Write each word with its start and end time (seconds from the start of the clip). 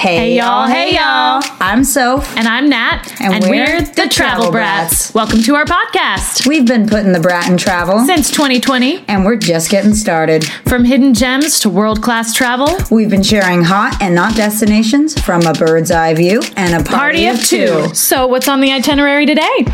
Hey, 0.00 0.34
y'all, 0.38 0.66
hey 0.66 0.94
y'all. 0.94 1.42
I'm 1.60 1.84
Soph. 1.84 2.34
And 2.34 2.48
I'm 2.48 2.70
Nat. 2.70 3.06
And 3.20 3.44
we're 3.44 3.82
the 3.82 4.08
Travel 4.10 4.50
Brats. 4.50 5.12
Welcome 5.12 5.42
to 5.42 5.54
our 5.56 5.66
podcast. 5.66 6.46
We've 6.46 6.64
been 6.66 6.88
putting 6.88 7.12
the 7.12 7.20
brat 7.20 7.50
in 7.50 7.58
travel 7.58 7.98
Since 8.06 8.30
2020, 8.30 9.04
and 9.08 9.26
we're 9.26 9.36
just 9.36 9.70
getting 9.70 9.92
started. 9.92 10.42
from 10.66 10.86
hidden 10.86 11.12
gems 11.12 11.60
to 11.60 11.68
world 11.68 12.00
class 12.00 12.32
travel, 12.32 12.78
We've 12.90 13.10
been 13.10 13.22
sharing 13.22 13.62
hot 13.62 14.00
and 14.00 14.14
not 14.14 14.34
destinations 14.36 15.20
from 15.20 15.42
a 15.42 15.52
bird's 15.52 15.90
eye 15.90 16.14
view 16.14 16.40
and 16.56 16.80
a 16.80 16.82
party 16.82 17.26
of 17.26 17.38
two. 17.44 17.94
So, 17.94 18.26
what's 18.26 18.48
on 18.48 18.62
the 18.62 18.72
itinerary 18.72 19.26
today? 19.26 19.66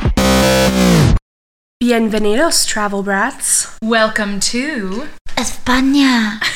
Bienvenidos, 1.81 2.67
travel 2.67 3.05
brats. 3.05 3.79
Welcome 3.81 4.41
to. 4.41 5.07
España. 5.37 6.41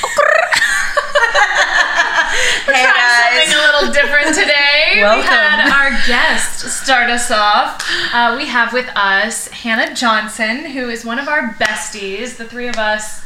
Hey 2.65 2.85
guys. 3.31 3.49
Something 3.49 3.69
a 3.69 3.77
little 3.77 3.93
different 3.93 4.35
today. 4.35 4.91
we 4.95 5.01
Welcome. 5.01 5.23
had 5.27 5.69
our 5.71 5.89
guest 6.07 6.59
start 6.83 7.09
us 7.09 7.31
off. 7.31 7.81
Uh, 8.13 8.35
we 8.37 8.47
have 8.47 8.73
with 8.73 8.89
us 8.95 9.47
Hannah 9.49 9.93
Johnson, 9.95 10.65
who 10.65 10.89
is 10.89 11.05
one 11.05 11.19
of 11.19 11.27
our 11.27 11.53
besties. 11.53 12.37
The 12.37 12.45
three 12.45 12.67
of 12.67 12.75
us. 12.77 13.23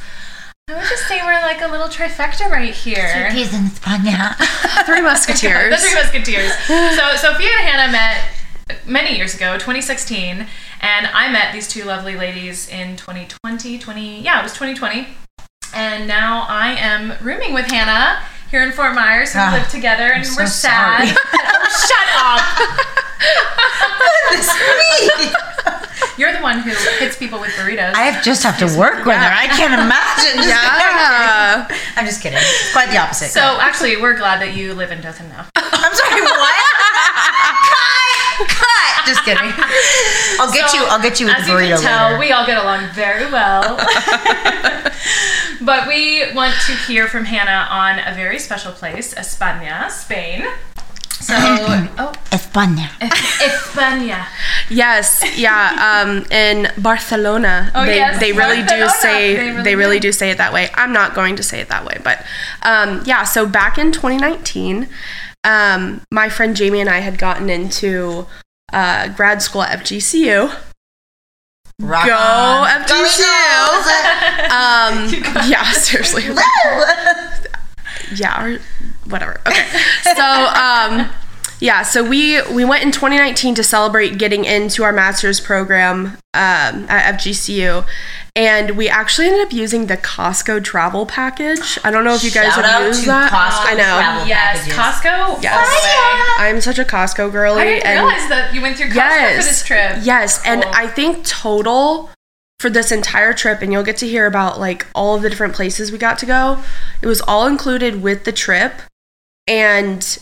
I 0.68 0.74
would 0.74 0.84
just 0.90 1.08
say 1.08 1.20
we're 1.24 1.42
like 1.42 1.62
a 1.62 1.68
little 1.68 1.88
trifecta 1.88 2.50
right 2.50 2.74
here. 2.74 3.30
in 3.54 3.66
España. 3.66 4.36
Three 4.86 4.98
the 4.98 5.04
musketeers. 5.04 5.80
Three 5.80 5.94
Musketeers. 5.94 6.54
so 6.66 7.16
Sophia 7.18 7.50
and 7.60 7.68
Hannah 7.68 7.92
met 7.92 8.18
many 8.88 9.16
years 9.16 9.36
ago, 9.36 9.54
2016, 9.60 10.48
and 10.82 11.08
I 11.08 11.32
met 11.32 11.54
these 11.54 11.68
two 11.68 11.84
lovely 11.84 12.16
ladies 12.16 12.68
in 12.68 12.96
2020. 12.96 13.78
20, 13.78 14.22
yeah, 14.22 14.40
it 14.40 14.44
was 14.44 14.54
2020. 14.54 15.08
And 15.76 16.08
now 16.08 16.48
I 16.50 16.70
am 16.72 17.14
rooming 17.24 17.54
with 17.54 17.68
Hannah 17.68 18.24
here 18.52 18.64
in 18.64 18.72
Fort 18.72 18.94
Myers. 18.96 19.34
We 19.34 19.40
Ah, 19.42 19.54
live 19.54 19.70
together, 19.70 20.12
and 20.14 20.26
so 20.26 20.42
we're 20.42 20.48
sad. 20.48 21.08
sorry. 21.08 21.18
oh, 21.18 21.68
shut 21.88 22.08
up! 22.22 22.42
You're 26.18 26.32
the 26.32 26.40
one 26.42 26.60
who 26.62 26.70
hits 27.04 27.18
people 27.18 27.40
with 27.42 27.52
burritos. 27.52 27.94
I 27.94 28.04
have 28.04 28.24
just 28.24 28.42
have 28.44 28.58
to 28.60 28.66
work 28.80 29.04
with 29.06 29.18
her. 29.18 29.32
I 29.36 29.48
can't 29.48 29.74
imagine. 29.74 30.48
Yeah. 30.48 31.68
I'm 31.98 32.06
just 32.06 32.22
kidding. 32.24 32.40
It's 32.40 32.72
quite 32.72 32.90
the 32.90 32.98
opposite. 32.98 33.32
so 33.32 33.58
actually, 33.60 33.98
we're 33.98 34.16
glad 34.16 34.40
that 34.42 34.56
you 34.56 34.74
live 34.74 34.92
in 34.92 35.02
Dothan 35.02 35.28
now. 35.30 35.46
I'm 35.56 35.94
sorry. 35.94 36.22
What? 36.22 36.56
cut! 37.68 38.48
Cut! 38.48 39.06
Just 39.06 39.24
kidding. 39.26 39.52
I'll 40.40 40.52
get 40.54 40.70
So, 40.72 40.78
you. 40.80 40.86
I'll 40.88 41.02
get 41.02 41.20
you 41.20 41.26
with 41.28 41.36
As 41.36 41.46
the 41.48 41.52
burrito 41.52 41.68
you 41.70 41.76
can 41.76 41.84
tell, 41.84 42.06
later. 42.12 42.20
we 42.20 42.32
all 42.32 42.46
get 42.46 42.58
along 42.64 42.88
very 42.94 43.30
well. 43.32 43.76
but 45.62 45.88
we 45.88 46.34
want 46.34 46.54
to 46.68 46.74
hear 46.74 47.08
from 47.08 47.26
Hannah 47.26 47.68
on 47.70 48.00
a 48.00 48.16
very 48.16 48.40
special 48.40 48.72
place, 48.72 49.14
España, 49.14 49.90
Spain. 49.90 50.46
So, 51.20 51.34
oh, 51.98 52.14
España. 52.32 52.90
España. 53.00 54.26
Yes, 54.70 55.24
yeah. 55.38 56.04
Um, 56.06 56.26
in 56.32 56.68
Barcelona, 56.78 57.72
Oh, 57.74 57.86
they, 57.86 57.96
yes, 57.96 58.20
they 58.20 58.32
really 58.32 58.64
do 58.64 58.88
say 58.90 59.36
They 59.36 59.64
they 59.64 59.76
really 59.76 59.76
really, 59.76 60.00
do. 60.00 60.10
do 60.10 60.12
say 60.12 60.30
it 60.32 60.38
that 60.38 60.54
way. 60.54 60.70
I'm 60.76 60.92
not 60.94 61.16
going 61.16 61.36
to 61.38 61.44
say 61.44 61.60
it 61.62 61.70
that 61.70 61.86
way, 61.86 61.98
but 62.04 62.24
um, 62.64 63.02
yeah. 63.06 63.24
So 63.24 63.48
back 63.48 63.78
in 63.78 63.92
2019, 63.92 64.88
um, 65.44 66.02
my 66.12 66.30
friend 66.30 66.56
Jamie 66.56 66.82
and 66.82 66.90
I 66.90 67.00
had 67.00 67.18
gotten 67.18 67.50
into 67.50 68.28
uh, 68.74 69.08
grad 69.10 69.42
school 69.42 69.62
at 69.64 69.80
FGCU. 69.80 70.54
Rock 71.80 72.06
Go 72.06 72.14
on. 72.16 72.68
FGCU. 72.84 73.26
Um, 74.50 75.10
yeah, 75.50 75.72
seriously. 75.72 76.24
yeah, 78.16 78.44
or 78.46 78.60
whatever. 79.10 79.42
Okay. 79.46 79.68
So, 80.04 80.24
um, 80.24 81.10
yeah, 81.60 81.84
so 81.84 82.04
we 82.04 82.42
we 82.52 82.66
went 82.66 82.84
in 82.84 82.92
2019 82.92 83.56
to 83.56 83.64
celebrate 83.64 84.18
getting 84.18 84.46
into 84.46 84.84
our 84.84 84.92
master's 84.92 85.40
program 85.40 86.18
um, 86.34 86.86
at 86.90 87.16
FGCU, 87.16 87.86
and 88.36 88.72
we 88.72 88.90
actually 88.90 89.28
ended 89.28 89.48
up 89.48 89.54
using 89.54 89.86
the 89.86 89.96
Costco 89.96 90.64
travel 90.64 91.06
package. 91.06 91.80
I 91.84 91.92
don't 91.92 92.04
know 92.04 92.14
if 92.14 92.24
you 92.24 92.32
guys 92.32 92.54
Shout 92.54 92.66
have 92.66 92.82
out 92.82 92.88
used 92.88 93.02
to 93.02 93.08
that. 93.08 93.32
Costco 93.32 93.72
I 93.72 93.74
know. 93.76 93.84
travel. 93.84 94.28
Yes, 94.28 94.68
packages. 94.68 94.78
Costco. 94.78 95.44
Yes. 95.44 96.36
all 96.38 96.44
the. 96.44 96.50
I'm 96.50 96.62
such 96.62 96.80
a 96.80 96.84
Costco 96.84 97.32
girly. 97.32 97.62
I 97.62 97.66
didn't 97.66 97.86
and 97.86 98.00
realize 98.06 98.30
that 98.30 98.54
you 98.54 98.62
went 98.62 98.78
through 98.78 98.88
Costco 98.88 98.96
yes, 98.96 99.46
for 99.46 99.50
this 99.52 99.64
trip. 99.64 99.98
Yes, 100.04 100.46
and 100.46 100.66
I 100.66 100.88
think 100.88 101.26
total 101.26 102.10
for 102.60 102.70
this 102.70 102.92
entire 102.92 103.34
trip, 103.34 103.62
and 103.62 103.72
you'll 103.72 103.84
get 103.84 103.98
to 103.98 104.08
hear 104.08 104.26
about 104.26 104.60
like 104.60 104.88
all 104.94 105.16
of 105.16 105.22
the 105.22 105.30
different 105.30 105.54
places 105.54 105.92
we 105.92 105.98
got 105.98 106.20
to 106.20 106.26
go. 106.26 106.62
It 107.02 107.08
was 107.08 107.22
all 107.22 107.48
included 107.48 108.02
with 108.02 108.26
the 108.26 108.34
trip, 108.34 108.74
and 109.48 110.18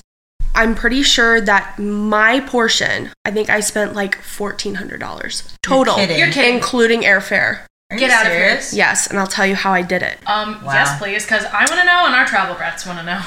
I'm 0.55 0.75
pretty 0.75 1.01
sure 1.03 1.41
that 1.41 1.79
my 1.79 2.39
portion, 2.41 3.09
I 3.25 3.31
think 3.31 3.49
I 3.49 3.59
spent 3.59 3.93
like 3.95 4.21
fourteen 4.21 4.75
hundred 4.75 4.99
dollars 4.99 5.43
total, 5.63 5.95
kidding. 5.95 6.17
You're 6.19 6.31
kidding. 6.31 6.55
including 6.55 7.01
airfare. 7.01 7.65
Are 7.91 7.97
Get 7.97 8.09
you 8.09 8.15
out 8.15 8.25
of 8.25 8.31
here. 8.31 8.59
Yes, 8.71 9.07
and 9.07 9.19
I'll 9.19 9.27
tell 9.27 9.45
you 9.45 9.55
how 9.55 9.71
I 9.71 9.81
did 9.83 10.01
it. 10.01 10.17
Um, 10.25 10.63
Wow. 10.63 10.73
yes, 10.73 10.97
please, 10.97 11.25
because 11.25 11.45
I 11.45 11.59
want 11.65 11.79
to 11.79 11.85
know, 11.85 12.05
and 12.05 12.15
our 12.15 12.25
travel 12.25 12.55
brats 12.55 12.85
want 12.85 12.97
to 12.99 13.05
know. 13.05 13.21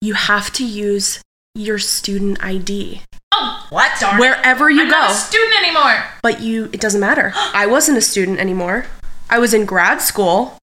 You 0.00 0.14
have 0.14 0.52
to 0.54 0.64
use 0.64 1.20
your 1.54 1.78
student 1.78 2.42
ID 2.42 3.02
Oh, 3.32 3.66
What? 3.70 3.92
darn 4.00 4.18
wherever 4.20 4.70
you 4.70 4.82
I'm 4.82 4.88
go. 4.88 4.92
not 4.96 5.10
a 5.10 5.14
student 5.14 5.54
anymore. 5.62 6.04
but 6.22 6.40
you, 6.40 6.70
it 6.72 6.80
doesn't 6.80 7.00
matter. 7.00 7.32
I 7.36 7.66
wasn't 7.66 7.98
a 7.98 8.02
student 8.02 8.38
anymore. 8.38 8.86
I 9.28 9.38
was 9.38 9.52
in 9.52 9.64
grad 9.66 10.00
school. 10.00 10.56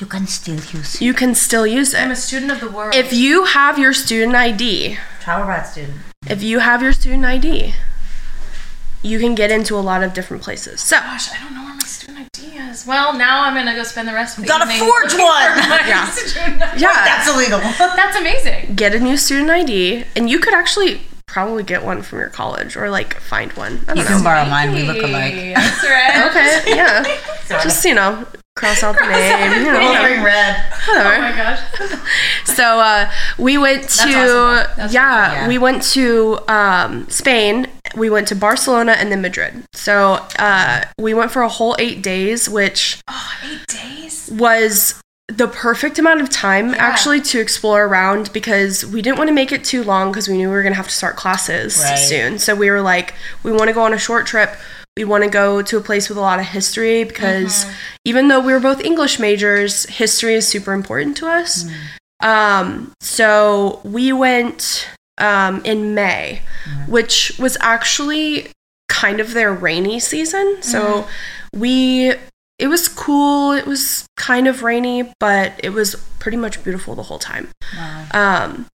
You 0.00 0.06
can 0.06 0.26
still 0.26 0.54
use 0.56 0.94
it. 0.96 1.00
You 1.02 1.12
can 1.14 1.34
still 1.34 1.66
use 1.66 1.94
I'm 1.94 2.10
a 2.12 2.16
student 2.16 2.50
of 2.52 2.60
the 2.60 2.70
world. 2.70 2.94
If 2.94 3.12
you 3.12 3.44
have 3.44 3.78
your 3.78 3.92
student 3.92 4.34
ID, 4.34 4.96
travel 5.28 5.44
brat 5.44 5.66
student. 5.66 5.92
if 6.26 6.42
you 6.42 6.60
have 6.60 6.80
your 6.80 6.92
student 6.94 7.22
ID, 7.26 7.74
you 9.02 9.18
can 9.18 9.34
get 9.34 9.50
into 9.50 9.74
a 9.76 9.80
lot 9.90 10.02
of 10.02 10.14
different 10.14 10.42
places. 10.42 10.80
So, 10.80 10.96
Gosh, 10.96 11.30
I 11.30 11.38
don't 11.44 11.54
know 11.54 11.64
where 11.64 11.74
my 11.74 11.80
student 11.84 12.18
ID 12.34 12.56
is. 12.70 12.86
Well, 12.86 13.12
now 13.12 13.42
I'm 13.44 13.52
gonna 13.54 13.74
go 13.74 13.82
spend 13.82 14.08
the 14.08 14.14
rest 14.14 14.38
of 14.38 14.44
the 14.44 14.48
Gotta 14.48 14.64
evening 14.64 14.88
forge 14.88 15.12
looking 15.12 15.26
one. 15.26 15.52
for 15.62 15.68
my 15.68 15.82
Yeah. 15.86 16.06
student 16.08 16.62
ID. 16.62 16.80
yeah, 16.80 17.04
That's 17.04 17.28
illegal. 17.28 17.58
That's 17.78 18.16
amazing. 18.16 18.74
get 18.74 18.94
a 18.94 19.00
new 19.00 19.18
student 19.18 19.50
ID, 19.50 20.04
and 20.16 20.30
you 20.30 20.38
could 20.40 20.54
actually 20.54 21.02
probably 21.26 21.62
get 21.62 21.84
one 21.84 22.00
from 22.00 22.20
your 22.20 22.30
college 22.30 22.74
or 22.74 22.88
like 22.88 23.20
find 23.20 23.52
one. 23.52 23.84
I 23.86 23.92
You 23.92 23.96
don't 23.96 24.06
can 24.06 24.18
know. 24.18 24.24
borrow 24.24 24.46
mine. 24.46 24.72
We 24.72 24.82
look 24.84 25.02
alike. 25.02 25.34
That's 25.54 25.84
right. 25.84 26.26
Okay, 26.30 26.74
yeah. 26.74 27.04
Just 27.62 27.84
you 27.84 27.94
know, 27.94 28.26
cross 28.58 28.82
out 28.82 28.98
the 28.98 29.06
name. 29.06 29.64
You 29.64 29.72
know, 29.72 29.80
whatever. 29.90 30.24
red. 30.24 30.72
Oh 30.88 31.18
my 31.20 31.32
gosh. 31.36 31.60
So 32.44 32.80
uh, 32.80 33.08
we 33.38 33.56
went 33.56 33.88
to 33.88 34.08
awesome, 34.08 34.10
yeah, 34.16 34.56
really 34.56 34.74
cool. 34.88 34.92
Yeah. 34.92 35.48
we 35.48 35.58
went 35.58 35.82
to 35.92 36.40
um, 36.48 37.08
Spain. 37.08 37.68
We 37.96 38.10
went 38.10 38.26
to 38.28 38.34
Barcelona 38.34 38.92
and 38.98 39.12
then 39.12 39.20
Madrid. 39.22 39.62
So 39.74 40.26
uh, 40.40 40.84
we 40.98 41.14
went 41.14 41.30
for 41.30 41.42
a 41.42 41.48
whole 41.48 41.76
eight 41.78 42.02
days, 42.02 42.48
which 42.48 43.00
Oh, 43.08 43.32
eight 43.44 43.64
days. 43.68 44.28
was 44.32 45.00
the 45.28 45.46
perfect 45.46 45.98
amount 46.00 46.20
of 46.20 46.30
time 46.30 46.74
actually 46.74 47.20
to 47.20 47.38
explore 47.38 47.84
around 47.84 48.32
because 48.32 48.84
we 48.84 49.02
didn't 49.02 49.18
want 49.18 49.28
to 49.28 49.34
make 49.34 49.52
it 49.52 49.62
too 49.62 49.84
long 49.84 50.10
because 50.10 50.26
we 50.26 50.36
knew 50.36 50.48
we 50.48 50.54
were 50.54 50.62
gonna 50.64 50.74
have 50.74 50.88
to 50.88 50.94
start 50.94 51.14
classes 51.16 51.78
Right. 51.84 51.94
soon. 51.96 52.38
So 52.40 52.56
we 52.56 52.70
were 52.70 52.80
like, 52.80 53.14
we 53.44 53.52
want 53.52 53.68
to 53.68 53.72
go 53.74 53.82
on 53.82 53.92
a 53.94 53.98
short 53.98 54.26
trip. 54.26 54.50
We 54.98 55.04
want 55.04 55.22
to 55.22 55.30
go 55.30 55.62
to 55.62 55.76
a 55.76 55.80
place 55.80 56.08
with 56.08 56.18
a 56.18 56.20
lot 56.20 56.40
of 56.40 56.46
history 56.46 57.04
because 57.04 57.64
even 58.04 58.26
though 58.26 58.40
we 58.40 58.52
were 58.52 58.58
both 58.58 58.80
English 58.84 59.20
majors, 59.20 59.84
history 59.84 60.34
is 60.34 60.48
super 60.48 60.72
important 60.72 61.16
to 61.18 61.28
us. 61.28 61.70
Um, 62.18 62.92
so 63.00 63.80
we 63.84 64.12
went 64.12 64.88
um, 65.18 65.64
in 65.64 65.94
May, 65.94 66.42
which 66.88 67.38
was 67.38 67.56
actually 67.60 68.48
kind 68.88 69.20
of 69.20 69.34
their 69.34 69.52
rainy 69.52 70.00
season. 70.00 70.62
So 70.62 71.06
we 71.54 72.14
it 72.58 72.66
was 72.66 72.88
cool. 72.88 73.52
It 73.52 73.66
was 73.66 74.04
kind 74.16 74.48
of 74.48 74.64
rainy, 74.64 75.12
but 75.20 75.52
it 75.62 75.70
was 75.70 75.94
pretty 76.18 76.38
much 76.38 76.64
beautiful 76.64 76.96
the 76.96 77.04
whole 77.04 77.20
time. 77.20 77.50
Wow. 77.76 78.06
Um, 78.12 78.66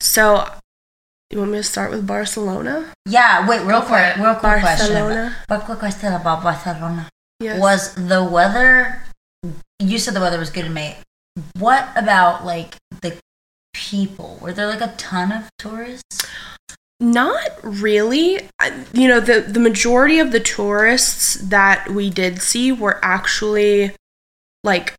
so 0.00 0.48
you 1.30 1.38
want 1.38 1.52
me 1.52 1.58
to 1.58 1.62
start 1.62 1.90
with 1.90 2.06
Barcelona? 2.06 2.92
Yeah. 3.06 3.48
Wait. 3.48 3.64
Real 3.64 3.82
quick. 3.82 4.16
Real 4.16 4.34
quick 4.34 4.60
question. 4.60 4.92
Barcelona. 4.92 5.36
Real 5.48 5.60
quick 5.60 5.78
question 5.78 6.12
about 6.12 6.42
Barcelona. 6.42 7.08
Yes. 7.38 7.60
Was 7.60 7.94
the 7.94 8.24
weather? 8.24 9.02
You 9.78 9.98
said 9.98 10.14
the 10.14 10.20
weather 10.20 10.38
was 10.38 10.50
good 10.50 10.66
in 10.66 10.74
May. 10.74 10.96
What 11.58 11.88
about 11.96 12.44
like 12.44 12.76
the 13.00 13.16
people? 13.72 14.38
Were 14.42 14.52
there 14.52 14.66
like 14.66 14.80
a 14.80 14.94
ton 14.98 15.32
of 15.32 15.48
tourists? 15.58 16.26
Not 16.98 17.50
really. 17.62 18.40
You 18.92 19.08
know, 19.08 19.20
the 19.20 19.40
the 19.40 19.60
majority 19.60 20.18
of 20.18 20.32
the 20.32 20.40
tourists 20.40 21.34
that 21.34 21.88
we 21.88 22.10
did 22.10 22.42
see 22.42 22.72
were 22.72 22.98
actually 23.02 23.92
like 24.64 24.94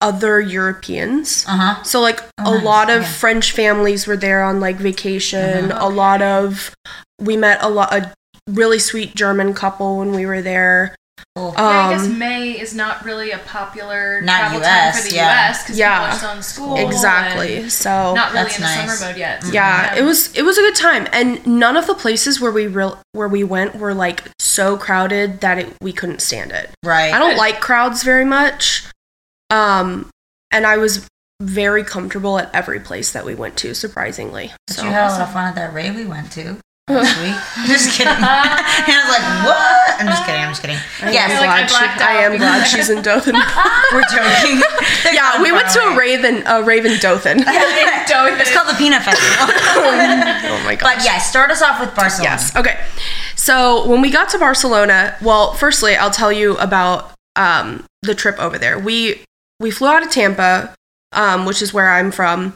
other 0.00 0.40
Europeans. 0.40 1.44
Uh 1.48 1.56
huh. 1.56 1.82
So 1.82 2.00
like 2.00 2.20
Oh, 2.38 2.52
a 2.52 2.54
nice. 2.56 2.64
lot 2.64 2.90
of 2.90 3.02
Okay. 3.02 3.10
French 3.10 3.52
families 3.52 4.06
were 4.06 4.16
there 4.16 4.42
on 4.42 4.60
like 4.60 4.76
vacation. 4.76 5.70
Mhm. 5.70 5.80
A 5.80 5.88
lot 5.88 6.22
of 6.22 6.74
we 7.20 7.36
met 7.36 7.58
a 7.62 7.68
lot 7.68 7.92
a 7.92 8.12
really 8.48 8.78
sweet 8.78 9.14
German 9.14 9.54
couple 9.54 9.98
when 9.98 10.12
we 10.12 10.24
were 10.24 10.40
there. 10.42 10.94
Cool. 11.34 11.52
Yeah, 11.56 11.64
I 11.88 11.92
guess 11.94 12.06
Um, 12.06 12.18
May 12.18 12.50
is 12.52 12.74
not 12.74 13.04
really 13.04 13.32
a 13.32 13.38
popular 13.38 14.20
Not 14.22 14.38
travel 14.40 14.60
US, 14.60 14.94
time 14.94 15.02
for 15.02 15.08
the 15.08 15.14
yeah. 15.16 15.48
US 15.50 15.62
because 15.62 15.78
Yeah. 15.78 15.98
people 15.98 16.06
are 16.14 16.16
still 16.18 16.32
in 16.32 16.42
school. 16.42 16.76
exactly. 16.88 17.56
and 17.58 17.72
So 17.72 18.14
Not 18.14 18.32
really 18.32 18.44
That's 18.44 18.56
in 18.56 18.62
the 18.62 18.68
nice. 18.68 18.98
summer 18.98 19.08
mode 19.10 19.18
yet. 19.18 19.42
yeah, 19.52 19.94
it 19.96 20.02
was 20.02 20.30
it 20.34 20.42
was 20.42 20.58
a 20.58 20.60
good 20.60 20.76
time, 20.76 21.08
and 21.12 21.44
none 21.46 21.76
of 21.76 21.86
the 21.88 21.94
places 21.94 22.40
where 22.40 22.52
we 22.52 22.66
real 22.68 22.98
where 23.12 23.28
we 23.28 23.42
went 23.42 23.76
were 23.76 23.94
like 23.94 24.24
so 24.38 24.76
crowded 24.76 25.40
that 25.40 25.58
it, 25.58 25.74
we 25.82 25.92
couldn't 25.92 26.20
stand 26.22 26.52
it. 26.52 26.70
Right. 26.84 27.12
I 27.12 27.18
don't 27.18 27.36
like 27.36 27.60
crowds 27.60 28.02
very 28.04 28.24
much, 28.24 28.84
um, 29.50 30.10
and 30.52 30.66
I 30.66 30.76
was 30.76 31.06
very 31.40 31.84
comfortable 31.84 32.38
at 32.38 32.52
every 32.54 32.80
place 32.80 33.12
that 33.12 33.24
we 33.24 33.34
went 33.34 33.56
to. 33.58 33.74
Surprisingly, 33.74 34.52
But 34.66 34.76
so 34.76 34.82
you 34.84 34.90
had 34.90 35.08
a 35.08 35.12
lot 35.12 35.20
of 35.20 35.32
fun 35.32 35.46
at 35.46 35.54
that 35.54 35.72
rave 35.72 35.94
we 35.94 36.04
went 36.04 36.32
to 36.32 36.58
last 36.88 37.20
week. 37.22 37.36
I'm 37.56 37.68
just 37.68 37.96
kidding. 37.96 38.12
Hannah's 38.16 39.10
like, 39.12 39.44
what? 39.46 40.00
I'm 40.00 40.06
just 40.06 40.24
kidding. 40.24 40.40
I'm 40.40 40.50
just 40.50 40.62
kidding. 40.62 40.76
I 41.02 41.10
Yes, 41.12 41.30
am 41.32 41.40
Like, 41.40 41.50
I 41.50 41.66
glad 41.66 41.68
she, 41.70 41.76
blacked 41.76 42.00
I 42.00 42.12
am 42.24 42.36
glad 42.38 42.64
she's 42.64 42.88
in 42.90 43.02
Dothan. 43.02 43.34
we're 43.92 44.02
joking. 44.10 44.60
They're 45.04 45.14
yeah, 45.14 45.42
we 45.42 45.52
went 45.52 45.68
to 45.72 45.80
a 45.80 45.86
away. 45.88 45.96
rave 46.16 46.24
in 46.24 46.46
a 46.46 46.62
rave 46.62 46.86
in 46.86 46.98
Dothan. 46.98 47.44
It's 47.46 48.52
called 48.54 48.68
the 48.68 48.74
Peanut 48.78 49.02
Festival. 49.02 49.46
oh 49.48 50.62
my 50.64 50.74
gosh. 50.76 50.96
but 50.96 51.04
yeah, 51.04 51.18
start 51.18 51.50
us 51.50 51.60
off 51.62 51.78
with 51.80 51.94
Barcelona. 51.94 52.30
Yes. 52.30 52.56
Okay. 52.56 52.80
So 53.36 53.86
when 53.86 54.00
we 54.00 54.10
got 54.10 54.28
to 54.30 54.38
Barcelona, 54.38 55.16
well, 55.22 55.52
firstly, 55.54 55.94
I'll 55.94 56.10
tell 56.10 56.32
you 56.32 56.56
about 56.56 57.12
um, 57.36 57.84
the 58.02 58.14
trip 58.14 58.38
over 58.40 58.58
there. 58.58 58.78
We 58.78 59.22
we 59.60 59.70
flew 59.70 59.88
out 59.88 60.02
of 60.02 60.10
Tampa, 60.10 60.74
um, 61.12 61.44
which 61.46 61.62
is 61.62 61.72
where 61.74 61.90
I'm 61.90 62.10
from, 62.10 62.54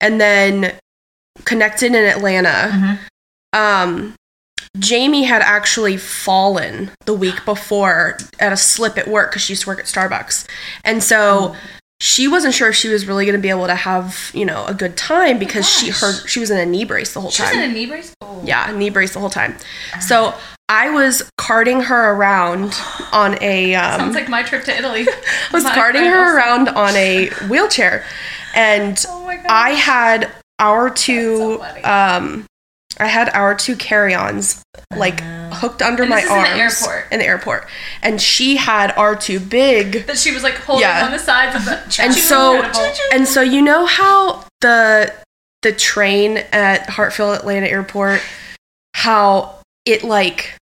and 0.00 0.20
then 0.20 0.74
connected 1.44 1.86
in 1.94 2.04
Atlanta. 2.04 2.98
Um, 3.52 4.14
Jamie 4.78 5.24
had 5.24 5.40
actually 5.42 5.96
fallen 5.96 6.90
the 7.06 7.14
week 7.14 7.44
before 7.44 8.18
at 8.38 8.52
a 8.52 8.56
slip 8.56 8.98
at 8.98 9.08
work 9.08 9.30
because 9.30 9.42
she 9.42 9.52
used 9.52 9.62
to 9.62 9.68
work 9.68 9.78
at 9.78 9.86
Starbucks, 9.86 10.46
and 10.84 11.02
so. 11.02 11.54
She 11.98 12.28
wasn't 12.28 12.52
sure 12.52 12.68
if 12.68 12.76
she 12.76 12.90
was 12.90 13.06
really 13.06 13.24
going 13.24 13.38
to 13.38 13.40
be 13.40 13.48
able 13.48 13.66
to 13.68 13.74
have, 13.74 14.30
you 14.34 14.44
know, 14.44 14.66
a 14.66 14.74
good 14.74 14.98
time 14.98 15.38
because 15.38 15.66
she 15.66 15.86
gosh. 15.86 16.00
heard 16.02 16.28
she 16.28 16.38
was 16.40 16.50
in 16.50 16.58
a 16.58 16.66
knee 16.66 16.84
brace 16.84 17.14
the 17.14 17.22
whole 17.22 17.30
She 17.30 17.42
time. 17.42 17.56
was 17.56 17.64
in 17.64 17.70
a 17.70 17.72
knee 17.72 17.86
brace. 17.86 18.12
Oh. 18.20 18.42
Yeah, 18.44 18.70
knee 18.76 18.90
brace 18.90 19.14
the 19.14 19.18
whole 19.20 19.30
time. 19.30 19.56
So 20.02 20.34
I 20.68 20.90
was 20.90 21.30
carting 21.38 21.80
her 21.82 22.12
around 22.12 22.74
on 23.12 23.40
a. 23.42 23.74
Um, 23.76 24.00
Sounds 24.00 24.14
like 24.16 24.28
my 24.28 24.42
trip 24.42 24.64
to 24.64 24.76
Italy. 24.76 25.06
I 25.08 25.50
was 25.52 25.64
My 25.64 25.74
carting 25.74 26.04
her 26.04 26.36
around 26.36 26.68
on 26.68 26.94
a 26.96 27.28
wheelchair, 27.48 28.04
and 28.54 29.02
Oh. 29.08 29.22
I 29.48 29.70
had 29.70 30.30
our 30.58 30.90
two. 30.90 31.58
so 31.58 31.64
um, 31.84 32.46
I 32.98 33.06
had 33.06 33.28
our 33.30 33.54
two 33.54 33.76
carry-ons 33.76 34.62
like 34.96 35.20
hooked 35.52 35.82
under 35.82 36.02
And 36.04 36.10
my 36.10 36.18
is 36.18 36.24
in 36.24 36.28
the 36.30 36.34
arms 36.34 36.82
airport. 36.82 37.12
in 37.12 37.18
the 37.20 37.26
airport, 37.26 37.68
and 38.02 38.20
she 38.20 38.56
had 38.56 38.90
our 38.96 39.14
two 39.14 39.38
big 39.38 40.06
that 40.06 40.16
she 40.18 40.32
was 40.32 40.42
like 40.42 40.54
holding 40.54 40.82
Yeah. 40.88 41.04
on 41.04 41.12
the 41.12 41.18
sides 41.18 41.54
of 41.54 41.64
the. 41.64 42.02
and 42.02 42.12
so 42.14 42.62
and 43.12 43.28
so 43.28 43.40
you 43.42 43.62
know 43.62 43.86
how 43.86 44.44
the 44.62 45.12
the 45.62 45.72
train 45.72 46.38
at 46.52 46.88
Hartsfield 46.88 47.36
Atlanta 47.36 47.66
Airport 47.68 48.20
how 48.94 49.56
it 49.84 50.02
like 50.02 50.55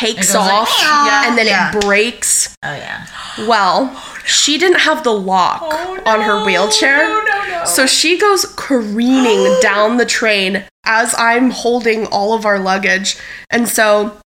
takes 0.00 0.28
goes 0.32 0.36
like, 0.36 0.52
off 0.52 0.82
and 1.26 1.36
then 1.38 1.46
Yeah. 1.46 1.76
it 1.76 1.80
breaks 1.80 2.54
Oh 2.62 2.74
yeah. 2.74 3.06
well 3.46 3.94
she 4.24 4.58
didn't 4.58 4.80
have 4.80 5.04
the 5.04 5.12
lock 5.12 5.60
Oh, 5.62 6.00
on 6.06 6.20
her 6.22 6.44
wheelchair 6.44 6.98
No, 6.98 7.24
no, 7.24 7.48
no. 7.58 7.64
so 7.64 7.86
she 7.86 8.18
goes 8.18 8.46
careening 8.56 9.58
down 9.62 9.96
the 9.98 10.06
train 10.06 10.64
as 10.84 11.14
I'm 11.18 11.50
holding 11.50 12.06
all 12.06 12.34
of 12.34 12.44
our 12.46 12.58
luggage 12.58 13.16
and 13.50 13.68
so 13.68 14.16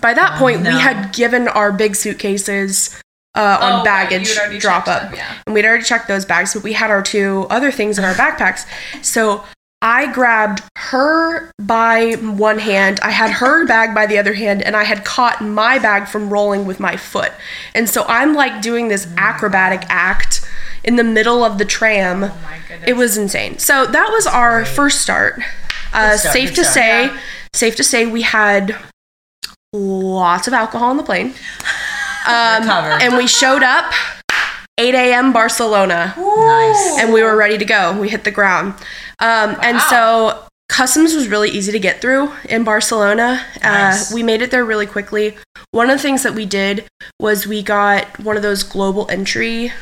by 0.00 0.14
that 0.14 0.34
Oh, 0.36 0.38
point 0.38 0.62
no. 0.62 0.74
we 0.74 0.80
had 0.80 1.12
given 1.14 1.48
our 1.48 1.70
big 1.72 1.94
suitcases 1.94 2.98
uh, 3.34 3.58
on 3.62 3.80
Oh, 3.80 3.84
baggage 3.84 4.36
already 4.36 4.58
drop 4.58 4.86
up 4.88 5.02
them, 5.04 5.14
yeah. 5.14 5.34
and 5.46 5.54
we'd 5.54 5.64
already 5.64 5.84
checked 5.84 6.06
those 6.06 6.26
bags, 6.26 6.52
but 6.52 6.62
we 6.62 6.74
had 6.74 6.90
our 6.90 7.00
two 7.02 7.46
other 7.48 7.70
things 7.72 7.98
in 7.98 8.04
our 8.04 8.12
backpacks. 8.12 8.66
So 9.02 9.42
I 9.84 10.12
grabbed 10.12 10.62
her 10.76 11.50
by 11.60 12.12
one 12.12 12.60
hand, 12.60 13.00
I 13.02 13.10
had 13.10 13.30
her 13.32 13.66
bag 13.66 13.94
by 13.94 14.06
the 14.06 14.16
other 14.16 14.32
hand, 14.34 14.62
and 14.62 14.76
I 14.76 14.84
had 14.84 15.04
caught 15.04 15.42
my 15.42 15.78
bag 15.80 16.06
from 16.06 16.30
rolling 16.32 16.64
with 16.66 16.78
my 16.78 16.96
foot. 16.96 17.32
And 17.74 17.90
so 17.90 18.04
I'm 18.06 18.32
like 18.32 18.62
doing 18.62 18.86
this 18.88 19.08
acrobatic 19.16 19.82
act 19.88 20.40
in 20.84 20.94
the 20.96 21.04
middle 21.04 21.42
of 21.44 21.58
the 21.58 21.64
tram. 21.64 22.22
Oh 22.24 22.28
my 22.44 22.58
goodness. 22.68 22.88
It 22.88 22.92
was 22.94 23.16
insane. 23.18 23.58
So 23.58 23.84
that 23.86 24.08
was 24.12 24.26
our 24.26 24.64
first 24.64 25.00
start. 25.00 25.40
Uh, 25.92 26.16
start, 26.16 26.32
safe 26.32 26.50
to 26.54 26.62
start. 26.64 26.74
say, 26.74 27.04
Yeah. 27.06 27.20
safe 27.52 27.76
to 27.76 27.84
say, 27.84 28.06
we 28.06 28.22
had 28.22 28.76
lots 29.72 30.46
of 30.46 30.54
alcohol 30.54 30.90
on 30.90 30.96
the 30.96 31.02
plane. 31.02 31.34
Um, 32.24 32.68
and 33.02 33.16
we 33.16 33.26
showed 33.26 33.64
up 33.64 33.92
8 34.78 34.94
a.m. 34.94 35.32
Barcelona, 35.32 36.14
Nice. 36.16 36.98
and 36.98 37.12
we 37.12 37.22
were 37.22 37.36
ready 37.36 37.58
to 37.58 37.64
go. 37.64 37.98
We 37.98 38.08
hit 38.08 38.24
the 38.24 38.30
ground, 38.30 38.74
um, 39.20 39.56
and 39.62 39.80
so 39.82 40.44
customs 40.68 41.14
was 41.14 41.28
really 41.28 41.50
easy 41.50 41.70
to 41.72 41.78
get 41.78 42.00
through 42.00 42.32
in 42.48 42.64
Barcelona. 42.64 43.44
Nice. 43.62 44.10
Uh, 44.10 44.14
we 44.14 44.22
made 44.22 44.40
it 44.40 44.50
there 44.50 44.64
really 44.64 44.86
quickly. 44.86 45.36
One 45.72 45.90
of 45.90 45.98
the 45.98 46.02
things 46.02 46.22
that 46.22 46.34
we 46.34 46.46
did 46.46 46.86
was 47.20 47.46
we 47.46 47.62
got 47.62 48.18
one 48.18 48.36
of 48.36 48.42
those 48.42 48.62
global 48.62 49.06
entry 49.10 49.72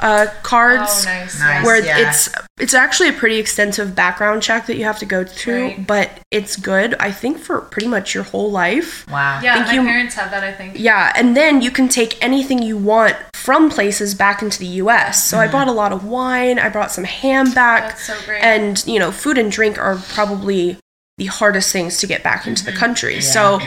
uh, 0.00 0.26
cards 0.42 1.04
Oh, 1.06 1.10
nice. 1.10 1.38
Nice. 1.40 1.64
where 1.64 1.82
yeah. 1.84 2.08
it's 2.08 2.28
it's 2.58 2.74
actually 2.74 3.08
a 3.08 3.12
pretty 3.12 3.38
extensive 3.38 3.94
background 3.94 4.42
check 4.42 4.66
that 4.66 4.76
you 4.76 4.84
have 4.84 4.98
to 5.00 5.06
go 5.06 5.24
through, 5.24 5.62
Right. 5.68 5.86
but 5.86 6.10
it's 6.30 6.56
good. 6.56 6.94
I 7.00 7.10
think 7.10 7.38
for 7.38 7.60
pretty 7.60 7.88
much 7.88 8.14
your 8.14 8.24
whole 8.24 8.50
life. 8.50 9.08
Wow. 9.10 9.40
Yeah, 9.42 9.54
Think 9.54 9.66
my 9.66 9.72
you- 9.74 9.82
parents 9.82 10.14
have 10.14 10.30
that. 10.30 10.44
I 10.44 10.52
think. 10.52 10.78
Yeah, 10.78 11.12
and 11.16 11.36
then 11.36 11.62
you 11.62 11.70
can 11.70 11.88
take 11.88 12.22
anything 12.22 12.62
you 12.62 12.76
want 12.76 13.16
from 13.34 13.70
places 13.70 14.14
back 14.14 14.40
into 14.42 14.58
the 14.58 14.66
US. 14.82 15.24
So 15.24 15.38
I 15.38 15.48
bought 15.48 15.68
a 15.68 15.72
lot 15.72 15.92
of 15.92 16.04
wine, 16.04 16.58
I 16.58 16.68
brought 16.68 16.90
some 16.92 17.04
ham 17.04 17.52
back. 17.52 17.88
That's 17.90 18.06
so 18.06 18.16
great. 18.24 18.42
And, 18.42 18.82
you 18.86 18.98
know, 18.98 19.10
food 19.12 19.36
and 19.38 19.50
drink 19.52 19.78
are 19.78 19.96
probably 20.10 20.78
the 21.18 21.26
hardest 21.26 21.72
things 21.72 21.98
to 21.98 22.06
get 22.06 22.22
back 22.22 22.46
into 22.46 22.64
the 22.64 22.72
country. 22.72 23.20
So 23.20 23.60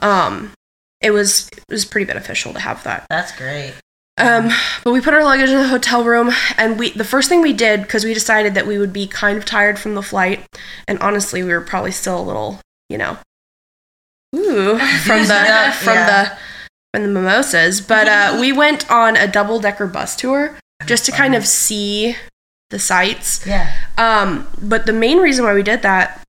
um 0.00 0.52
it 1.00 1.10
was 1.12 1.48
it 1.52 1.62
was 1.68 1.84
pretty 1.84 2.04
beneficial 2.04 2.52
to 2.52 2.60
have 2.60 2.82
that. 2.84 3.06
That's 3.10 3.32
great. 3.36 3.74
Um, 4.20 4.50
but 4.84 4.92
we 4.92 5.00
put 5.00 5.14
our 5.14 5.24
luggage 5.24 5.50
in 5.50 5.56
the 5.56 5.68
hotel 5.68 6.04
room, 6.04 6.30
and 6.56 6.78
we 6.78 6.90
the 6.90 7.04
first 7.04 7.28
thing 7.28 7.40
we 7.42 7.52
did 7.52 7.82
because 7.82 8.04
we 8.04 8.14
decided 8.14 8.54
that 8.54 8.66
we 8.66 8.78
would 8.78 8.92
be 8.92 9.06
kind 9.06 9.36
of 9.38 9.44
tired 9.44 9.78
from 9.78 9.94
the 9.94 10.02
flight, 10.02 10.44
and 10.86 10.98
honestly, 11.00 11.42
we 11.42 11.52
were 11.52 11.60
probably 11.60 11.90
still 11.92 12.20
a 12.20 12.22
little, 12.22 12.60
you 12.88 12.98
know, 12.98 13.18
ooh, 14.36 14.78
from 15.04 15.22
the 15.26 15.34
Yeah. 15.34 15.72
from 15.72 15.94
the 15.96 16.32
from 16.94 17.02
the 17.02 17.08
mimosas. 17.20 17.80
But 17.80 18.08
uh, 18.08 18.36
we 18.40 18.52
went 18.52 18.90
on 18.90 19.16
a 19.16 19.26
double 19.26 19.60
decker 19.60 19.86
bus 19.86 20.16
tour 20.16 20.58
just 20.86 21.04
to 21.06 21.12
kind 21.12 21.34
of 21.34 21.46
see 21.46 22.16
the 22.70 22.78
sights. 22.78 23.46
Yeah. 23.46 23.72
Um, 23.98 24.48
but 24.60 24.86
the 24.86 24.92
main 24.92 25.18
reason 25.18 25.44
why 25.44 25.54
we 25.54 25.62
did 25.62 25.82
that 25.82 26.22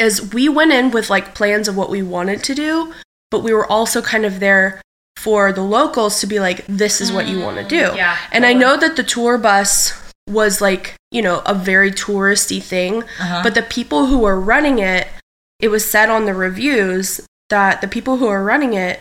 is 0.00 0.32
we 0.34 0.48
went 0.48 0.72
in 0.72 0.90
with 0.90 1.08
like 1.10 1.34
plans 1.34 1.68
of 1.68 1.76
what 1.76 1.90
we 1.90 2.02
wanted 2.02 2.42
to 2.44 2.54
do, 2.54 2.92
but 3.30 3.40
we 3.42 3.52
were 3.52 3.66
also 3.70 4.02
kind 4.02 4.24
of 4.24 4.40
there 4.40 4.80
for 5.16 5.52
the 5.52 5.62
locals 5.62 6.20
to 6.20 6.26
be 6.26 6.40
like, 6.40 6.64
this 6.66 7.00
is 7.00 7.12
what 7.12 7.26
you 7.28 7.40
want 7.40 7.56
to 7.56 7.64
do. 7.64 7.94
yeah, 7.96 8.16
And 8.32 8.44
I 8.44 8.52
know 8.52 8.76
that 8.76 8.96
the 8.96 9.02
tour 9.02 9.38
bus 9.38 9.92
was 10.28 10.60
like, 10.60 10.94
you 11.10 11.22
know, 11.22 11.42
a 11.46 11.54
very 11.54 11.90
touristy 11.90 12.62
thing, 12.62 13.02
Uh-huh. 13.20 13.40
but 13.42 13.54
the 13.54 13.62
people 13.62 14.06
who 14.06 14.18
were 14.18 14.38
running 14.40 14.78
it, 14.80 15.06
it 15.60 15.68
was 15.68 15.88
said 15.88 16.10
on 16.10 16.24
the 16.26 16.34
reviews 16.34 17.20
that 17.50 17.80
the 17.80 17.88
people 17.88 18.16
who 18.18 18.26
are 18.26 18.42
running 18.42 18.74
it 18.74 19.00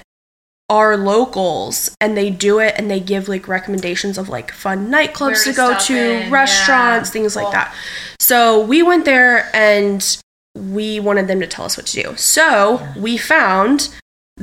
are 0.70 0.96
locals 0.96 1.96
and 2.00 2.15
they 2.15 2.29
do 2.29 2.60
it 2.60 2.74
and 2.77 2.89
they 2.89 3.00
give 3.00 3.27
like 3.27 3.48
recommendations 3.48 4.17
of 4.17 4.29
like 4.29 4.51
fun 4.51 4.89
nightclubs 4.89 5.43
to 5.43 5.51
to 5.51 5.55
go 5.55 5.77
to, 5.77 5.96
in, 6.25 6.32
restaurants, 6.32 7.10
yeah, 7.10 7.13
things 7.13 7.34
cool. 7.34 7.43
like 7.43 7.53
that. 7.53 7.75
So 8.20 8.62
we 8.63 8.82
went 8.82 9.03
there 9.05 9.50
and 9.53 10.17
we 10.55 11.00
wanted 11.00 11.27
them 11.27 11.39
to 11.41 11.48
tell 11.48 11.65
us 11.65 11.75
what 11.77 11.86
to 11.88 12.03
do. 12.03 12.15
So 12.15 12.88
we 12.96 13.17
found 13.17 13.89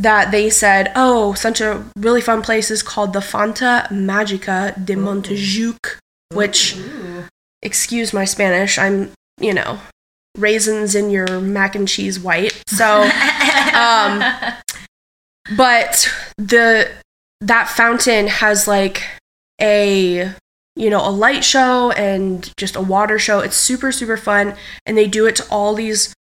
that 0.00 0.30
they 0.30 0.48
said, 0.48 0.90
oh, 0.96 1.34
such 1.34 1.60
a 1.60 1.84
really 1.96 2.22
fun 2.22 2.42
place 2.42 2.70
is 2.70 2.82
called 2.82 3.12
the 3.12 3.20
Fanta 3.20 3.86
Magica 3.88 4.72
de 4.84 4.94
Montjuïc, 4.94 5.98
which, 6.32 6.76
excuse 7.62 8.12
my 8.12 8.24
Spanish, 8.24 8.78
I'm, 8.78 9.12
you 9.38 9.52
know, 9.52 9.78
raisins 10.38 10.94
in 10.94 11.10
your 11.10 11.40
mac 11.40 11.74
and 11.74 11.86
cheese 11.86 12.18
white. 12.18 12.62
So, 12.66 13.02
um, 13.74 14.22
but 15.56 16.10
the 16.38 16.90
that 17.42 17.68
fountain 17.68 18.26
has 18.26 18.66
like 18.66 19.02
a 19.60 20.32
you 20.76 20.90
know 20.90 21.06
a 21.06 21.10
light 21.10 21.44
show 21.44 21.90
and 21.92 22.52
just 22.56 22.76
a 22.76 22.80
water 22.80 23.18
show 23.18 23.40
it's 23.40 23.56
super 23.56 23.90
super 23.90 24.16
fun 24.16 24.54
and 24.86 24.96
they 24.96 25.08
do 25.08 25.26
it 25.26 25.36
to 25.36 25.46
all 25.50 25.74
these 25.74 26.14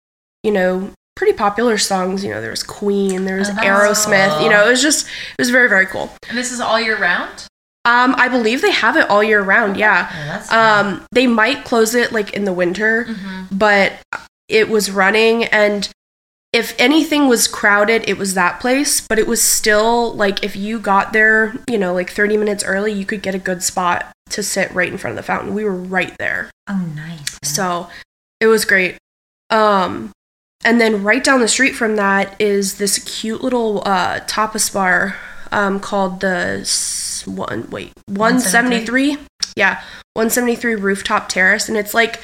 you 0.43 0.51
know 0.51 0.91
pretty 1.17 1.33
popular 1.33 1.77
songs 1.77 2.24
you 2.24 2.29
know 2.29 2.39
there 2.39 2.51
was 2.51 2.62
queen 2.63 3.25
there's 3.25 3.50
Oh, 3.50 3.53
that's 3.53 3.65
aerosmith 3.67 4.36
cool. 4.36 4.43
you 4.43 4.50
know 4.50 4.65
it 4.67 4.69
was 4.69 4.81
just 4.81 5.07
it 5.07 5.39
was 5.39 5.50
very 5.50 5.67
very 5.67 5.88
cool 5.88 6.12
and 6.29 6.38
this 6.38 6.51
is 6.51 6.59
all 6.59 6.79
year 6.79 6.97
round. 6.97 7.47
um 7.86 8.13
i 8.17 8.27
believe 8.27 8.62
they 8.62 8.71
have 8.71 8.95
it 8.95 9.09
all 9.09 9.24
year 9.24 9.41
round 9.41 9.77
yeah 9.77 10.45
Oh, 10.51 10.57
um 10.91 11.05
they 11.12 11.25
might 11.27 11.65
close 11.65 11.95
it 11.95 12.12
like 12.12 12.33
in 12.33 12.45
the 12.45 12.53
winter 12.53 13.05
Mm-hmm. 13.09 13.57
but 13.57 13.93
it 14.47 14.69
was 14.69 14.91
running 14.91 15.45
and 15.45 15.89
if 16.53 16.74
anything 16.79 17.27
was 17.27 17.45
crowded, 17.45 18.07
it 18.07 18.17
was 18.17 18.33
that 18.33 18.62
place, 18.62 19.05
but 19.05 19.19
it 19.19 19.27
was 19.27 19.41
still 19.43 20.13
like 20.13 20.43
if 20.45 20.55
you 20.55 20.79
got 20.79 21.12
there, 21.12 21.53
you 21.69 21.77
know, 21.77 21.93
like 21.93 22.09
30 22.09 22.38
minutes 22.38 22.63
early, 22.63 22.93
you 22.93 23.05
could 23.05 23.21
get 23.21 23.36
a 23.36 23.38
good 23.38 23.62
spot 23.62 24.05
to 24.29 24.41
sit 24.41 24.71
right 24.71 24.89
in 24.89 24.97
front 24.97 25.12
of 25.12 25.17
the 25.17 25.27
fountain. 25.27 25.53
We 25.53 25.65
were 25.65 25.75
right 25.75 26.15
there. 26.17 26.50
Oh, 26.67 26.89
nice. 26.95 27.38
So 27.43 27.89
it 28.39 28.47
was 28.47 28.63
great. 28.63 28.97
Um, 29.50 30.12
and 30.64 30.82
then 30.82 31.04
right 31.04 31.24
down 31.24 31.40
the 31.40 31.48
street 31.48 31.76
from 31.76 31.96
that 31.96 32.40
is 32.40 32.78
this 32.78 33.00
cute 33.00 33.42
little 33.44 33.84
uh, 33.86 34.20
tapas 34.22 34.74
bar 34.74 35.16
um, 35.52 35.80
called 35.80 36.20
the 36.20 36.60
s- 36.62 37.24
one 37.26 37.70
wait 37.70 37.94
173 38.08 39.18
yeah 39.56 39.82
173 40.18 40.76
rooftop 40.76 41.30
terrace. 41.30 41.70
And 41.70 41.78
it's 41.78 41.94
like 41.94 42.20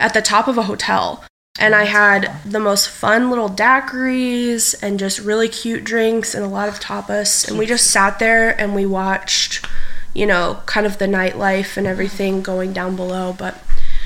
at 0.00 0.14
the 0.14 0.22
top 0.22 0.48
of 0.48 0.58
a 0.58 0.62
hotel. 0.62 1.22
And 1.58 1.74
i 1.74 1.84
had 1.84 2.30
the 2.44 2.60
most 2.60 2.88
fun 2.88 3.30
little 3.30 3.48
daiquiris 3.48 4.74
and 4.82 4.98
just 4.98 5.18
really 5.20 5.48
cute 5.48 5.84
drinks 5.84 6.34
and 6.34 6.44
a 6.44 6.48
lot 6.48 6.68
of 6.68 6.80
tapas. 6.80 7.46
And 7.46 7.58
we 7.58 7.66
just 7.66 7.90
sat 7.90 8.18
there 8.18 8.58
and 8.60 8.74
we 8.74 8.86
watched 8.86 9.66
you 10.14 10.26
know 10.26 10.62
kind 10.66 10.86
of 10.86 10.98
the 10.98 11.06
nightlife 11.06 11.76
and 11.76 11.86
everything 11.86 12.42
going 12.42 12.72
down 12.72 12.96
below. 12.96 13.34
But 13.38 13.54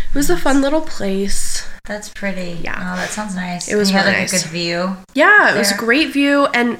it 0.08 0.14
was 0.14 0.30
a 0.30 0.36
fun 0.36 0.60
little 0.60 0.80
place 0.80 1.68
That's 1.84 2.08
pretty. 2.08 2.58
Yeah. 2.62 2.76
Oh, 2.76 2.96
that 2.96 3.10
sounds 3.10 3.34
nice. 3.34 3.68
It 3.68 3.76
was 3.76 3.90
you 3.90 3.96
had 3.96 4.04
really 4.04 4.18
like 4.18 4.28
a 4.28 4.32
nice. 4.32 4.42
good 4.42 4.50
view. 4.50 4.96
Yeah, 5.14 5.54
it 5.54 5.58
was 5.58 5.72
a 5.72 5.76
great 5.76 6.12
view 6.12 6.46
and 6.54 6.78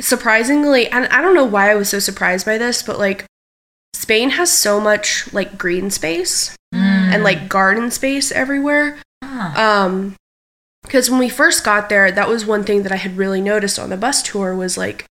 surprisingly 0.00 0.88
and 0.88 1.06
I 1.08 1.20
don't 1.20 1.34
know 1.34 1.44
why 1.44 1.70
I 1.70 1.74
was 1.74 1.88
so 1.88 1.98
surprised 1.98 2.46
by 2.46 2.58
this, 2.58 2.82
but 2.82 2.98
like 2.98 3.24
Spain 3.94 4.30
has 4.30 4.52
so 4.52 4.80
much 4.80 5.32
like 5.32 5.58
green 5.58 5.90
space 5.90 6.56
and 6.72 7.22
like 7.22 7.48
garden 7.48 7.90
space 7.90 8.32
everywhere. 8.32 8.98
Ah. 9.22 9.84
Um 9.84 10.16
because 10.82 11.10
when 11.10 11.20
we 11.20 11.28
first 11.28 11.62
got 11.62 11.88
there, 11.88 12.10
that 12.10 12.28
was 12.28 12.46
one 12.46 12.64
thing 12.64 12.82
that 12.82 12.92
I 12.92 12.96
had 12.96 13.16
really 13.18 13.40
noticed 13.40 13.78
on 13.78 13.90
the 13.90 13.96
bus 13.96 14.22
tour 14.22 14.56
was 14.56 14.78
like 14.78 15.04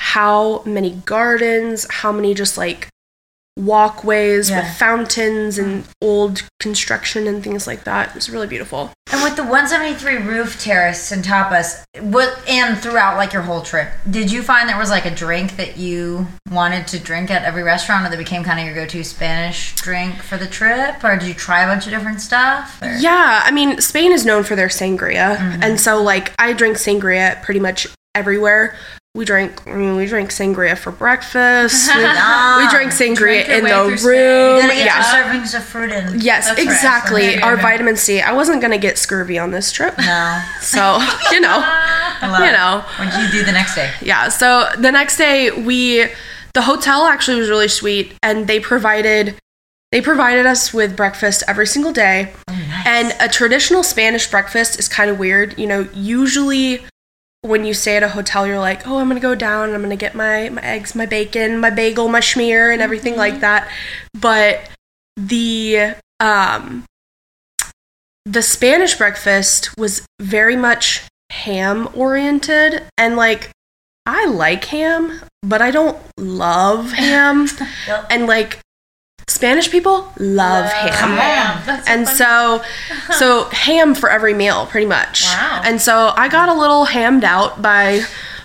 how 0.00 0.62
many 0.64 1.00
gardens, 1.06 1.86
how 1.88 2.12
many 2.12 2.34
just 2.34 2.58
like 2.58 2.88
walkways 3.56 4.48
Yeah. 4.50 4.62
with 4.62 4.76
fountains 4.78 5.58
and 5.58 5.84
old 6.00 6.42
construction 6.58 7.26
and 7.26 7.42
things 7.44 7.66
like 7.66 7.84
that. 7.84 8.08
It 8.10 8.14
was 8.14 8.30
really 8.30 8.46
beautiful. 8.46 8.90
And 9.12 9.22
with 9.22 9.36
the 9.36 9.42
173 9.44 10.16
roof 10.16 10.58
terrace 10.62 11.12
and 11.12 11.22
tapas, 11.22 11.82
what 12.00 12.38
and 12.48 12.78
throughout 12.78 13.18
like 13.18 13.32
your 13.34 13.42
whole 13.42 13.60
trip, 13.60 13.88
did 14.08 14.32
you 14.32 14.42
find 14.42 14.68
there 14.68 14.78
was 14.78 14.88
like 14.90 15.04
a 15.04 15.10
drink 15.10 15.56
that 15.56 15.76
you 15.76 16.26
wanted 16.50 16.86
to 16.88 16.98
drink 16.98 17.30
at 17.30 17.44
every 17.44 17.62
restaurant, 17.62 18.06
or 18.06 18.10
that 18.10 18.16
became 18.18 18.42
kind 18.42 18.58
of 18.58 18.64
your 18.64 18.74
go-to 18.74 19.04
Spanish 19.04 19.74
drink 19.76 20.22
for 20.22 20.38
the 20.38 20.46
trip, 20.46 21.04
or 21.04 21.16
did 21.18 21.28
you 21.28 21.34
try 21.34 21.62
a 21.62 21.66
bunch 21.66 21.84
of 21.84 21.90
different 21.92 22.20
stuff? 22.22 22.80
or- 22.80 22.96
Yeah, 22.96 23.42
I 23.44 23.50
mean, 23.50 23.80
Spain 23.82 24.12
is 24.12 24.24
known 24.24 24.44
for 24.44 24.56
their 24.56 24.68
sangria, 24.68 25.36
mm-hmm. 25.36 25.62
and 25.62 25.78
so 25.80 26.02
like 26.02 26.32
I 26.38 26.54
drink 26.54 26.78
sangria 26.78 27.42
pretty 27.42 27.60
much 27.60 27.86
everywhere. 28.14 28.76
We 29.14 29.26
drank 29.26 29.66
I 29.66 29.74
mean, 29.74 29.96
we 29.96 30.06
drink 30.06 30.30
sangria 30.30 30.76
for 30.76 30.90
breakfast. 30.90 31.90
We, 31.94 32.02
we 32.64 32.70
drink 32.70 32.92
sangria 32.92 33.44
Drink 33.44 33.48
in 33.50 33.64
the 33.64 34.00
room. 34.06 34.64
You 34.64 34.72
Yeah. 34.84 35.02
servings 35.02 35.54
of 35.54 35.62
fruit 35.64 35.92
in. 35.92 36.18
Yes, 36.20 36.48
That's 36.48 36.58
exactly. 36.62 37.28
Okay, 37.34 37.40
Our 37.42 37.58
vitamin 37.58 37.96
C. 37.96 38.22
I 38.22 38.32
wasn't 38.32 38.62
gonna 38.62 38.78
get 38.78 38.96
scurvy 38.96 39.38
on 39.38 39.50
this 39.50 39.70
trip, 39.70 39.98
No. 39.98 40.40
so 40.62 40.98
you 41.30 41.40
know, 41.40 41.60
I 41.62 42.26
love 42.30 42.40
you 42.40 42.46
it. 42.46 42.52
know, 42.52 42.84
What 42.96 43.12
did 43.12 43.22
you 43.22 43.40
do 43.40 43.44
the 43.44 43.52
next 43.52 43.74
day? 43.74 43.92
yeah. 44.00 44.30
So 44.30 44.68
the 44.78 44.90
next 44.90 45.18
day, 45.18 45.50
we 45.50 46.06
the 46.54 46.62
hotel 46.62 47.04
actually 47.04 47.38
was 47.38 47.50
really 47.50 47.68
sweet, 47.68 48.14
and 48.22 48.46
they 48.46 48.60
provided 48.60 49.34
they 49.90 50.00
provided 50.00 50.46
us 50.46 50.72
with 50.72 50.96
breakfast 50.96 51.42
every 51.46 51.66
single 51.66 51.92
day. 51.92 52.32
Oh, 52.48 52.52
nice. 52.54 52.86
And 52.86 53.14
a 53.20 53.28
traditional 53.30 53.82
Spanish 53.82 54.26
breakfast 54.30 54.78
is 54.78 54.88
kind 54.88 55.10
of 55.10 55.18
weird. 55.18 55.58
You 55.58 55.66
know, 55.66 55.86
usually 55.92 56.80
when 57.42 57.64
you 57.64 57.74
stay 57.74 57.96
at 57.96 58.02
a 58.02 58.08
hotel, 58.08 58.46
you're 58.46 58.58
like, 58.58 58.86
oh, 58.86 58.98
I'm 58.98 59.08
going 59.08 59.20
to 59.20 59.22
go 59.22 59.34
down 59.34 59.66
and 59.66 59.74
I'm 59.74 59.80
going 59.80 59.90
to 59.90 59.96
get 59.96 60.14
my, 60.14 60.48
my 60.48 60.62
eggs, 60.62 60.94
my 60.94 61.06
bacon, 61.06 61.58
my 61.58 61.70
bagel, 61.70 62.08
my 62.08 62.20
schmear, 62.20 62.72
and 62.72 62.80
everything 62.80 63.16
like 63.16 63.40
that. 63.40 63.70
But 64.14 64.60
the, 65.16 65.94
um, 66.20 66.84
the 68.24 68.42
Spanish 68.42 68.96
breakfast 68.96 69.76
was 69.76 70.06
very 70.20 70.56
much 70.56 71.02
ham 71.30 71.88
oriented 71.94 72.84
and 72.96 73.16
like 73.16 73.50
I 74.04 74.26
like 74.26 74.64
ham, 74.66 75.20
but 75.42 75.62
I 75.62 75.70
don't 75.70 75.98
love 76.18 76.92
ham. 76.92 77.48
And 78.10 78.26
like 78.26 78.60
Spanish 79.28 79.70
people 79.70 80.12
love 80.18 80.70
ham 80.70 80.92
Come 80.92 81.10
on. 81.12 81.66
That's 81.66 81.88
and 81.88 82.06
funny. 82.06 82.16
so 82.16 82.62
so 83.18 83.44
ham 83.50 83.94
for 83.94 84.10
every 84.10 84.34
meal 84.34 84.66
pretty 84.66 84.86
much 84.86 85.24
Wow. 85.24 85.62
and 85.64 85.80
so 85.80 86.12
i 86.16 86.28
got 86.28 86.48
a 86.48 86.54
little 86.54 86.84
hammed 86.86 87.24
out 87.24 87.60
by 87.62 88.02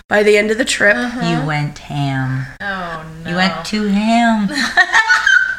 by 0.08 0.22
the 0.22 0.36
end 0.38 0.50
of 0.50 0.58
the 0.58 0.64
trip 0.64 0.96
You 1.22 1.44
went 1.46 1.78
ham. 1.78 2.46
oh 2.60 3.06
no, 3.24 3.30
You 3.30 3.36
went 3.36 3.64
to 3.66 3.86
ham. 3.88 4.48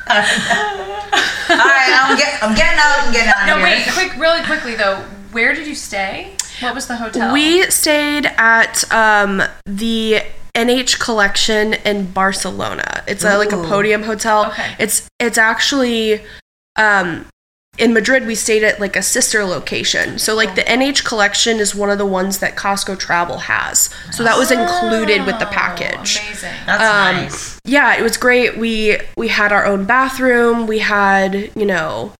All 0.09 1.55
right, 1.55 2.07
I'm, 2.09 2.17
get, 2.17 2.43
I'm 2.43 2.55
getting 2.55 2.79
out. 2.79 2.99
I'm 3.05 3.13
getting 3.13 3.29
out 3.29 3.41
of 3.41 3.45
here. 3.47 3.55
No, 3.57 3.63
wait, 3.63 3.87
quick, 3.93 4.19
really 4.19 4.43
quickly 4.43 4.75
though. 4.75 4.97
Where 5.31 5.53
did 5.53 5.67
you 5.67 5.75
stay? 5.75 6.35
What 6.61 6.73
was 6.75 6.87
the 6.87 6.95
hotel? 6.97 7.31
we 7.33 7.63
stayed 7.69 8.25
at 8.37 8.91
um 8.91 9.41
the 9.65 10.23
nh 10.55 10.99
collection 10.99 11.73
in 11.85 12.05
barcelona 12.11 13.03
it's 13.07 13.23
a, 13.23 13.37
like 13.37 13.51
a 13.51 13.57
podium 13.63 14.03
hotel 14.03 14.47
Okay. 14.47 14.75
it's 14.79 15.07
it's 15.19 15.37
actually 15.37 16.21
um 16.75 17.25
in 17.77 17.93
Madrid, 17.93 18.27
we 18.27 18.35
stayed 18.35 18.61
at 18.63 18.81
like 18.81 18.97
a 18.97 19.01
sister 19.01 19.45
location. 19.45 20.19
So, 20.19 20.35
like, 20.35 20.55
the 20.55 20.63
NH 20.63 21.05
collection 21.05 21.59
is 21.59 21.73
one 21.73 21.89
of 21.89 21.97
the 21.97 22.05
ones 22.05 22.39
that 22.39 22.57
Costco 22.57 22.99
Travel 22.99 23.37
has. 23.37 23.89
So, 24.11 24.21
that 24.25 24.37
was 24.37 24.51
included 24.51 25.25
with 25.25 25.39
the 25.39 25.47
Oh, 25.47 25.51
package. 25.53 26.19
Amazing. 26.19 26.53
That's 26.65 26.83
Um, 26.83 27.15
nice. 27.23 27.59
yeah, 27.63 27.95
it 27.95 28.01
was 28.01 28.17
great. 28.17 28.57
We 28.57 28.97
we 29.15 29.29
had 29.29 29.53
our 29.53 29.65
own 29.65 29.85
bathroom. 29.85 30.67
We 30.67 30.79
had 30.79 31.51
you 31.55 31.65
know 31.65 32.11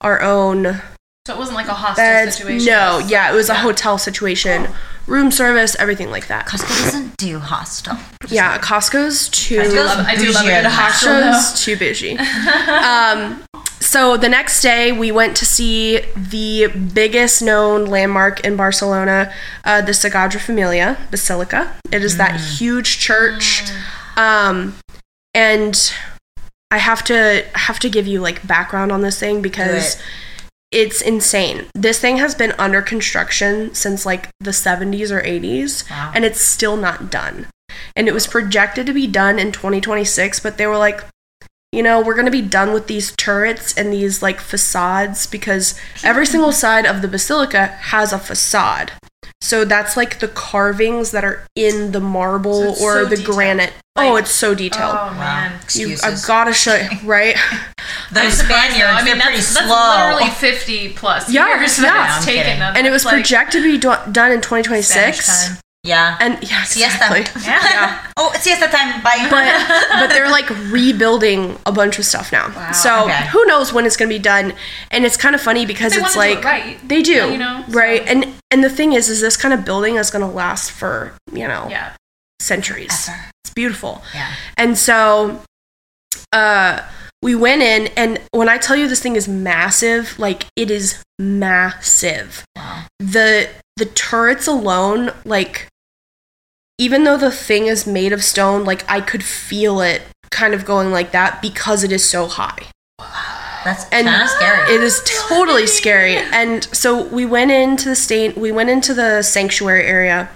our 0.00 0.20
own 0.22 0.82
So 1.26 1.34
it 1.34 1.38
wasn't 1.38 1.56
like 1.56 1.66
a 1.66 1.74
hostel 1.74 2.04
beds. 2.04 2.36
situation. 2.36 2.66
No, 2.72 2.98
It 2.98 3.02
was- 3.02 3.10
yeah, 3.10 3.32
it 3.32 3.34
was 3.34 3.48
a 3.48 3.54
hotel 3.56 3.98
situation, 3.98 4.68
room 5.08 5.32
service, 5.32 5.74
everything 5.80 6.08
like 6.08 6.28
that. 6.28 6.46
Costco 6.46 6.84
doesn't 6.84 7.16
do 7.16 7.40
hostel. 7.40 7.96
Yeah, 8.28 8.56
Costco's 8.58 9.28
too. 9.30 9.58
I 9.60 9.64
do 9.68 9.74
love, 9.74 10.06
I 10.06 10.14
do 10.14 10.30
love 10.30 10.44
a 10.44 10.48
Bougie 10.48 10.54
good 10.54 10.64
as 10.66 10.72
hostel. 10.72 11.14
though. 11.14 11.32
Costco's 11.32 11.60
too 11.64 11.76
bougie. 11.76 12.16
um, 12.70 13.42
so 13.80 14.16
the 14.16 14.28
next 14.28 14.62
day, 14.62 14.92
we 14.92 15.10
went 15.10 15.36
to 15.38 15.44
see 15.44 15.98
the 16.16 16.68
biggest 16.94 17.42
known 17.42 17.86
landmark 17.86 18.38
in 18.46 18.54
Barcelona, 18.56 19.32
uh, 19.64 19.80
the 19.80 19.92
Sagrada 19.92 20.38
Familia 20.38 20.96
Basilica. 21.10 21.76
It 21.90 22.04
is 22.04 22.18
that 22.18 22.38
huge 22.38 22.98
church, 23.00 23.64
um, 24.16 24.76
and 25.34 25.92
I 26.70 26.78
have 26.78 27.02
to 27.06 27.44
have 27.54 27.80
to 27.80 27.88
give 27.90 28.06
you 28.06 28.20
like 28.20 28.46
background 28.46 28.92
on 28.92 29.00
this 29.02 29.18
thing 29.18 29.42
because 29.42 29.96
it. 29.96 30.02
It's 30.72 31.00
insane. 31.00 31.66
This 31.74 32.00
thing 32.00 32.16
has 32.18 32.34
been 32.34 32.52
under 32.58 32.82
construction 32.82 33.74
since 33.74 34.04
like 34.04 34.28
the 34.40 34.50
70s 34.50 35.10
or 35.10 35.22
80s, 35.22 35.88
Wow. 35.90 36.12
and 36.14 36.24
it's 36.24 36.40
still 36.40 36.76
not 36.76 37.10
done. 37.10 37.46
And 37.94 38.08
it 38.08 38.14
was 38.14 38.26
projected 38.26 38.86
to 38.86 38.92
be 38.92 39.06
done 39.06 39.38
in 39.38 39.52
2026, 39.52 40.40
but 40.40 40.56
they 40.58 40.66
were 40.66 40.76
like, 40.78 41.02
you 41.72 41.82
know, 41.82 42.00
we're 42.00 42.14
going 42.14 42.26
to 42.26 42.30
be 42.32 42.42
done 42.42 42.72
with 42.72 42.86
these 42.86 43.14
turrets 43.16 43.74
and 43.76 43.92
these 43.92 44.22
like 44.22 44.40
facades 44.40 45.26
because 45.26 45.78
every 46.02 46.26
single 46.32 46.52
side 46.52 46.86
of 46.86 47.02
the 47.02 47.08
basilica 47.08 47.66
has 47.66 48.12
a 48.12 48.18
facade. 48.18 48.92
So 49.42 49.64
that's 49.64 49.96
like 49.96 50.18
the 50.20 50.28
carvings 50.28 51.10
that 51.12 51.24
are 51.24 51.46
in 51.54 51.92
the 51.92 52.00
marble 52.00 52.74
So 52.74 52.84
or 52.84 52.94
so 52.94 53.04
the 53.04 53.16
detailed. 53.16 53.34
granite. 53.36 53.72
oh, 53.96 54.16
it's 54.16 54.30
so 54.30 54.54
detailed. 54.54 54.96
Oh 54.98 55.10
man. 55.14 55.60
You, 55.72 55.96
I've 56.02 56.22
got 56.26 56.44
to 56.44 56.52
show 56.52 56.74
you, 56.74 56.88
right? 57.08 57.36
Those 58.12 58.24
I'm 58.24 58.30
surprised, 58.30 58.40
though. 58.40 58.44
Spaniards, 58.44 58.82
I 58.82 58.96
mean, 58.96 59.04
they're 59.04 59.14
pretty 59.22 59.36
that's, 59.36 59.46
slow. 59.48 59.66
That's 59.68 60.14
literally 60.20 60.34
50 60.34 60.88
plus 60.94 61.30
Yeah, 61.30 61.46
years 61.60 61.78
yeah. 61.78 61.84
that 61.84 62.16
I'm 62.18 62.24
taken. 62.24 62.42
kidding. 62.44 62.58
them. 62.60 62.74
and 62.76 62.86
it 62.86 62.90
was 62.90 63.04
Like, 63.04 63.14
projected 63.14 63.62
to 63.62 63.70
be 63.72 63.78
do- 63.78 64.12
done 64.12 64.32
in 64.32 64.40
2026. 64.40 65.60
yeah. 65.84 66.16
And 66.20 66.42
yeah, 66.42 66.64
Siesta. 66.64 67.16
exactly. 67.16 67.42
Yeah. 67.46 68.06
oh, 68.16 68.32
siesta 68.40 68.66
time. 68.68 69.02
Bye. 69.02 69.28
But 69.30 70.00
but 70.00 70.08
they're 70.08 70.30
like 70.30 70.48
rebuilding 70.72 71.58
a 71.66 71.72
bunch 71.72 71.98
of 71.98 72.04
stuff 72.04 72.32
now. 72.32 72.48
Wow. 72.54 72.72
So 72.72 73.04
Okay. 73.04 73.26
who 73.28 73.44
knows 73.46 73.72
when 73.72 73.86
it's 73.86 73.96
gonna 73.96 74.08
be 74.08 74.18
done? 74.18 74.54
And 74.90 75.04
it's 75.04 75.16
kind 75.16 75.34
of 75.34 75.40
funny 75.40 75.64
because 75.66 75.92
They 75.92 75.98
it's 76.00 76.16
wanna 76.16 76.28
do 76.30 76.34
like 76.34 76.44
it 76.44 76.48
right, 76.48 76.88
they 76.88 77.02
do, 77.02 77.30
you 77.32 77.38
know, 77.38 77.64
so- 77.68 77.72
right? 77.78 78.02
And 78.06 78.34
and 78.50 78.62
the 78.64 78.70
thing 78.70 78.92
is, 78.92 79.08
is 79.08 79.20
this 79.20 79.36
kind 79.36 79.52
of 79.54 79.64
building 79.64 79.96
is 79.96 80.10
gonna 80.10 80.30
last 80.30 80.70
for 80.70 81.12
you 81.32 81.46
know 81.48 81.66
Yeah. 81.70 81.94
centuries. 82.40 83.08
Ever. 83.08 83.24
It's 83.44 83.54
beautiful. 83.54 84.02
Yeah. 84.14 84.32
And 84.56 84.76
so 84.78 85.42
uh 86.32 86.80
we 87.22 87.34
went 87.34 87.62
in 87.62 87.86
and 87.96 88.20
when 88.30 88.48
I 88.48 88.58
tell 88.58 88.76
you 88.76 88.88
this 88.88 89.00
thing 89.00 89.16
is 89.16 89.26
massive, 89.26 90.18
like 90.18 90.46
it 90.56 90.70
is 90.70 91.02
massive. 91.18 92.44
Wow. 92.56 92.84
The 92.98 93.48
the 93.76 93.86
turrets 93.86 94.46
alone, 94.46 95.12
like 95.24 95.68
even 96.78 97.04
though 97.04 97.16
the 97.16 97.30
thing 97.30 97.66
is 97.66 97.86
made 97.86 98.12
of 98.12 98.22
stone, 98.22 98.64
like 98.64 98.84
I 98.88 99.00
could 99.00 99.24
feel 99.24 99.80
it 99.80 100.02
kind 100.30 100.52
of 100.54 100.64
going 100.64 100.90
like 100.92 101.12
that 101.12 101.40
because 101.40 101.82
it 101.84 101.90
is 101.92 102.08
so 102.08 102.26
high. 102.26 102.66
That's 103.66 103.84
and 103.90 104.06
kind 104.06 104.22
of 104.22 104.28
scary. 104.30 104.74
it 104.74 104.80
is 104.82 105.02
totally 105.28 105.66
scary. 105.80 106.16
And 106.16 106.64
so 106.72 107.02
we 107.08 107.26
went 107.26 107.50
into 107.50 107.88
the 107.88 107.96
state, 107.96 108.36
we 108.38 108.52
went 108.52 108.70
into 108.70 108.94
the 108.94 109.22
sanctuary 109.22 109.84
area, 109.84 110.30